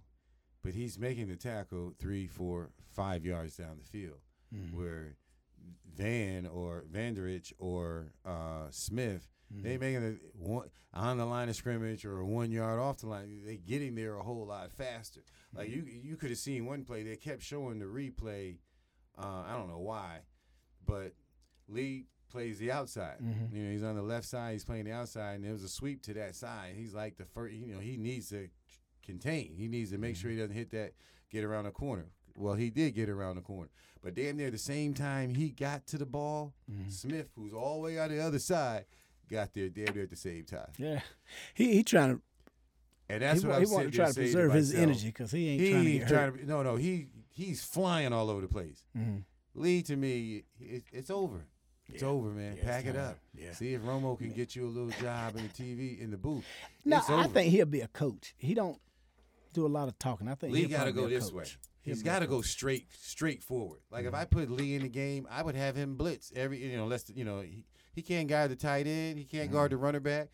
but 0.62 0.72
he's 0.74 0.98
making 0.98 1.28
the 1.28 1.36
tackle 1.36 1.92
three, 1.98 2.26
four, 2.26 2.70
five 2.90 3.24
yards 3.26 3.56
down 3.56 3.76
the 3.78 3.84
field. 3.84 4.20
Mhm. 4.54 4.72
Where 4.72 5.16
Van 5.94 6.46
or 6.46 6.84
Vander 6.90 7.28
Esch 7.28 7.52
or 7.58 8.12
uh, 8.24 8.68
Smith, 8.70 9.28
Mm-hmm. 9.52 9.64
they 9.64 9.76
making 9.76 10.02
it 10.02 10.18
one 10.32 10.70
on 10.94 11.18
the 11.18 11.26
line 11.26 11.50
of 11.50 11.54
scrimmage 11.54 12.06
or 12.06 12.24
one 12.24 12.50
yard 12.50 12.80
off 12.80 13.00
the 13.00 13.06
line. 13.06 13.42
They 13.44 13.58
getting 13.58 13.94
there 13.94 14.14
a 14.14 14.22
whole 14.22 14.46
lot 14.46 14.72
faster. 14.72 15.20
Like 15.54 15.68
you, 15.68 15.82
you 15.84 16.16
could 16.16 16.30
have 16.30 16.38
seen 16.38 16.64
one 16.64 16.84
play. 16.86 17.02
They 17.02 17.16
kept 17.16 17.42
showing 17.42 17.78
the 17.78 17.84
replay. 17.84 18.60
Uh, 19.18 19.42
I 19.46 19.54
don't 19.58 19.68
know 19.68 19.80
why, 19.80 20.20
but 20.86 21.12
Lee 21.68 22.06
plays 22.32 22.58
the 22.58 22.72
outside. 22.72 23.18
Mhm. 23.22 23.52
You 23.52 23.62
know, 23.64 23.70
he's 23.72 23.82
on 23.82 23.94
the 23.94 24.02
left 24.02 24.26
side. 24.26 24.52
He's 24.52 24.64
playing 24.64 24.84
the 24.86 24.92
outside, 24.92 25.34
and 25.34 25.44
there 25.44 25.52
was 25.52 25.62
a 25.62 25.68
sweep 25.68 26.02
to 26.02 26.14
that 26.14 26.34
side. 26.34 26.74
He's 26.76 26.94
like 26.94 27.16
the 27.16 27.24
first. 27.26 27.54
You 27.54 27.66
know, 27.74 27.78
he 27.78 27.96
needs 27.96 28.28
to 28.30 28.48
contain. 29.04 29.54
He 29.56 29.68
needs 29.68 29.90
to 29.90 29.98
make 29.98 30.16
sure 30.16 30.30
he 30.30 30.36
doesn't 30.36 30.54
hit 30.56 30.70
that. 30.70 30.94
Get 31.30 31.44
around 31.44 31.64
the 31.64 31.70
corner. 31.70 32.06
Well, 32.36 32.54
he 32.54 32.70
did 32.70 32.94
get 32.94 33.08
around 33.10 33.36
the 33.36 33.42
corner, 33.42 33.68
but 34.02 34.14
damn 34.14 34.36
near 34.38 34.50
the 34.50 34.56
same 34.58 34.94
time 34.94 35.34
he 35.34 35.50
got 35.50 35.86
to 35.88 35.98
the 35.98 36.06
ball, 36.06 36.54
Mm-hmm. 36.70 36.88
Smith, 36.88 37.28
who's 37.36 37.52
all 37.52 37.76
the 37.76 37.82
way 37.82 37.98
on 37.98 38.08
the 38.10 38.20
other 38.20 38.38
side, 38.38 38.86
got 39.28 39.52
there 39.52 39.68
damn 39.68 39.94
near 39.94 40.04
at 40.04 40.10
the 40.10 40.16
same 40.16 40.44
time. 40.44 40.70
Yeah. 40.78 41.00
He 41.54 41.74
he 41.74 41.82
trying 41.84 42.16
to 42.16 42.22
And 43.10 43.22
that's 43.22 43.42
he, 43.42 43.46
what 43.46 43.56
I'm 43.56 43.66
he 43.66 43.70
want 43.70 43.78
sitting 43.84 43.90
to 43.90 43.96
try 43.98 44.08
to 44.08 44.14
preserve 44.14 44.52
his 44.54 44.72
energy 44.74 45.08
because 45.08 45.30
he 45.30 45.48
ain't 45.50 45.70
trying 45.72 45.84
to 45.84 45.92
get 45.98 46.08
trying 46.08 46.30
hurt. 46.32 46.40
to. 46.40 46.46
No, 46.46 46.62
no, 46.62 46.76
he 46.76 47.08
he's 47.28 47.62
flying 47.62 48.12
all 48.14 48.30
over 48.30 48.40
the 48.40 48.48
place. 48.48 48.84
Mhm. 48.96 49.24
Lee, 49.54 49.82
to 49.82 49.96
me, 49.96 50.44
it, 50.58 50.84
it's 50.90 51.10
over. 51.10 51.44
It's 51.88 52.02
Yeah. 52.02 52.08
over, 52.08 52.30
man. 52.30 52.56
Yeah, 52.56 52.64
Pack 52.64 52.86
it 52.86 52.92
time. 52.94 53.04
up. 53.04 53.18
Yeah. 53.34 53.52
See 53.52 53.74
if 53.74 53.82
Romo 53.82 54.16
can 54.18 54.32
get 54.32 54.54
you 54.56 54.66
a 54.66 54.70
little 54.70 54.90
job 55.00 55.36
in 55.36 55.42
the 55.42 55.48
TV 55.48 56.00
in 56.00 56.10
the 56.10 56.16
booth. 56.16 56.44
No, 56.84 56.98
it's 56.98 57.10
I 57.10 57.24
over. 57.24 57.28
think 57.34 57.50
he'll 57.50 57.66
be 57.66 57.80
a 57.80 57.88
coach. 57.88 58.34
He 58.38 58.54
don't 58.54 58.80
do 59.52 59.66
a 59.66 59.68
lot 59.68 59.88
of 59.88 59.98
talking. 59.98 60.28
I 60.28 60.34
think 60.34 60.52
Lee 60.54 60.66
got 60.66 60.84
to 60.84 60.92
go 60.92 61.08
this 61.08 61.24
coach. 61.26 61.32
way. 61.34 61.44
He'll 61.82 61.94
He's 61.94 62.02
be 62.02 62.08
a 62.08 62.12
got 62.12 62.18
to 62.20 62.26
go 62.26 62.40
straight, 62.42 62.86
straight 63.00 63.42
forward. 63.42 63.80
Like 63.90 64.00
Mm-hmm. 64.04 64.08
if 64.14 64.20
I 64.20 64.24
put 64.24 64.50
Lee 64.50 64.74
in 64.74 64.82
the 64.82 64.88
game, 64.88 65.26
I 65.30 65.42
would 65.42 65.54
have 65.56 65.76
him 65.76 65.96
blitz 65.96 66.32
every. 66.34 66.58
You 66.58 66.76
know, 66.76 66.86
less. 66.86 67.10
You 67.14 67.24
know, 67.24 67.40
he, 67.40 67.66
he 67.92 68.02
can't 68.02 68.28
guard 68.28 68.50
the 68.50 68.56
tight 68.56 68.86
end. 68.86 69.18
He 69.18 69.24
can't 69.24 69.50
guard 69.52 69.70
the 69.72 69.76
Mm-hmm. 69.76 69.84
running 69.84 70.02
back. 70.02 70.28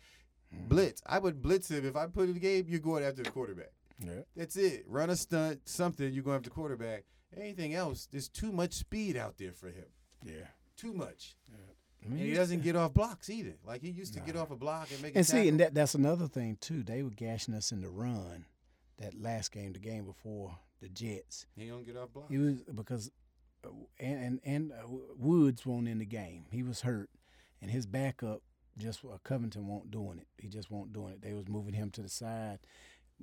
Blitz. 0.67 1.01
I 1.05 1.19
would 1.19 1.41
blitz 1.41 1.69
him 1.69 1.85
if 1.85 1.95
I 1.95 2.07
put 2.07 2.27
in 2.29 2.33
the 2.33 2.39
game. 2.39 2.65
You're 2.67 2.79
going 2.79 3.03
after 3.03 3.21
the 3.23 3.29
quarterback. 3.31 3.71
Yeah. 3.99 4.21
That's 4.35 4.55
it. 4.55 4.85
Run 4.87 5.09
a 5.09 5.15
stunt, 5.15 5.67
something. 5.67 6.11
You're 6.11 6.23
going 6.23 6.37
after 6.37 6.49
the 6.49 6.55
quarterback. 6.55 7.03
Anything 7.37 7.75
else? 7.75 8.07
There's 8.11 8.29
too 8.29 8.51
much 8.51 8.73
speed 8.73 9.15
out 9.17 9.37
there 9.37 9.51
for 9.53 9.67
him. 9.67 9.85
Yeah. 10.25 10.47
Too 10.79 10.93
much. 10.93 11.35
And 12.01 12.17
he 12.17 12.33
doesn't 12.33 12.63
get 12.63 12.75
off 12.75 12.93
blocks 12.93 13.29
either. 13.29 13.55
Like 13.65 13.81
he 13.81 13.89
used 13.89 14.13
to 14.13 14.21
get 14.21 14.35
off 14.35 14.51
a 14.51 14.55
block 14.55 14.89
and 14.91 15.01
make 15.01 15.15
And 15.15 15.25
see, 15.25 15.47
and 15.49 15.59
that 15.59 15.73
that's 15.73 15.95
another 15.95 16.27
thing 16.27 16.57
too. 16.61 16.81
They 16.83 17.03
were 17.03 17.09
gashing 17.09 17.53
us 17.53 17.71
in 17.71 17.81
the 17.81 17.89
run 17.89 18.45
that 18.99 19.19
last 19.21 19.51
game, 19.51 19.73
the 19.73 19.79
game 19.79 20.05
before 20.05 20.57
the 20.81 20.87
Jets. 20.89 21.45
he 21.55 21.67
don't 21.67 21.85
get 21.85 21.97
off 21.97 22.13
blocks. 22.13 22.29
He 22.29 22.37
was 22.37 22.63
because 22.73 23.11
uh, 23.65 23.69
and 23.99 24.23
and, 24.23 24.39
and 24.45 24.71
uh, 24.71 24.87
Woods 25.17 25.65
won't 25.65 25.87
in 25.87 25.99
the 25.99 26.05
game. 26.05 26.45
He 26.51 26.63
was 26.63 26.81
hurt, 26.81 27.09
and 27.61 27.69
his 27.69 27.85
backup 27.85 28.41
just 28.77 29.03
uh, 29.03 29.17
Covington 29.23 29.67
won't 29.67 29.91
doing 29.91 30.19
it. 30.19 30.27
He 30.37 30.47
just 30.47 30.71
won't 30.71 30.93
doing 30.93 31.13
it. 31.13 31.21
They 31.21 31.33
was 31.33 31.49
moving 31.49 31.73
him 31.73 31.89
to 31.91 32.01
the 32.01 32.09
side. 32.09 32.59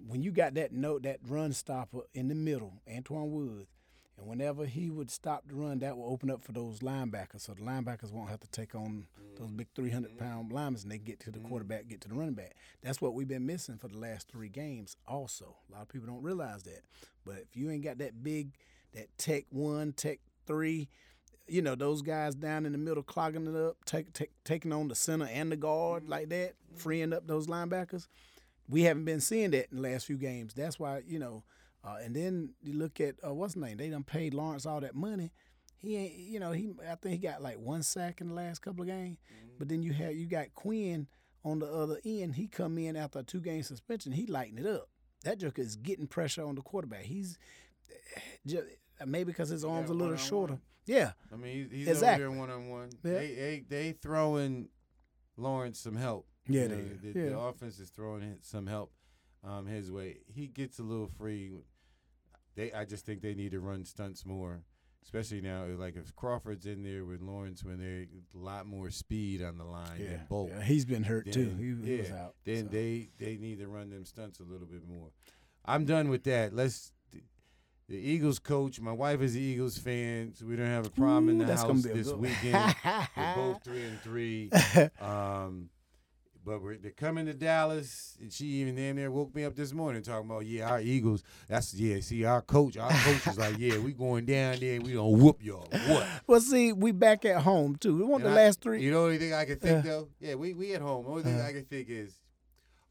When 0.06 0.22
you 0.22 0.30
got 0.30 0.54
that 0.54 0.72
note, 0.72 1.04
that 1.04 1.20
run 1.26 1.54
stopper 1.54 2.00
in 2.12 2.28
the 2.28 2.34
middle, 2.34 2.74
Antoine 2.94 3.32
Woods, 3.32 3.70
and 4.18 4.26
whenever 4.26 4.64
he 4.64 4.90
would 4.90 5.10
stop 5.10 5.46
the 5.46 5.54
run, 5.54 5.80
that 5.80 5.96
will 5.96 6.08
open 6.08 6.30
up 6.30 6.42
for 6.42 6.52
those 6.52 6.78
linebackers. 6.78 7.42
So 7.42 7.52
the 7.52 7.62
linebackers 7.62 8.12
won't 8.12 8.30
have 8.30 8.40
to 8.40 8.50
take 8.50 8.74
on 8.74 9.06
those 9.38 9.50
big 9.50 9.68
300 9.74 10.10
mm-hmm. 10.10 10.18
pound 10.18 10.52
linemen 10.52 10.80
and 10.82 10.90
they 10.90 10.98
get 10.98 11.20
to 11.20 11.30
the 11.30 11.38
mm-hmm. 11.38 11.48
quarterback, 11.48 11.88
get 11.88 12.00
to 12.02 12.08
the 12.08 12.14
running 12.14 12.34
back. 12.34 12.54
That's 12.82 13.00
what 13.00 13.12
we've 13.12 13.28
been 13.28 13.44
missing 13.44 13.76
for 13.76 13.88
the 13.88 13.98
last 13.98 14.28
three 14.28 14.48
games, 14.48 14.96
also. 15.06 15.56
A 15.68 15.74
lot 15.74 15.82
of 15.82 15.88
people 15.88 16.06
don't 16.06 16.22
realize 16.22 16.62
that. 16.62 16.80
But 17.26 17.36
if 17.36 17.56
you 17.56 17.70
ain't 17.70 17.84
got 17.84 17.98
that 17.98 18.22
big, 18.22 18.54
that 18.94 19.08
tech 19.18 19.44
one, 19.50 19.92
tech 19.92 20.20
three, 20.46 20.88
you 21.46 21.60
know, 21.60 21.74
those 21.74 22.00
guys 22.00 22.34
down 22.34 22.64
in 22.64 22.72
the 22.72 22.78
middle 22.78 23.02
clogging 23.02 23.46
it 23.46 23.54
up, 23.54 23.84
take, 23.84 24.14
take, 24.14 24.30
taking 24.44 24.72
on 24.72 24.88
the 24.88 24.94
center 24.94 25.26
and 25.26 25.52
the 25.52 25.56
guard 25.56 26.04
mm-hmm. 26.04 26.12
like 26.12 26.30
that, 26.30 26.54
freeing 26.74 27.12
up 27.12 27.26
those 27.26 27.48
linebackers. 27.48 28.06
We 28.66 28.82
haven't 28.82 29.04
been 29.04 29.20
seeing 29.20 29.50
that 29.50 29.68
in 29.70 29.76
the 29.76 29.88
last 29.88 30.06
few 30.06 30.16
games. 30.16 30.54
That's 30.54 30.80
why, 30.80 31.02
you 31.06 31.18
know, 31.18 31.44
uh, 31.86 31.96
and 32.02 32.14
then 32.14 32.50
you 32.62 32.74
look 32.74 33.00
at 33.00 33.14
uh, 33.26 33.32
what's 33.32 33.54
his 33.54 33.62
name? 33.62 33.76
They 33.76 33.88
done 33.88 34.02
paid 34.04 34.34
Lawrence 34.34 34.66
all 34.66 34.80
that 34.80 34.94
money. 34.94 35.32
He 35.78 35.96
ain't, 35.96 36.14
you 36.14 36.40
know, 36.40 36.52
he 36.52 36.70
I 36.90 36.94
think 36.96 37.12
he 37.12 37.18
got 37.18 37.42
like 37.42 37.58
one 37.58 37.82
sack 37.82 38.20
in 38.20 38.28
the 38.28 38.34
last 38.34 38.60
couple 38.60 38.82
of 38.82 38.88
games. 38.88 39.18
But 39.58 39.68
then 39.68 39.82
you 39.82 39.92
have 39.92 40.14
you 40.14 40.26
got 40.26 40.54
Quinn 40.54 41.06
on 41.44 41.60
the 41.60 41.66
other 41.72 42.00
end. 42.04 42.34
He 42.34 42.48
come 42.48 42.76
in 42.78 42.96
after 42.96 43.20
a 43.20 43.22
two 43.22 43.40
game 43.40 43.62
suspension. 43.62 44.12
He 44.12 44.26
lighten 44.26 44.58
it 44.58 44.66
up. 44.66 44.88
That 45.24 45.38
joker 45.38 45.62
is 45.62 45.76
getting 45.76 46.06
pressure 46.06 46.44
on 46.44 46.54
the 46.56 46.62
quarterback. 46.62 47.02
He's 47.02 47.38
just, 48.46 48.64
maybe 49.04 49.24
because 49.32 49.48
his 49.48 49.64
arms 49.64 49.90
a 49.90 49.94
little 49.94 50.16
shorter. 50.16 50.58
Yeah, 50.86 51.12
I 51.32 51.36
mean, 51.36 51.64
he's, 51.64 51.70
he's 51.72 51.88
Exactly. 51.88 52.28
one 52.28 52.50
on 52.50 52.68
one. 52.68 52.90
They 53.02 53.34
they 53.34 53.64
they 53.68 53.92
throwing 53.92 54.68
Lawrence 55.36 55.80
some 55.80 55.96
help. 55.96 56.26
Yeah, 56.48 56.62
You 56.62 56.68
know, 56.68 56.74
is. 56.76 57.00
the, 57.02 57.12
the 57.12 57.38
offense 57.38 57.78
is 57.80 57.90
throwing 57.90 58.38
some 58.42 58.66
help 58.68 58.92
um, 59.42 59.66
his 59.66 59.90
way. 59.90 60.18
He 60.32 60.46
gets 60.46 60.78
a 60.78 60.84
little 60.84 61.08
free. 61.18 61.52
They 62.56 62.72
I 62.72 62.84
just 62.84 63.06
think 63.06 63.20
they 63.20 63.34
need 63.34 63.52
to 63.52 63.60
run 63.60 63.84
stunts 63.84 64.24
more, 64.24 64.62
especially 65.04 65.40
now. 65.40 65.66
Like 65.78 65.96
if 65.96 66.14
Crawford's 66.16 66.66
in 66.66 66.82
there 66.82 67.04
with 67.04 67.20
Lawrence, 67.20 67.62
when 67.62 67.78
they're 67.78 68.06
a 68.34 68.44
lot 68.44 68.66
more 68.66 68.90
speed 68.90 69.42
on 69.42 69.58
the 69.58 69.64
line 69.64 69.98
yeah. 70.00 70.08
than 70.08 70.26
Bolt. 70.28 70.50
yeah. 70.50 70.62
He's 70.62 70.84
been 70.84 71.04
hurt 71.04 71.30
too. 71.30 71.46
then- 71.46 71.80
He, 71.84 71.90
he 71.90 71.98
was 71.98 72.10
out. 72.10 72.34
Then 72.44 72.64
so. 72.64 72.72
they 72.72 73.10
they 73.18 73.36
need 73.36 73.58
to 73.60 73.68
run 73.68 73.90
them 73.90 74.04
stunts 74.04 74.40
a 74.40 74.44
little 74.44 74.66
bit 74.66 74.82
more. 74.88 75.10
I'm 75.64 75.84
done 75.84 76.08
with 76.08 76.24
that. 76.24 76.54
Let's. 76.54 76.92
The 77.88 77.96
Eagles 77.96 78.40
coach. 78.40 78.80
My 78.80 78.90
wife 78.90 79.20
is 79.20 79.36
an 79.36 79.42
Eagles 79.42 79.78
fan, 79.78 80.32
so 80.34 80.44
we 80.46 80.56
don't 80.56 80.66
have 80.66 80.86
a 80.86 80.90
problem 80.90 81.28
in 81.28 81.38
the 81.38 81.46
house 81.56 81.82
this 81.84 82.12
weekend. 82.12 82.74
We're 83.16 83.34
both 83.36 83.62
three 83.64 83.84
and 83.84 84.00
three. 84.00 84.50
Um, 85.00 85.68
but 86.46 86.62
we're, 86.62 86.76
they're 86.76 86.92
coming 86.92 87.26
to 87.26 87.34
Dallas, 87.34 88.16
and 88.20 88.32
she 88.32 88.44
even 88.46 88.78
in 88.78 88.96
there 88.96 89.10
woke 89.10 89.34
me 89.34 89.44
up 89.44 89.56
this 89.56 89.72
morning 89.72 90.00
talking 90.02 90.30
about 90.30 90.46
yeah 90.46 90.70
our 90.70 90.80
Eagles. 90.80 91.22
That's 91.48 91.74
yeah. 91.74 92.00
See 92.00 92.24
our 92.24 92.40
coach, 92.40 92.76
our 92.78 92.88
coach 92.90 93.26
is 93.26 93.36
like 93.36 93.58
yeah 93.58 93.78
we 93.78 93.92
going 93.92 94.24
down 94.24 94.58
there 94.60 94.80
we 94.80 94.92
gonna 94.92 95.08
whoop 95.10 95.42
y'all. 95.42 95.68
What? 95.88 96.06
well, 96.26 96.40
see, 96.40 96.72
we 96.72 96.92
back 96.92 97.24
at 97.24 97.42
home 97.42 97.76
too. 97.76 97.96
We 97.98 98.04
want 98.04 98.22
the 98.22 98.30
I- 98.30 98.34
last 98.34 98.60
three. 98.62 98.80
You 98.82 98.92
know 98.92 99.00
the 99.00 99.04
only 99.06 99.18
thing 99.18 99.34
I 99.34 99.44
can 99.44 99.58
think 99.58 99.78
Uh. 99.84 99.88
though? 99.88 100.08
Yeah, 100.20 100.36
we 100.36 100.54
we 100.54 100.72
at 100.74 100.80
home. 100.80 101.04
The 101.04 101.10
only 101.10 101.22
thing 101.24 101.40
Uh. 101.40 101.44
I 101.44 101.52
can 101.52 101.64
think 101.64 101.88
is 101.90 102.14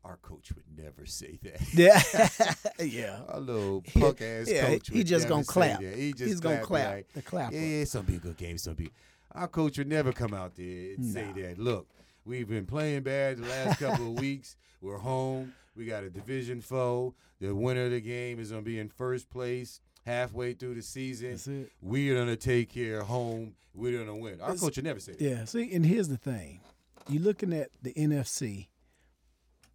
our 0.03 0.17
coach 0.17 0.51
would 0.53 0.65
never 0.77 1.05
say 1.05 1.39
that. 1.43 1.61
Yeah, 2.79 2.85
yeah. 2.85 3.21
Our 3.29 3.39
little 3.39 3.81
punk 3.97 4.21
ass 4.21 4.47
Yeah, 4.51 4.67
coach. 4.67 4.89
he 4.89 5.03
just 5.03 5.27
gonna 5.29 5.43
clap. 5.45 5.81
He 5.81 6.11
just 6.11 6.27
He's 6.27 6.39
gonna 6.41 6.59
clap. 6.61 6.93
Like, 6.95 7.13
the 7.13 7.21
clap. 7.21 7.53
yeah, 7.53 7.59
yeah, 7.59 7.81
it's 7.81 7.93
gonna 7.93 8.05
be 8.05 8.15
a 8.17 8.19
good 8.19 8.37
game. 8.37 8.55
It's 8.55 8.65
gonna 8.65 8.75
be. 8.75 8.91
Our 9.31 9.47
coach 9.47 9.77
would 9.79 9.87
never 9.87 10.11
come 10.13 10.33
out 10.33 10.55
there 10.55 10.93
and 10.95 11.05
say 11.05 11.27
that. 11.37 11.57
Look, 11.57 11.87
we've 12.25 12.47
been 12.47 12.65
playing 12.65 13.03
bad 13.03 13.37
the 13.37 13.47
last 13.47 13.79
couple 13.79 14.07
of 14.11 14.19
weeks. 14.19 14.55
We're 14.81 14.97
home. 14.97 15.53
We 15.75 15.85
got 15.85 16.03
a 16.03 16.09
division 16.09 16.61
foe. 16.61 17.15
The 17.41 17.53
winner 17.53 17.85
of 17.85 17.91
the 17.91 18.01
game 18.01 18.39
is 18.39 18.49
gonna 18.51 18.61
be 18.63 18.79
in 18.79 18.89
first 18.89 19.29
place 19.29 19.81
halfway 20.05 20.53
through 20.53 20.75
the 20.75 20.81
season. 20.81 21.31
That's 21.31 21.47
it. 21.47 21.71
We're 21.81 22.15
gonna 22.17 22.35
take 22.35 22.69
care 22.69 23.01
of 23.01 23.07
home. 23.07 23.55
We're 23.73 23.97
gonna 23.99 24.15
win. 24.15 24.39
Our 24.41 24.49
It's- 24.49 24.59
coach 24.61 24.81
never 24.81 24.99
say 24.99 25.13
that. 25.13 25.21
Yeah. 25.21 25.45
See, 25.45 25.73
and 25.73 25.85
here's 25.85 26.07
the 26.07 26.17
thing: 26.17 26.61
you're 27.09 27.21
looking 27.23 27.51
at 27.53 27.69
the 27.81 27.93
NFC. 27.93 28.67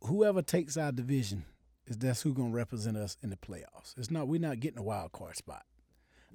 Whoever 0.05 0.41
takes 0.41 0.77
our 0.79 0.93
division 0.93 1.45
is 1.87 1.99
that's 1.99 2.23
who's 2.23 2.33
gonna 2.35 2.51
represent 2.55 2.97
us 2.97 3.17
in 3.23 3.29
the 3.31 3.37
playoffs. 3.37 3.97
It's 3.99 4.11
not 4.11 4.29
we're 4.29 4.41
not 4.41 4.61
getting 4.61 4.79
a 4.79 4.83
wild 4.83 5.13
card 5.13 5.37
spot. 5.37 5.65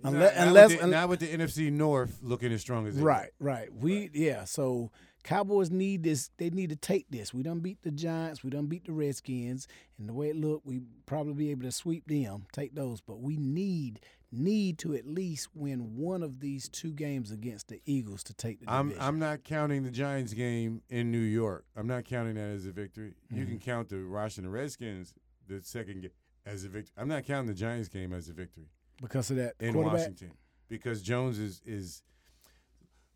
Not- 0.04 0.14
Unless, 0.14 0.36
not, 0.38 0.48
unless, 0.48 0.70
with 0.72 0.82
the, 0.82 0.88
not 0.88 1.10
with 1.10 1.20
the 1.22 1.28
NFC 1.34 1.72
North 1.72 2.20
looking 2.22 2.52
as 2.52 2.62
strong 2.62 2.86
as 2.86 2.96
right, 2.96 3.32
right. 3.40 3.74
We 3.74 4.12
yeah. 4.14 4.44
So 4.44 4.92
Cowboys 5.26 5.72
need 5.72 6.04
this. 6.04 6.30
They 6.38 6.50
need 6.52 6.70
to 6.70 6.76
take 6.76 7.08
this. 7.10 7.34
We 7.34 7.44
done 7.44 7.60
beat 7.60 7.82
the 7.82 7.92
Giants. 7.92 8.44
We 8.44 8.52
done 8.52 8.68
beat 8.68 8.86
the 8.86 8.92
Redskins. 8.94 9.68
And 9.98 10.08
the 10.08 10.14
way 10.14 10.30
it 10.30 10.36
looked, 10.36 10.66
we 10.66 10.82
probably 11.06 11.34
be 11.34 11.52
able 11.52 11.64
to 11.64 11.72
sweep 11.72 12.08
them, 12.08 12.46
take 12.54 12.76
those. 12.76 13.02
But 13.02 13.20
we 13.20 13.36
need 13.36 14.00
need 14.32 14.78
to 14.80 14.94
at 14.94 15.06
least 15.08 15.48
win 15.56 15.96
one 15.96 16.22
of 16.22 16.42
these 16.42 16.68
two 16.68 16.92
games 16.92 17.32
against 17.32 17.70
the 17.70 17.80
Eagles 17.86 18.22
to 18.22 18.34
take 18.34 18.60
the 18.60 18.70
I'm 18.70 18.90
division. 18.90 19.08
I'm 19.08 19.20
not 19.20 19.44
counting 19.44 19.84
the 19.84 19.92
Giants 19.92 20.34
game 20.34 20.82
in 20.90 21.10
New 21.12 21.18
York. 21.20 21.64
I'm 21.76 21.88
not 21.88 22.04
counting 22.06 22.36
that 22.36 22.50
as 22.50 22.66
a 22.66 22.72
victory. 22.72 23.14
You 23.32 23.42
Mm-hmm. 23.44 23.50
can 23.52 23.60
count 23.60 23.90
the 23.90 24.04
Washington 24.06 24.52
Redskins 24.52 25.14
the 25.48 25.62
second 25.64 26.02
game 26.02 26.12
as 26.46 26.66
a 26.66 26.70
victory. 26.70 26.92
I'm 26.98 27.08
not 27.08 27.24
counting 27.26 27.48
the 27.48 27.54
Giants 27.54 27.88
game 27.90 28.14
as 28.14 28.28
a 28.30 28.34
victory 28.34 28.66
because 29.02 29.30
of 29.32 29.38
that 29.38 29.54
in. 29.60 29.74
Washington 29.74 30.32
because 30.70 31.02
Jones 31.02 31.40
is 31.40 31.62
is. 31.66 32.04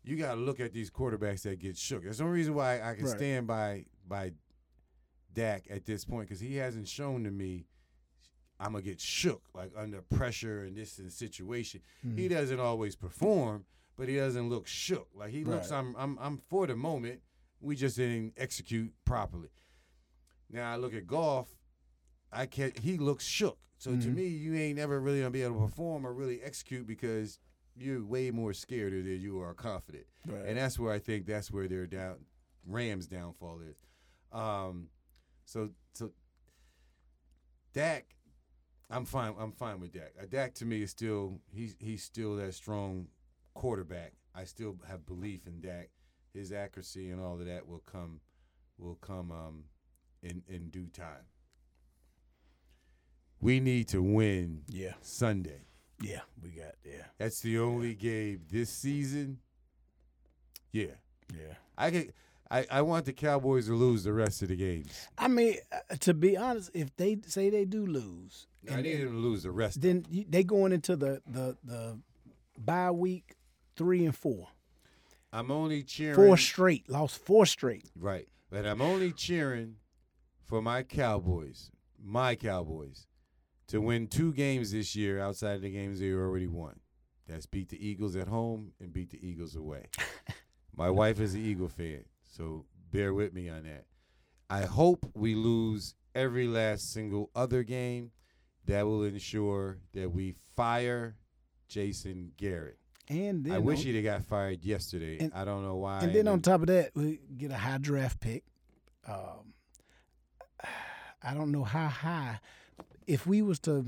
You 0.02 0.16
got 0.16 0.34
to 0.34 0.40
look 0.40 0.60
at 0.60 0.72
these 0.72 0.90
quarterbacks 0.90 1.42
that 1.42 1.58
get 1.58 1.76
shook. 1.76 2.02
There's 2.04 2.20
no 2.20 2.26
reason 2.26 2.54
why 2.54 2.80
I 2.80 2.94
can 2.94 3.04
Right. 3.04 3.16
stand 3.16 3.46
by 3.46 3.84
by 4.06 4.32
Dak 5.32 5.66
at 5.70 5.84
this 5.86 6.04
point 6.04 6.28
because 6.28 6.40
he 6.40 6.56
hasn't 6.56 6.88
shown 6.88 7.22
to 7.24 7.30
me 7.30 7.66
I'm 8.58 8.72
gonna 8.72 8.82
get 8.82 9.00
shook 9.00 9.42
like 9.54 9.72
under 9.76 10.02
pressure 10.02 10.64
in 10.64 10.74
this 10.74 11.00
situation. 11.08 11.80
Mm-hmm. 12.06 12.18
He 12.18 12.28
doesn't 12.28 12.60
always 12.60 12.94
perform, 12.96 13.64
but 13.96 14.08
he 14.08 14.16
doesn't 14.16 14.50
look 14.50 14.66
shook. 14.66 15.08
Like 15.14 15.30
he 15.30 15.44
looks, 15.44 15.70
I'm, 15.72 15.94
I'm, 15.96 16.18
I'm 16.20 16.36
for 16.36 16.66
the 16.66 16.76
moment. 16.76 17.20
We 17.62 17.74
just 17.76 17.96
didn't 17.96 18.34
execute 18.36 18.92
properly. 19.06 19.48
Now 20.50 20.70
I 20.72 20.76
look 20.76 20.92
at 20.92 21.06
Goff. 21.06 21.46
I 22.32 22.44
can't. 22.46 22.78
He 22.78 22.98
looks 22.98 23.24
shook. 23.24 23.58
So 23.78 23.92
to 23.92 23.96
Mhm. 23.96 24.14
me, 24.14 24.26
you 24.26 24.54
ain't 24.54 24.76
never 24.76 25.00
really 25.00 25.20
gonna 25.20 25.30
be 25.30 25.42
able 25.42 25.54
to 25.60 25.66
perform 25.66 26.06
or 26.06 26.12
really 26.12 26.42
execute 26.42 26.86
because 26.86 27.38
you're 27.80 28.04
way 28.04 28.30
more 28.30 28.52
scared 28.52 28.92
than 28.92 29.20
you 29.20 29.40
are 29.40 29.54
confident. 29.54 30.04
Right. 30.26 30.44
And 30.46 30.58
that's 30.58 30.78
where 30.78 30.92
I 30.92 30.98
think 30.98 31.26
that's 31.26 31.50
where 31.50 31.66
their 31.66 31.86
down 31.86 32.16
Rams 32.66 33.06
downfall 33.06 33.60
is. 33.68 33.76
Um, 34.32 34.88
so 35.46 35.70
so 35.94 36.12
Dak, 37.72 38.14
I'm 38.90 39.04
fine. 39.04 39.34
I'm 39.38 39.52
fine 39.52 39.80
with 39.80 39.92
Dak. 39.92 40.12
Uh, 40.20 40.26
Dak 40.28 40.54
to 40.54 40.66
me 40.66 40.82
is 40.82 40.90
still 40.90 41.40
he's 41.52 41.76
he's 41.80 42.02
still 42.02 42.36
that 42.36 42.54
strong 42.54 43.06
quarterback. 43.54 44.12
I 44.34 44.44
still 44.44 44.76
have 44.88 45.06
belief 45.06 45.46
in 45.46 45.60
Dak. 45.60 45.90
His 46.34 46.52
accuracy 46.52 47.10
and 47.10 47.20
all 47.20 47.40
of 47.40 47.46
that 47.46 47.66
will 47.66 47.82
come 47.86 48.20
will 48.78 48.96
come 48.96 49.32
um, 49.32 49.64
in 50.22 50.42
in 50.48 50.68
due 50.68 50.88
time. 50.88 51.26
We 53.40 53.58
need 53.58 53.88
to 53.88 54.02
win 54.02 54.64
yeah, 54.68 54.92
Sunday. 55.00 55.62
Yeah, 56.00 56.20
we 56.42 56.50
got 56.50 56.74
yeah, 56.84 57.02
That's 57.18 57.40
the 57.40 57.58
only 57.58 57.94
game 57.94 58.42
this 58.50 58.70
season. 58.70 59.38
Yeah, 60.72 60.94
yeah. 61.34 61.54
I 61.76 61.90
could. 61.90 62.12
I, 62.52 62.66
I 62.68 62.82
want 62.82 63.04
the 63.04 63.12
Cowboys 63.12 63.66
to 63.66 63.74
lose 63.74 64.02
the 64.02 64.12
rest 64.12 64.42
of 64.42 64.48
the 64.48 64.56
games. 64.56 64.90
I 65.16 65.28
mean, 65.28 65.54
uh, 65.70 65.94
to 66.00 66.14
be 66.14 66.36
honest, 66.36 66.72
if 66.74 66.94
they 66.96 67.18
say 67.26 67.48
they 67.48 67.64
do 67.64 67.86
lose, 67.86 68.48
I 68.68 68.82
need 68.82 68.96
them 69.02 69.12
to 69.12 69.18
lose 69.18 69.44
the 69.44 69.52
rest. 69.52 69.80
then 69.80 70.04
you, 70.10 70.24
they 70.28 70.42
going 70.42 70.72
into 70.72 70.96
the 70.96 71.22
the 71.26 71.56
the 71.62 71.98
bye 72.58 72.90
week 72.90 73.36
three 73.76 74.04
and 74.04 74.16
four, 74.16 74.48
I'm 75.32 75.50
only 75.52 75.84
cheering. 75.84 76.16
four 76.16 76.36
straight, 76.36 76.88
lost 76.90 77.18
four 77.24 77.46
straight. 77.46 77.88
Right, 77.96 78.28
but 78.50 78.66
I'm 78.66 78.82
only 78.82 79.12
cheering 79.12 79.76
for 80.44 80.60
my 80.60 80.82
Cowboys, 80.82 81.70
my 82.02 82.34
Cowboys, 82.34 83.06
to 83.70 83.80
win 83.80 84.06
two 84.06 84.32
games 84.32 84.72
this 84.72 84.94
year 84.96 85.20
outside 85.20 85.54
of 85.56 85.62
the 85.62 85.70
games 85.70 86.00
they 86.00 86.10
already 86.12 86.46
won. 86.46 86.78
That's 87.28 87.46
beat 87.46 87.68
the 87.68 87.84
Eagles 87.84 88.16
at 88.16 88.26
home 88.28 88.72
and 88.80 88.92
beat 88.92 89.10
the 89.10 89.24
Eagles 89.24 89.54
away. 89.54 89.86
my 90.76 90.90
wife 90.90 91.20
is 91.20 91.34
an 91.34 91.44
Eagle 91.44 91.68
fan, 91.68 92.04
so 92.24 92.64
bear 92.90 93.14
with 93.14 93.32
me 93.32 93.48
on 93.48 93.62
that. 93.62 93.84
I 94.48 94.62
hope 94.62 95.06
we 95.14 95.36
lose 95.36 95.94
every 96.14 96.48
last 96.48 96.92
single 96.92 97.30
other 97.34 97.62
game. 97.62 98.10
That 98.66 98.86
will 98.86 99.04
ensure 99.04 99.78
that 99.94 100.12
we 100.12 100.34
fire 100.54 101.16
Jason 101.68 102.32
Garrett. 102.36 102.78
And 103.08 103.44
then 103.44 103.52
I 103.52 103.58
wish 103.58 103.82
he'd 103.84 103.94
have 103.94 104.04
got 104.04 104.24
fired 104.24 104.64
yesterday. 104.64 105.18
And- 105.18 105.32
I 105.34 105.44
don't 105.44 105.62
know 105.64 105.76
why. 105.76 106.00
and 106.00 106.14
then 106.14 106.28
on 106.28 106.40
top 106.40 106.60
of 106.60 106.66
that, 106.66 106.90
we 106.94 107.20
get 107.36 107.50
a 107.50 107.56
high 107.56 107.78
draft 107.78 108.20
pick. 108.20 108.44
Um, 109.08 109.54
I 111.22 111.34
don't 111.34 111.52
know 111.52 111.64
how 111.64 111.88
high. 111.88 112.40
If 113.06 113.26
we 113.26 113.42
was 113.42 113.58
to 113.60 113.86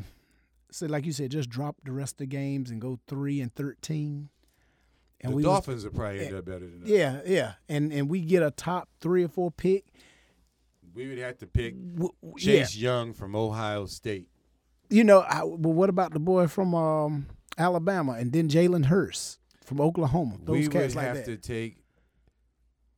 say, 0.71 0.87
like 0.87 1.07
you 1.07 1.13
said, 1.13 1.31
just 1.31 1.49
drop 1.51 1.77
the 1.85 1.93
rest 1.93 2.15
of 2.15 2.19
the 2.19 2.27
games 2.27 2.71
and 2.71 2.81
go 2.81 2.99
three 3.07 3.41
and 3.41 3.55
thirteen, 3.55 4.29
and 5.21 5.33
the 5.33 5.37
we 5.37 5.43
Dolphins 5.43 5.85
probably 5.95 6.27
end 6.27 6.35
up 6.37 6.45
better 6.45 6.61
than 6.67 6.83
us. 6.83 6.89
yeah, 6.89 7.21
yeah, 7.27 7.53
and 7.69 7.93
and 7.93 8.09
we 8.09 8.21
get 8.21 8.43
a 8.43 8.51
top 8.51 8.89
three 9.01 9.25
or 9.25 9.29
four 9.29 9.51
pick. 9.51 9.85
We 10.95 11.09
would 11.09 11.19
have 11.19 11.39
to 11.39 11.47
pick 11.47 11.75
W- 11.75 12.13
w- 12.23 12.35
yeah, 12.39 12.61
Chase 12.65 12.77
Young 12.77 13.15
from 13.15 13.35
Ohio 13.35 13.87
State. 13.87 14.29
you 14.91 15.05
know. 15.05 15.21
I, 15.23 15.41
but 15.41 15.71
what 15.71 15.89
about 15.89 16.13
the 16.13 16.21
boy 16.21 16.49
from 16.49 16.75
um, 16.75 17.27
Alabama 17.57 18.13
and 18.13 18.31
then 18.33 18.49
Jalen 18.49 18.87
Hurts 18.87 19.39
from 19.65 19.81
Oklahoma? 19.81 20.37
Those 20.43 20.53
we 20.55 20.69
would 20.69 20.95
like 20.95 21.07
have 21.07 21.17
that. 21.17 21.25
to 21.27 21.37
take 21.39 21.79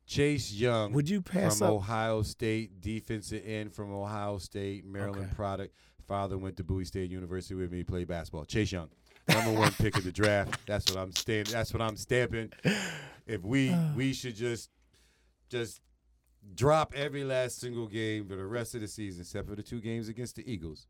Chase 0.07 0.53
Young 0.53 0.93
Would 0.93 1.09
you 1.09 1.23
pass 1.23 1.59
from 1.59 1.69
up? 1.69 1.73
Ohio 1.75 2.23
State, 2.23 2.81
defensive 2.81 3.43
end 3.47 3.73
from 3.73 3.93
Ohio 3.93 4.39
State, 4.39 4.85
Maryland 4.85 5.27
Okay. 5.27 5.35
product. 5.35 5.75
Father 6.07 6.38
went 6.38 6.57
to 6.59 6.64
Bowie 6.64 6.84
State 6.84 7.11
University 7.11 7.55
with 7.55 7.72
me, 7.72 7.82
played 7.82 8.09
basketball. 8.09 8.44
Chase 8.44 8.72
Young, 8.72 8.88
number 9.28 9.52
one 9.52 9.72
pick 9.78 9.96
of 9.96 10.05
the 10.05 10.12
draft. 10.12 10.66
That's 10.66 10.90
what 10.90 11.00
I'm 11.00 11.12
stand. 11.12 11.48
That's 11.48 11.72
what 11.72 11.82
I'm 11.82 11.96
stamping. 11.96 12.52
If 13.26 13.42
we 13.42 13.74
we 13.96 14.12
should 14.12 14.36
just 14.36 14.70
just 15.50 15.80
drop 16.55 16.92
every 16.94 17.24
last 17.24 17.59
single 17.61 17.86
game 17.86 18.26
for 18.28 18.36
the 18.36 18.46
rest 18.46 18.74
of 18.74 18.80
the 18.80 18.88
season, 18.88 19.22
except 19.22 19.48
for 19.48 19.55
the 19.55 19.62
two 19.62 19.80
games 19.80 20.09
against 20.09 20.36
the 20.36 20.50
Eagles. 20.50 20.86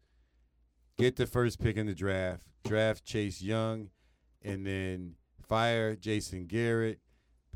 Get 0.98 1.16
the 1.16 1.26
first 1.26 1.60
pick 1.60 1.76
in 1.76 1.86
the 1.86 1.94
draft. 1.94 2.46
Draft 2.64 3.04
Chase 3.04 3.42
Young, 3.42 3.90
and 4.42 4.66
then 4.66 5.14
fire 5.48 5.96
Jason 5.96 6.46
Garrett. 6.46 7.00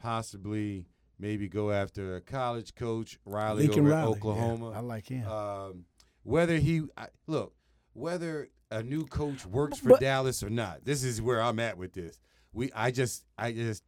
Possibly, 0.00 0.86
maybe 1.18 1.48
go 1.48 1.70
after 1.70 2.16
a 2.16 2.20
college 2.20 2.74
coach, 2.74 3.18
Riley 3.24 3.64
Lincoln 3.66 3.86
over 3.86 3.94
Riley. 3.94 4.12
Oklahoma. 4.12 4.70
Yeah, 4.70 4.76
I 4.76 4.80
like 4.80 5.09
him. 5.09 5.28
Um, 5.28 5.84
whether 6.29 6.57
he 6.57 6.83
I, 6.97 7.07
look, 7.26 7.55
whether 7.95 8.49
a 8.70 8.83
new 8.83 9.07
coach 9.07 9.47
works 9.47 9.79
for 9.79 9.91
But- 9.91 10.01
Dallas 10.01 10.43
or 10.43 10.51
not, 10.51 10.85
this 10.85 11.03
is 11.03 11.22
where 11.22 11.41
I'm 11.43 11.59
at 11.59 11.79
with 11.79 11.93
this. 11.95 12.20
We, 12.53 12.70
I 12.74 12.91
just, 12.91 13.24
I 13.39 13.53
just, 13.53 13.83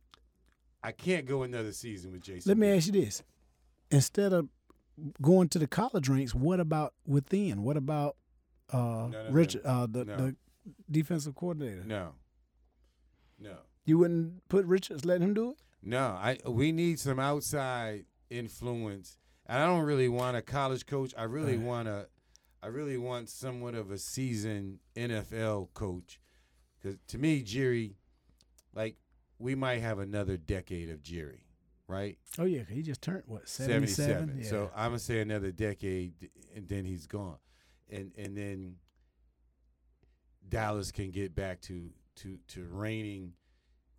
I 0.83 0.93
can't 0.93 1.27
go 1.27 1.43
another 1.43 1.73
season 1.73 2.13
with 2.13 2.23
Jason. 2.23 2.49
Let 2.51 2.59
me 2.59 2.69
ask 2.69 2.87
you 2.87 2.93
this: 2.93 3.23
Instead 3.91 4.33
of 4.33 4.49
going 5.21 5.49
to 5.51 5.59
the 5.59 5.67
college 5.67 6.09
ranks, 6.09 6.35
what 6.35 6.61
about 6.61 6.95
within? 7.07 7.63
What 7.63 7.77
about 7.77 8.17
uh, 8.73 9.09
None 9.11 9.27
of 9.27 9.35
Richard, 9.35 9.63
uh, 9.65 9.87
the, 9.91 10.05
No. 10.05 10.17
the 10.17 10.37
defensive 10.91 11.35
coordinator? 11.35 11.83
No, 11.85 12.13
no, 13.39 13.57
You 13.85 13.99
wouldn't 13.99 14.47
put 14.49 14.65
Richards, 14.67 15.05
let 15.05 15.21
him 15.21 15.35
do 15.35 15.51
it? 15.53 15.57
no. 15.83 16.01
I 16.21 16.39
we 16.47 16.73
need 16.73 16.99
some 17.01 17.19
outside 17.19 18.05
influence, 18.29 19.19
and 19.47 19.63
I 19.63 19.67
don't 19.67 19.85
really 19.85 20.09
want 20.09 20.37
a 20.37 20.43
college 20.43 20.87
coach. 20.87 21.13
I 21.17 21.25
really 21.25 21.57
want 21.59 21.89
a, 21.89 22.07
I 22.63 22.67
really 22.69 22.99
want 22.99 23.29
somewhat 23.29 23.75
of 23.75 23.91
a 23.91 23.99
seasoned 23.99 24.79
NFL 24.97 25.69
coach, 25.75 26.21
because 26.81 26.99
to 27.09 27.19
me, 27.19 27.43
Jerry, 27.43 27.97
like 28.75 28.97
we 29.39 29.55
might 29.55 29.81
have 29.81 29.99
another 29.99 30.37
decade 30.37 30.91
of 30.91 31.03
Jerry, 31.03 31.47
right? 31.87 32.19
Oh 32.39 32.45
yeah. 32.45 32.63
he 32.69 32.83
just 32.83 33.01
turned 33.03 33.23
what 33.27 33.49
seventy-seven. 33.49 34.29
77. 34.29 34.41
Yeah. 34.43 34.49
So 34.51 34.71
I'm 34.77 34.91
gonna 34.91 34.99
say 34.99 35.21
another 35.21 35.53
decade, 35.53 36.13
and 36.55 36.69
then 36.69 36.85
he's 36.85 37.07
gone, 37.07 37.39
and 37.89 38.13
and 38.19 38.37
then 38.37 38.77
Dallas 40.49 40.93
can 40.93 41.11
get 41.11 41.35
back 41.35 41.61
to 41.63 41.91
to 42.17 42.39
to 42.49 42.67
reigning 42.71 43.33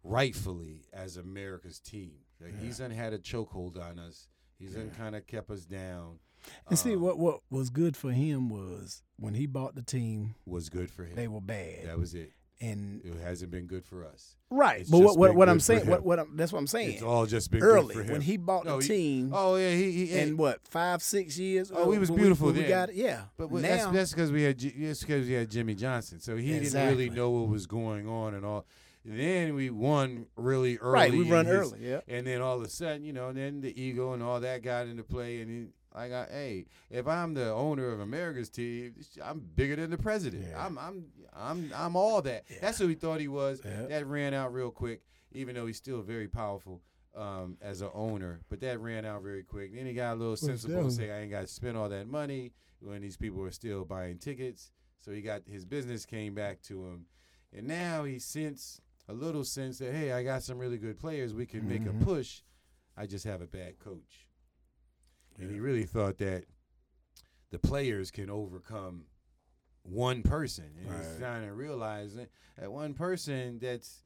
rightfully 0.03 0.83
as 0.93 1.17
America's 1.17 1.79
team. 1.79 2.13
Like, 2.39 2.59
He's 2.59 2.79
done 2.79 2.91
had 2.91 3.13
a 3.13 3.19
chokehold 3.19 3.79
on 3.79 3.99
us. 3.99 4.27
He's 4.57 4.73
done 4.73 4.91
kind 4.97 5.15
of 5.15 5.25
kept 5.27 5.49
us 5.49 5.65
down. 5.65 6.19
And 6.69 6.77
see 6.77 6.93
Um, 6.93 7.01
what 7.01 7.17
what 7.19 7.41
was 7.49 7.69
good 7.69 7.95
for 7.97 8.11
him 8.11 8.49
was 8.49 9.03
when 9.17 9.33
he 9.33 9.45
bought 9.47 9.75
the 9.75 9.81
team, 9.83 10.35
was 10.45 10.69
good 10.69 10.89
for 10.89 11.03
him. 11.05 11.15
they 11.15 11.27
were 11.27 11.41
bad, 11.41 11.85
that 11.87 11.97
was 11.99 12.13
it. 12.15 12.31
and 12.59 13.01
It 13.03 13.15
hasn't 13.21 13.49
been 13.51 13.65
good 13.65 13.83
for 13.85 14.05
us. 14.05 14.35
right. 14.51 14.81
It's 14.81 14.89
But 14.89 14.99
what 14.99 15.17
what, 15.17 15.33
what 15.35 15.49
I'm 15.49 15.59
saying, 15.59 15.87
what 15.87 16.03
what 16.03 16.19
I'm, 16.19 16.35
that's 16.37 16.51
what 16.53 16.59
I'm 16.59 16.67
saying. 16.67 16.93
It's 16.93 17.01
all 17.03 17.25
just 17.25 17.49
been 17.51 17.61
Early 17.63 17.95
good 17.95 17.95
for 17.95 18.01
him. 18.03 18.11
when 18.13 18.21
he 18.21 18.37
bought 18.37 18.65
No, 18.65 18.77
the 18.79 18.83
he- 18.83 18.87
team, 18.89 19.31
Oh 19.33 19.55
yeah, 19.55 19.71
he, 19.75 20.05
he 20.07 20.19
and 20.19 20.37
what 20.37 20.59
five 20.67 21.01
six 21.01 21.37
years. 21.39 21.71
Oh, 21.73 21.91
he 21.91 21.97
was 21.99 22.11
we- 22.11 22.17
beautiful 22.17 22.47
when 22.47 22.55
we 22.57 22.63
got 22.63 22.89
it, 22.89 22.95
yeah. 22.95 23.23
But 23.37 23.51
now, 23.51 23.61
that's 23.61 23.85
that's 23.87 24.11
because 24.11 24.31
we 24.31 24.43
had 24.43 24.59
that's 24.59 25.01
because 25.01 25.25
we 25.27 25.33
had 25.33 25.49
Jimmy 25.49 25.73
Johnson, 25.75 26.19
so 26.19 26.35
he 26.37 26.59
didn't 26.59 26.89
really 26.89 27.09
know 27.09 27.29
what 27.31 27.49
was 27.49 27.65
going 27.67 28.07
on 28.07 28.33
and 28.35 28.45
all. 28.45 28.65
Then 29.03 29.55
we 29.55 29.71
won 29.71 30.27
really 30.35 30.77
early, 30.77 30.93
right, 30.93 31.11
we 31.11 31.23
run 31.23 31.47
his- 31.47 31.55
early. 31.55 31.79
Yeah. 31.89 32.01
and 32.07 32.27
then 32.27 32.39
all 32.43 32.57
of 32.57 32.61
a 32.61 32.69
sudden, 32.69 33.03
you 33.03 33.13
know, 33.13 33.33
then 33.33 33.61
the 33.61 33.73
ego 33.81 34.13
and 34.13 34.21
all 34.21 34.39
that 34.39 34.61
got 34.61 34.85
into 34.85 35.03
play, 35.03 35.41
and 35.41 35.73
then 35.95 36.13
I 36.13 36.25
hey, 36.31 36.65
if 36.89 37.07
I'm 37.07 37.33
the 37.33 37.51
owner 37.51 37.91
of 37.91 37.99
America's 37.99 38.49
team, 38.49 38.95
I'm 39.23 39.39
bigger 39.55 39.75
than 39.75 39.89
the 39.89 39.97
president. 39.97 40.45
Yeah. 40.49 40.65
I'm 40.65 40.77
I'm 40.77 41.05
I'm 41.35 41.71
I'm 41.75 41.95
all 41.95 42.21
that. 42.23 42.45
That's 42.61 42.77
who 42.79 42.87
he 42.87 42.95
thought 42.95 43.19
he 43.19 43.27
was. 43.27 43.61
Yeah. 43.63 43.87
That 43.87 44.07
ran 44.07 44.33
out 44.33 44.53
real 44.53 44.71
quick, 44.71 45.01
even 45.31 45.55
though 45.55 45.65
he's 45.67 45.77
still 45.77 46.01
very 46.01 46.27
powerful. 46.27 46.81
Um, 47.13 47.57
as 47.61 47.81
an 47.81 47.89
owner, 47.93 48.39
but 48.47 48.61
that 48.61 48.79
ran 48.79 49.03
out 49.03 49.21
very 49.21 49.43
quick. 49.43 49.75
Then 49.75 49.85
he 49.85 49.91
got 49.91 50.13
a 50.13 50.15
little 50.15 50.37
sensible 50.37 50.79
and 50.79 50.93
say, 50.93 51.11
"I 51.11 51.19
ain't 51.23 51.31
got 51.31 51.41
to 51.41 51.47
spend 51.47 51.75
all 51.75 51.89
that 51.89 52.07
money." 52.07 52.53
when 52.79 52.99
these 53.01 53.15
people 53.17 53.39
were 53.41 53.51
still 53.51 53.83
buying 53.85 54.17
tickets. 54.17 54.71
So 54.97 55.11
he 55.11 55.21
got 55.21 55.41
his 55.45 55.65
business 55.65 56.03
came 56.05 56.33
back 56.33 56.61
to 56.63 56.85
him, 56.85 57.05
and 57.53 57.67
now 57.67 58.05
he 58.05 58.17
sense 58.17 58.79
a 59.09 59.13
little 59.13 59.43
sense 59.43 59.77
that 59.79 59.93
hey, 59.93 60.13
I 60.13 60.23
got 60.23 60.41
some 60.41 60.57
really 60.57 60.77
good 60.77 60.97
players. 60.99 61.33
We 61.33 61.45
can 61.45 61.67
make 61.67 61.83
Mhm. 61.83 62.01
a 62.01 62.05
push. 62.05 62.41
I 62.97 63.05
just 63.07 63.25
have 63.25 63.41
a 63.41 63.45
bad 63.45 63.77
coach, 63.77 64.29
and 65.41 65.51
he 65.51 65.59
really 65.59 65.83
thought 65.83 66.17
that 66.19 66.45
the 67.49 67.59
players 67.59 68.11
can 68.11 68.29
overcome 68.29 69.05
one 69.83 70.21
person, 70.23 70.65
and 70.79 70.87
he's 70.95 71.07
Right. 71.07 71.19
trying 71.19 71.45
to 71.47 71.53
realize 71.53 72.15
that 72.15 72.29
that 72.57 72.71
one 72.71 72.93
person 72.93 73.57
that's 73.59 74.03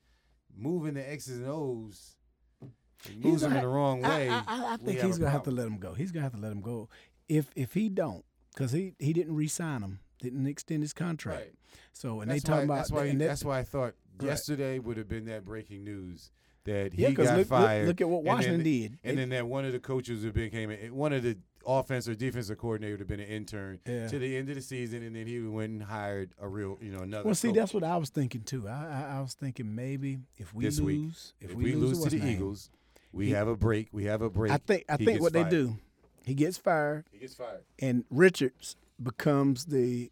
moving 0.56 0.94
the 0.94 1.08
X's 1.10 1.40
and 1.40 1.48
O's. 1.48 2.16
and 2.62 3.24
Moves 3.24 3.42
them 3.42 3.54
in 3.54 3.62
the 3.62 3.68
wrong 3.68 4.02
way. 4.02 4.30
I, 4.30 4.38
I, 4.40 4.44
I 4.48 4.76
we 4.78 4.94
think 4.94 5.02
he's 5.02 5.18
gonna 5.18 5.30
have 5.32 5.44
to 5.44 5.52
let 5.52 5.68
him 5.68 5.78
go. 5.78 5.94
He's 5.94 6.12
gonna 6.12 6.24
have 6.24 6.34
to 6.34 6.40
let 6.40 6.52
him 6.52 6.62
go. 6.62 6.90
If 7.28 7.52
if 7.56 7.74
he 7.74 7.90
don't, 7.90 8.24
because 8.54 8.72
he 8.72 8.94
he 9.00 9.12
didn't 9.14 9.36
re-sign 9.36 9.82
him, 9.82 10.00
didn't 10.20 10.48
extend 10.48 10.82
his 10.82 10.94
contract. 10.94 11.40
Right. 11.42 11.54
So 11.92 12.22
and 12.22 12.32
that's 12.32 12.44
they 12.44 12.48
talking 12.48 12.68
why, 12.70 12.76
about 12.76 12.76
that's 12.78 12.92
why 12.92 13.06
and 13.06 13.20
that- 13.22 13.28
that's 13.28 13.44
why 13.44 13.60
I 13.60 13.64
thought 13.64 13.96
Right. 14.18 14.28
yesterday 14.28 14.80
would 14.80 14.96
have 14.98 15.10
been 15.10 15.26
that 15.26 15.44
breaking 15.44 15.84
news 15.84 16.32
that 16.66 16.94
he 16.94 17.04
yeah, 17.04 17.10
because 17.10 17.28
got 17.28 17.38
look, 17.38 17.50
look, 17.50 17.60
fired. 17.60 17.88
look 17.88 18.02
at 18.02 18.10
what 18.10 18.18
and 18.20 18.28
then- 18.28 18.36
Washington 18.36 18.64
did. 18.64 18.98
and 19.04 19.18
They- 19.18 19.22
then 19.22 19.30
that 19.30 19.48
one 19.48 19.66
of 19.66 19.72
the 19.72 19.80
coaches 19.80 20.24
who 20.24 20.32
became 20.32 20.72
one 20.94 21.14
of 21.14 21.24
the 21.24 21.38
offensive 21.68 22.12
or 22.14 22.16
defensive 22.16 22.58
coordinator 22.60 22.94
would 22.94 23.00
have 23.00 23.08
been 23.08 23.20
an 23.20 23.28
intern 23.28 23.80
Yeah. 23.88 24.08
to 24.08 24.20
the 24.20 24.38
end 24.38 24.50
of 24.50 24.56
the 24.56 24.62
season, 24.62 25.02
and 25.02 25.16
then 25.16 25.26
he 25.26 25.40
went 25.42 25.72
and 25.74 25.84
hired 25.84 26.32
a 26.40 26.48
real, 26.48 26.78
you 26.82 26.92
know, 26.92 27.00
another. 27.00 27.26
well, 27.26 27.34
see, 27.36 27.48
coach. 27.48 27.56
that's 27.56 27.74
what 27.74 27.84
I 27.84 27.98
was 27.98 28.10
thinking 28.10 28.42
too. 28.42 28.68
I 28.68 28.72
I, 29.12 29.18
I 29.18 29.22
was 29.22 29.34
thinking 29.34 29.74
maybe 29.74 30.20
if 30.38 30.54
we 30.54 30.66
This 30.66 30.80
lose, 30.80 31.34
if, 31.42 31.52
if, 31.52 31.56
we, 31.58 31.74
lose 31.74 31.98
to 31.98 32.02
what's 32.04 32.14
the? 32.14 32.28
Eagles, 32.28 32.70
we 33.12 33.28
He- 33.28 33.32
have 33.32 33.48
a 33.48 33.56
break. 33.56 33.88
We 33.92 34.04
have 34.06 34.22
a 34.22 34.30
break. 34.30 34.52
I 34.52 34.58
think 34.58 34.84
I 34.90 34.98
he 34.98 35.06
think 35.06 35.22
what 35.22 35.34
they 35.34 35.44
do, 35.44 35.78
he 36.24 36.34
gets 36.36 36.58
fired, 36.58 37.06
he 37.12 37.18
gets 37.20 37.34
fired. 37.34 37.64
and 37.80 38.06
Richards 38.12 38.76
becomes 39.02 39.66
the 39.66 40.12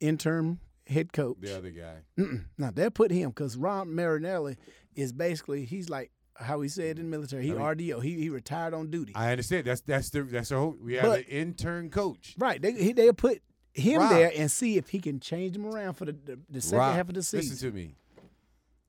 interim 0.00 0.60
head 0.86 1.12
coach. 1.12 1.36
The 1.40 1.56
other 1.56 1.70
guy. 1.70 1.96
Mm-mm. 2.18 2.44
Now 2.58 2.70
they'll 2.70 2.90
put 2.90 3.10
him 3.10 3.30
because 3.30 3.56
Ron 3.56 3.94
Marinelli 3.94 4.56
is 4.96 5.12
basically 5.12 5.64
he's 5.64 5.88
like 5.88 6.10
how 6.36 6.60
he 6.60 6.68
said 6.68 6.98
in 6.98 7.10
the 7.10 7.10
military. 7.16 7.44
He 7.44 7.52
I 7.52 7.54
mean- 7.54 7.62
RDO. 7.62 8.02
He 8.02 8.14
he 8.14 8.28
retired 8.30 8.74
on 8.74 8.90
duty. 8.90 9.12
I 9.14 9.30
understand. 9.30 9.66
That's 9.66 9.80
that's 9.82 10.10
the 10.10 10.22
that's 10.22 10.48
the 10.48 10.56
whole. 10.56 10.76
We 10.80 10.94
have 10.94 11.04
But- 11.04 11.20
an 11.20 11.24
intern 11.26 11.90
coach. 11.90 12.34
right. 12.38 12.60
They 12.60 12.72
he, 12.72 12.92
they'll 12.92 13.12
put 13.12 13.40
him 13.72 14.00
Rob. 14.00 14.10
there 14.10 14.32
and 14.36 14.50
see 14.50 14.76
if 14.76 14.88
he 14.90 15.00
can 15.00 15.20
change 15.20 15.56
him 15.56 15.66
around 15.66 15.94
for 15.94 16.04
the 16.06 16.12
the, 16.12 16.38
the 16.48 16.60
second 16.60 16.78
Rob, 16.78 16.94
half 16.96 17.08
of 17.08 17.14
the 17.14 17.22
season. 17.22 17.50
Listen 17.50 17.70
to 17.70 17.76
me. 17.76 17.94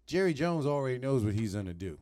Jerry 0.07 0.33
Jones 0.33 0.65
already 0.65 0.99
knows 0.99 1.23
what 1.25 1.33
he's 1.33 1.55
gonna 1.55 1.73
do. 1.73 1.97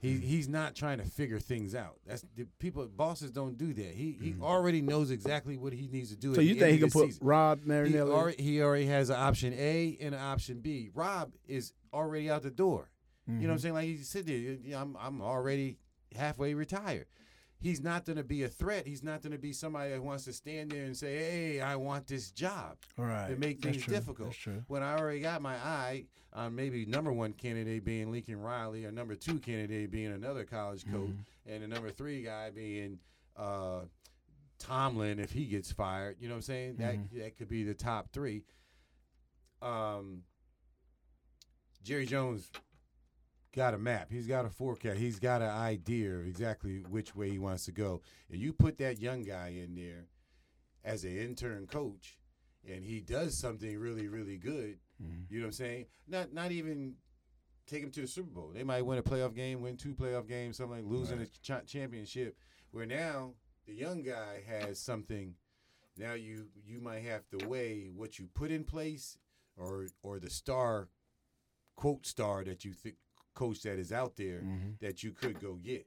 He 0.00 0.12
he's 0.18 0.48
not 0.48 0.76
trying 0.76 0.98
to 0.98 1.04
figure 1.04 1.40
things 1.40 1.74
out. 1.74 1.96
That's 2.06 2.24
the 2.36 2.46
people 2.60 2.86
bosses 2.86 3.32
don't 3.32 3.58
do 3.58 3.72
that. 3.74 3.94
He 3.94 4.16
he 4.22 4.34
already 4.40 4.80
knows 4.80 5.10
exactly 5.10 5.56
what 5.56 5.72
he 5.72 5.88
needs 5.88 6.10
to 6.10 6.16
do. 6.16 6.32
Mm. 6.32 6.34
so 6.36 6.40
you 6.40 6.54
think 6.54 6.72
he 6.74 6.78
can 6.78 6.90
put 6.90 7.06
season. 7.06 7.26
Rob 7.26 7.64
He 7.64 7.98
already, 7.98 8.40
he 8.40 8.62
already 8.62 8.86
has 8.86 9.10
an 9.10 9.16
option 9.16 9.52
A 9.54 9.98
and 10.00 10.14
an 10.14 10.20
option 10.20 10.60
B. 10.60 10.90
Rob 10.94 11.32
is 11.48 11.72
already 11.92 12.30
out 12.30 12.42
the 12.42 12.50
door. 12.50 12.90
You 13.28 13.34
know 13.34 13.40
what 13.40 13.42
Mm-hmm. 13.42 13.50
I'm 13.52 13.58
saying? 13.58 13.74
Like 13.74 13.84
he's 13.86 14.08
sitting 14.08 14.60
there. 14.64 14.78
I'm 14.80 14.96
I'm 14.98 15.20
already 15.20 15.76
halfway 16.16 16.54
retired. 16.54 17.06
He's 17.60 17.80
not 17.82 18.04
going 18.04 18.16
to 18.18 18.22
be 18.24 18.44
a 18.44 18.48
threat. 18.48 18.86
He's 18.86 19.02
not 19.02 19.20
going 19.20 19.32
to 19.32 19.38
be 19.38 19.52
somebody 19.52 19.90
that 19.90 20.00
wants 20.02 20.24
to 20.24 20.32
stand 20.32 20.70
there 20.70 20.84
and 20.84 20.96
say, 20.96 21.16
"Hey, 21.16 21.60
I 21.60 21.74
want 21.76 22.06
this 22.06 22.30
job." 22.30 22.76
All 22.98 23.04
right. 23.04 23.28
to 23.28 23.36
make 23.36 23.60
things 23.60 23.84
difficult. 23.84 24.28
That's 24.28 24.38
true. 24.38 24.62
When 24.68 24.82
I 24.82 24.96
already 24.96 25.20
got 25.20 25.42
my 25.42 25.56
eye 25.56 26.04
on 26.32 26.54
maybe 26.54 26.86
number 26.86 27.12
one 27.12 27.32
candidate 27.32 27.84
being 27.84 28.12
Lincoln 28.12 28.40
Riley, 28.40 28.84
or 28.84 28.92
number 28.92 29.14
two 29.16 29.38
candidate 29.40 29.90
being 29.90 30.12
another 30.12 30.44
college 30.44 30.84
coach, 30.90 31.08
Mm-hmm. 31.10 31.52
and 31.52 31.62
the 31.64 31.68
number 31.68 31.90
three 31.90 32.22
guy 32.22 32.50
being 32.50 33.00
uh, 33.36 33.80
Tomlin 34.60 35.18
if 35.18 35.32
he 35.32 35.46
gets 35.46 35.72
fired. 35.72 36.16
You 36.20 36.28
know 36.28 36.34
what 36.34 36.38
I'm 36.38 36.42
saying? 36.42 36.76
That 36.76 36.94
Mm-hmm. 36.94 37.18
that 37.18 37.36
could 37.36 37.48
be 37.48 37.64
the 37.64 37.74
top 37.74 38.10
three. 38.12 38.44
Um, 39.60 40.22
Jerry 41.82 42.06
Jones 42.06 42.50
got 43.58 43.74
a 43.74 43.78
map. 43.78 44.06
He's 44.08 44.28
got 44.28 44.44
a 44.44 44.50
forecast. 44.50 44.98
He's 44.98 45.18
got 45.18 45.42
an 45.42 45.50
idea 45.50 46.14
of 46.14 46.26
exactly 46.26 46.84
which 46.88 47.16
way 47.16 47.28
he 47.28 47.40
wants 47.40 47.64
to 47.64 47.72
go. 47.72 48.00
And 48.30 48.40
you 48.40 48.52
put 48.52 48.78
that 48.78 49.00
young 49.00 49.24
guy 49.24 49.48
in 49.48 49.74
there 49.74 50.06
as 50.84 51.02
an 51.02 51.18
intern 51.18 51.66
coach, 51.66 52.18
and 52.66 52.84
he 52.84 53.00
does 53.00 53.36
something 53.36 53.76
really, 53.76 54.06
really 54.06 54.36
good. 54.36 54.78
Mm-hmm. 55.02 55.22
You 55.28 55.40
know 55.40 55.46
what 55.46 55.48
I'm 55.48 55.52
saying? 55.52 55.86
Not 56.06 56.32
not 56.32 56.52
even 56.52 56.94
take 57.66 57.82
him 57.82 57.90
to 57.90 58.02
the 58.02 58.06
Super 58.06 58.30
Bowl. 58.30 58.52
They 58.54 58.62
might 58.62 58.86
win 58.86 58.98
a 58.98 59.02
playoff 59.02 59.34
game, 59.34 59.60
win 59.60 59.76
two 59.76 59.92
playoff 59.92 60.28
games, 60.28 60.56
something 60.56 60.76
like 60.76 60.86
losing 60.86 61.20
a 61.20 61.26
ch- 61.26 61.66
championship. 61.66 62.36
Where 62.70 62.86
now 62.86 63.32
the 63.66 63.74
young 63.74 64.02
guy 64.02 64.44
has 64.46 64.78
something. 64.78 65.34
Now 65.96 66.14
you 66.14 66.46
you 66.64 66.80
might 66.80 67.02
have 67.02 67.28
to 67.30 67.48
weigh 67.48 67.90
what 67.92 68.20
you 68.20 68.28
put 68.32 68.52
in 68.52 68.62
place, 68.62 69.18
or 69.56 69.86
or 70.04 70.20
the 70.20 70.30
star, 70.30 70.90
quote 71.74 72.06
star 72.06 72.44
that 72.44 72.64
you 72.64 72.72
think 72.72 72.94
coach 73.38 73.62
that 73.62 73.78
is 73.78 73.92
out 73.92 74.16
there 74.16 74.40
Mm-hmm. 74.40 74.70
that 74.80 75.02
you 75.02 75.12
could 75.12 75.40
go 75.40 75.54
get. 75.54 75.86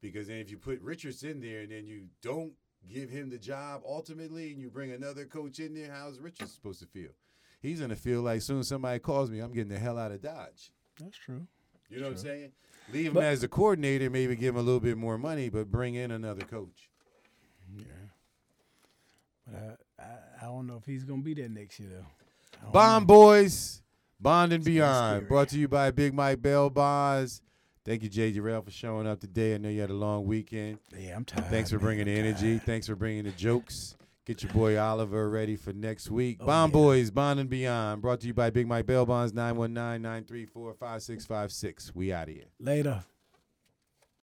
Because 0.00 0.28
then 0.28 0.36
if 0.38 0.50
you 0.50 0.58
put 0.58 0.80
Richards 0.82 1.22
in 1.24 1.40
there 1.40 1.60
and 1.62 1.70
then 1.72 1.86
you 1.86 2.02
don't 2.22 2.52
give 2.88 3.08
him 3.10 3.30
the 3.30 3.38
job 3.38 3.82
ultimately 3.86 4.52
and 4.52 4.60
you 4.60 4.68
bring 4.70 4.92
another 4.92 5.24
coach 5.24 5.58
in 5.58 5.74
there, 5.74 5.90
how's 5.92 6.18
Richards 6.20 6.52
supposed 6.52 6.80
to 6.80 6.86
feel? 6.86 7.10
He's 7.60 7.80
gonna 7.80 7.96
feel 7.96 8.20
like 8.20 8.42
soon 8.42 8.60
as 8.60 8.68
somebody 8.68 8.98
calls 8.98 9.30
me, 9.30 9.40
I'm 9.40 9.52
getting 9.52 9.72
the 9.72 9.78
hell 9.78 9.98
out 9.98 10.12
of 10.12 10.20
Dodge. 10.20 10.70
That's 11.00 11.16
true. 11.16 11.46
You 11.88 11.98
know 12.00 12.04
what 12.06 12.12
I'm 12.12 12.18
saying? 12.18 12.52
Leave 12.92 13.06
him 13.08 13.14
But- 13.14 13.24
as 13.24 13.40
the 13.40 13.48
coordinator, 13.48 14.10
maybe 14.10 14.36
give 14.36 14.54
him 14.54 14.60
a 14.60 14.62
little 14.62 14.80
bit 14.80 14.96
more 14.98 15.16
money, 15.18 15.48
but 15.48 15.70
bring 15.70 15.94
in 15.94 16.10
another 16.10 16.44
coach. 16.44 16.90
Yeah. 17.76 17.84
But 19.46 19.78
I, 19.98 20.02
I, 20.02 20.06
I 20.42 20.44
don't 20.44 20.66
know 20.66 20.76
if 20.76 20.84
he's 20.84 21.04
gonna 21.04 21.22
be 21.22 21.34
there 21.34 21.48
next 21.48 21.80
year 21.80 21.88
though. 21.90 22.78
I 22.78 22.98
know. 22.98 23.04
Boys, 23.06 23.82
Bond 24.20 24.52
and 24.52 24.64
Beyond, 24.64 25.28
brought 25.28 25.48
to 25.50 25.58
you 25.58 25.68
by 25.68 25.90
Big 25.90 26.14
Mike 26.14 26.40
Bail 26.40 26.70
Bonds. 26.70 27.42
Thank 27.84 28.02
you, 28.02 28.08
Jay 28.08 28.32
Jarrell, 28.32 28.64
for 28.64 28.70
showing 28.70 29.06
up 29.06 29.20
today. 29.20 29.54
I 29.54 29.58
know 29.58 29.68
you 29.68 29.82
had 29.82 29.90
a 29.90 29.94
long 29.94 30.24
weekend. 30.24 30.78
Yeah, 30.98 31.16
I'm 31.16 31.24
tired. 31.24 31.50
Thanks 31.50 31.70
for 31.70 31.76
man. 31.76 31.84
bringing 31.84 32.06
the 32.06 32.12
energy. 32.12 32.58
Thanks 32.58 32.86
for 32.86 32.96
bringing 32.96 33.24
the 33.24 33.30
jokes. 33.32 33.96
Get 34.24 34.42
your 34.42 34.52
boy 34.52 34.78
Oliver 34.78 35.28
ready 35.28 35.54
for 35.54 35.74
next 35.74 36.10
week. 36.10 36.38
Oh, 36.40 36.46
Bond 36.46 36.72
yeah. 36.72 36.80
Boys, 36.80 37.10
Bond 37.10 37.40
and 37.40 37.50
Beyond. 37.50 38.00
Brought 38.00 38.20
to 38.20 38.26
you 38.26 38.32
by 38.32 38.48
Big 38.48 38.66
Mike 38.66 38.86
Bail 38.86 39.04
Bonds, 39.04 39.34
919 39.34 40.00
934 40.00 40.72
5656. 40.72 41.94
We 41.94 42.10
out 42.10 42.28
of 42.30 42.34
here. 42.34 42.44
Later. 42.58 43.04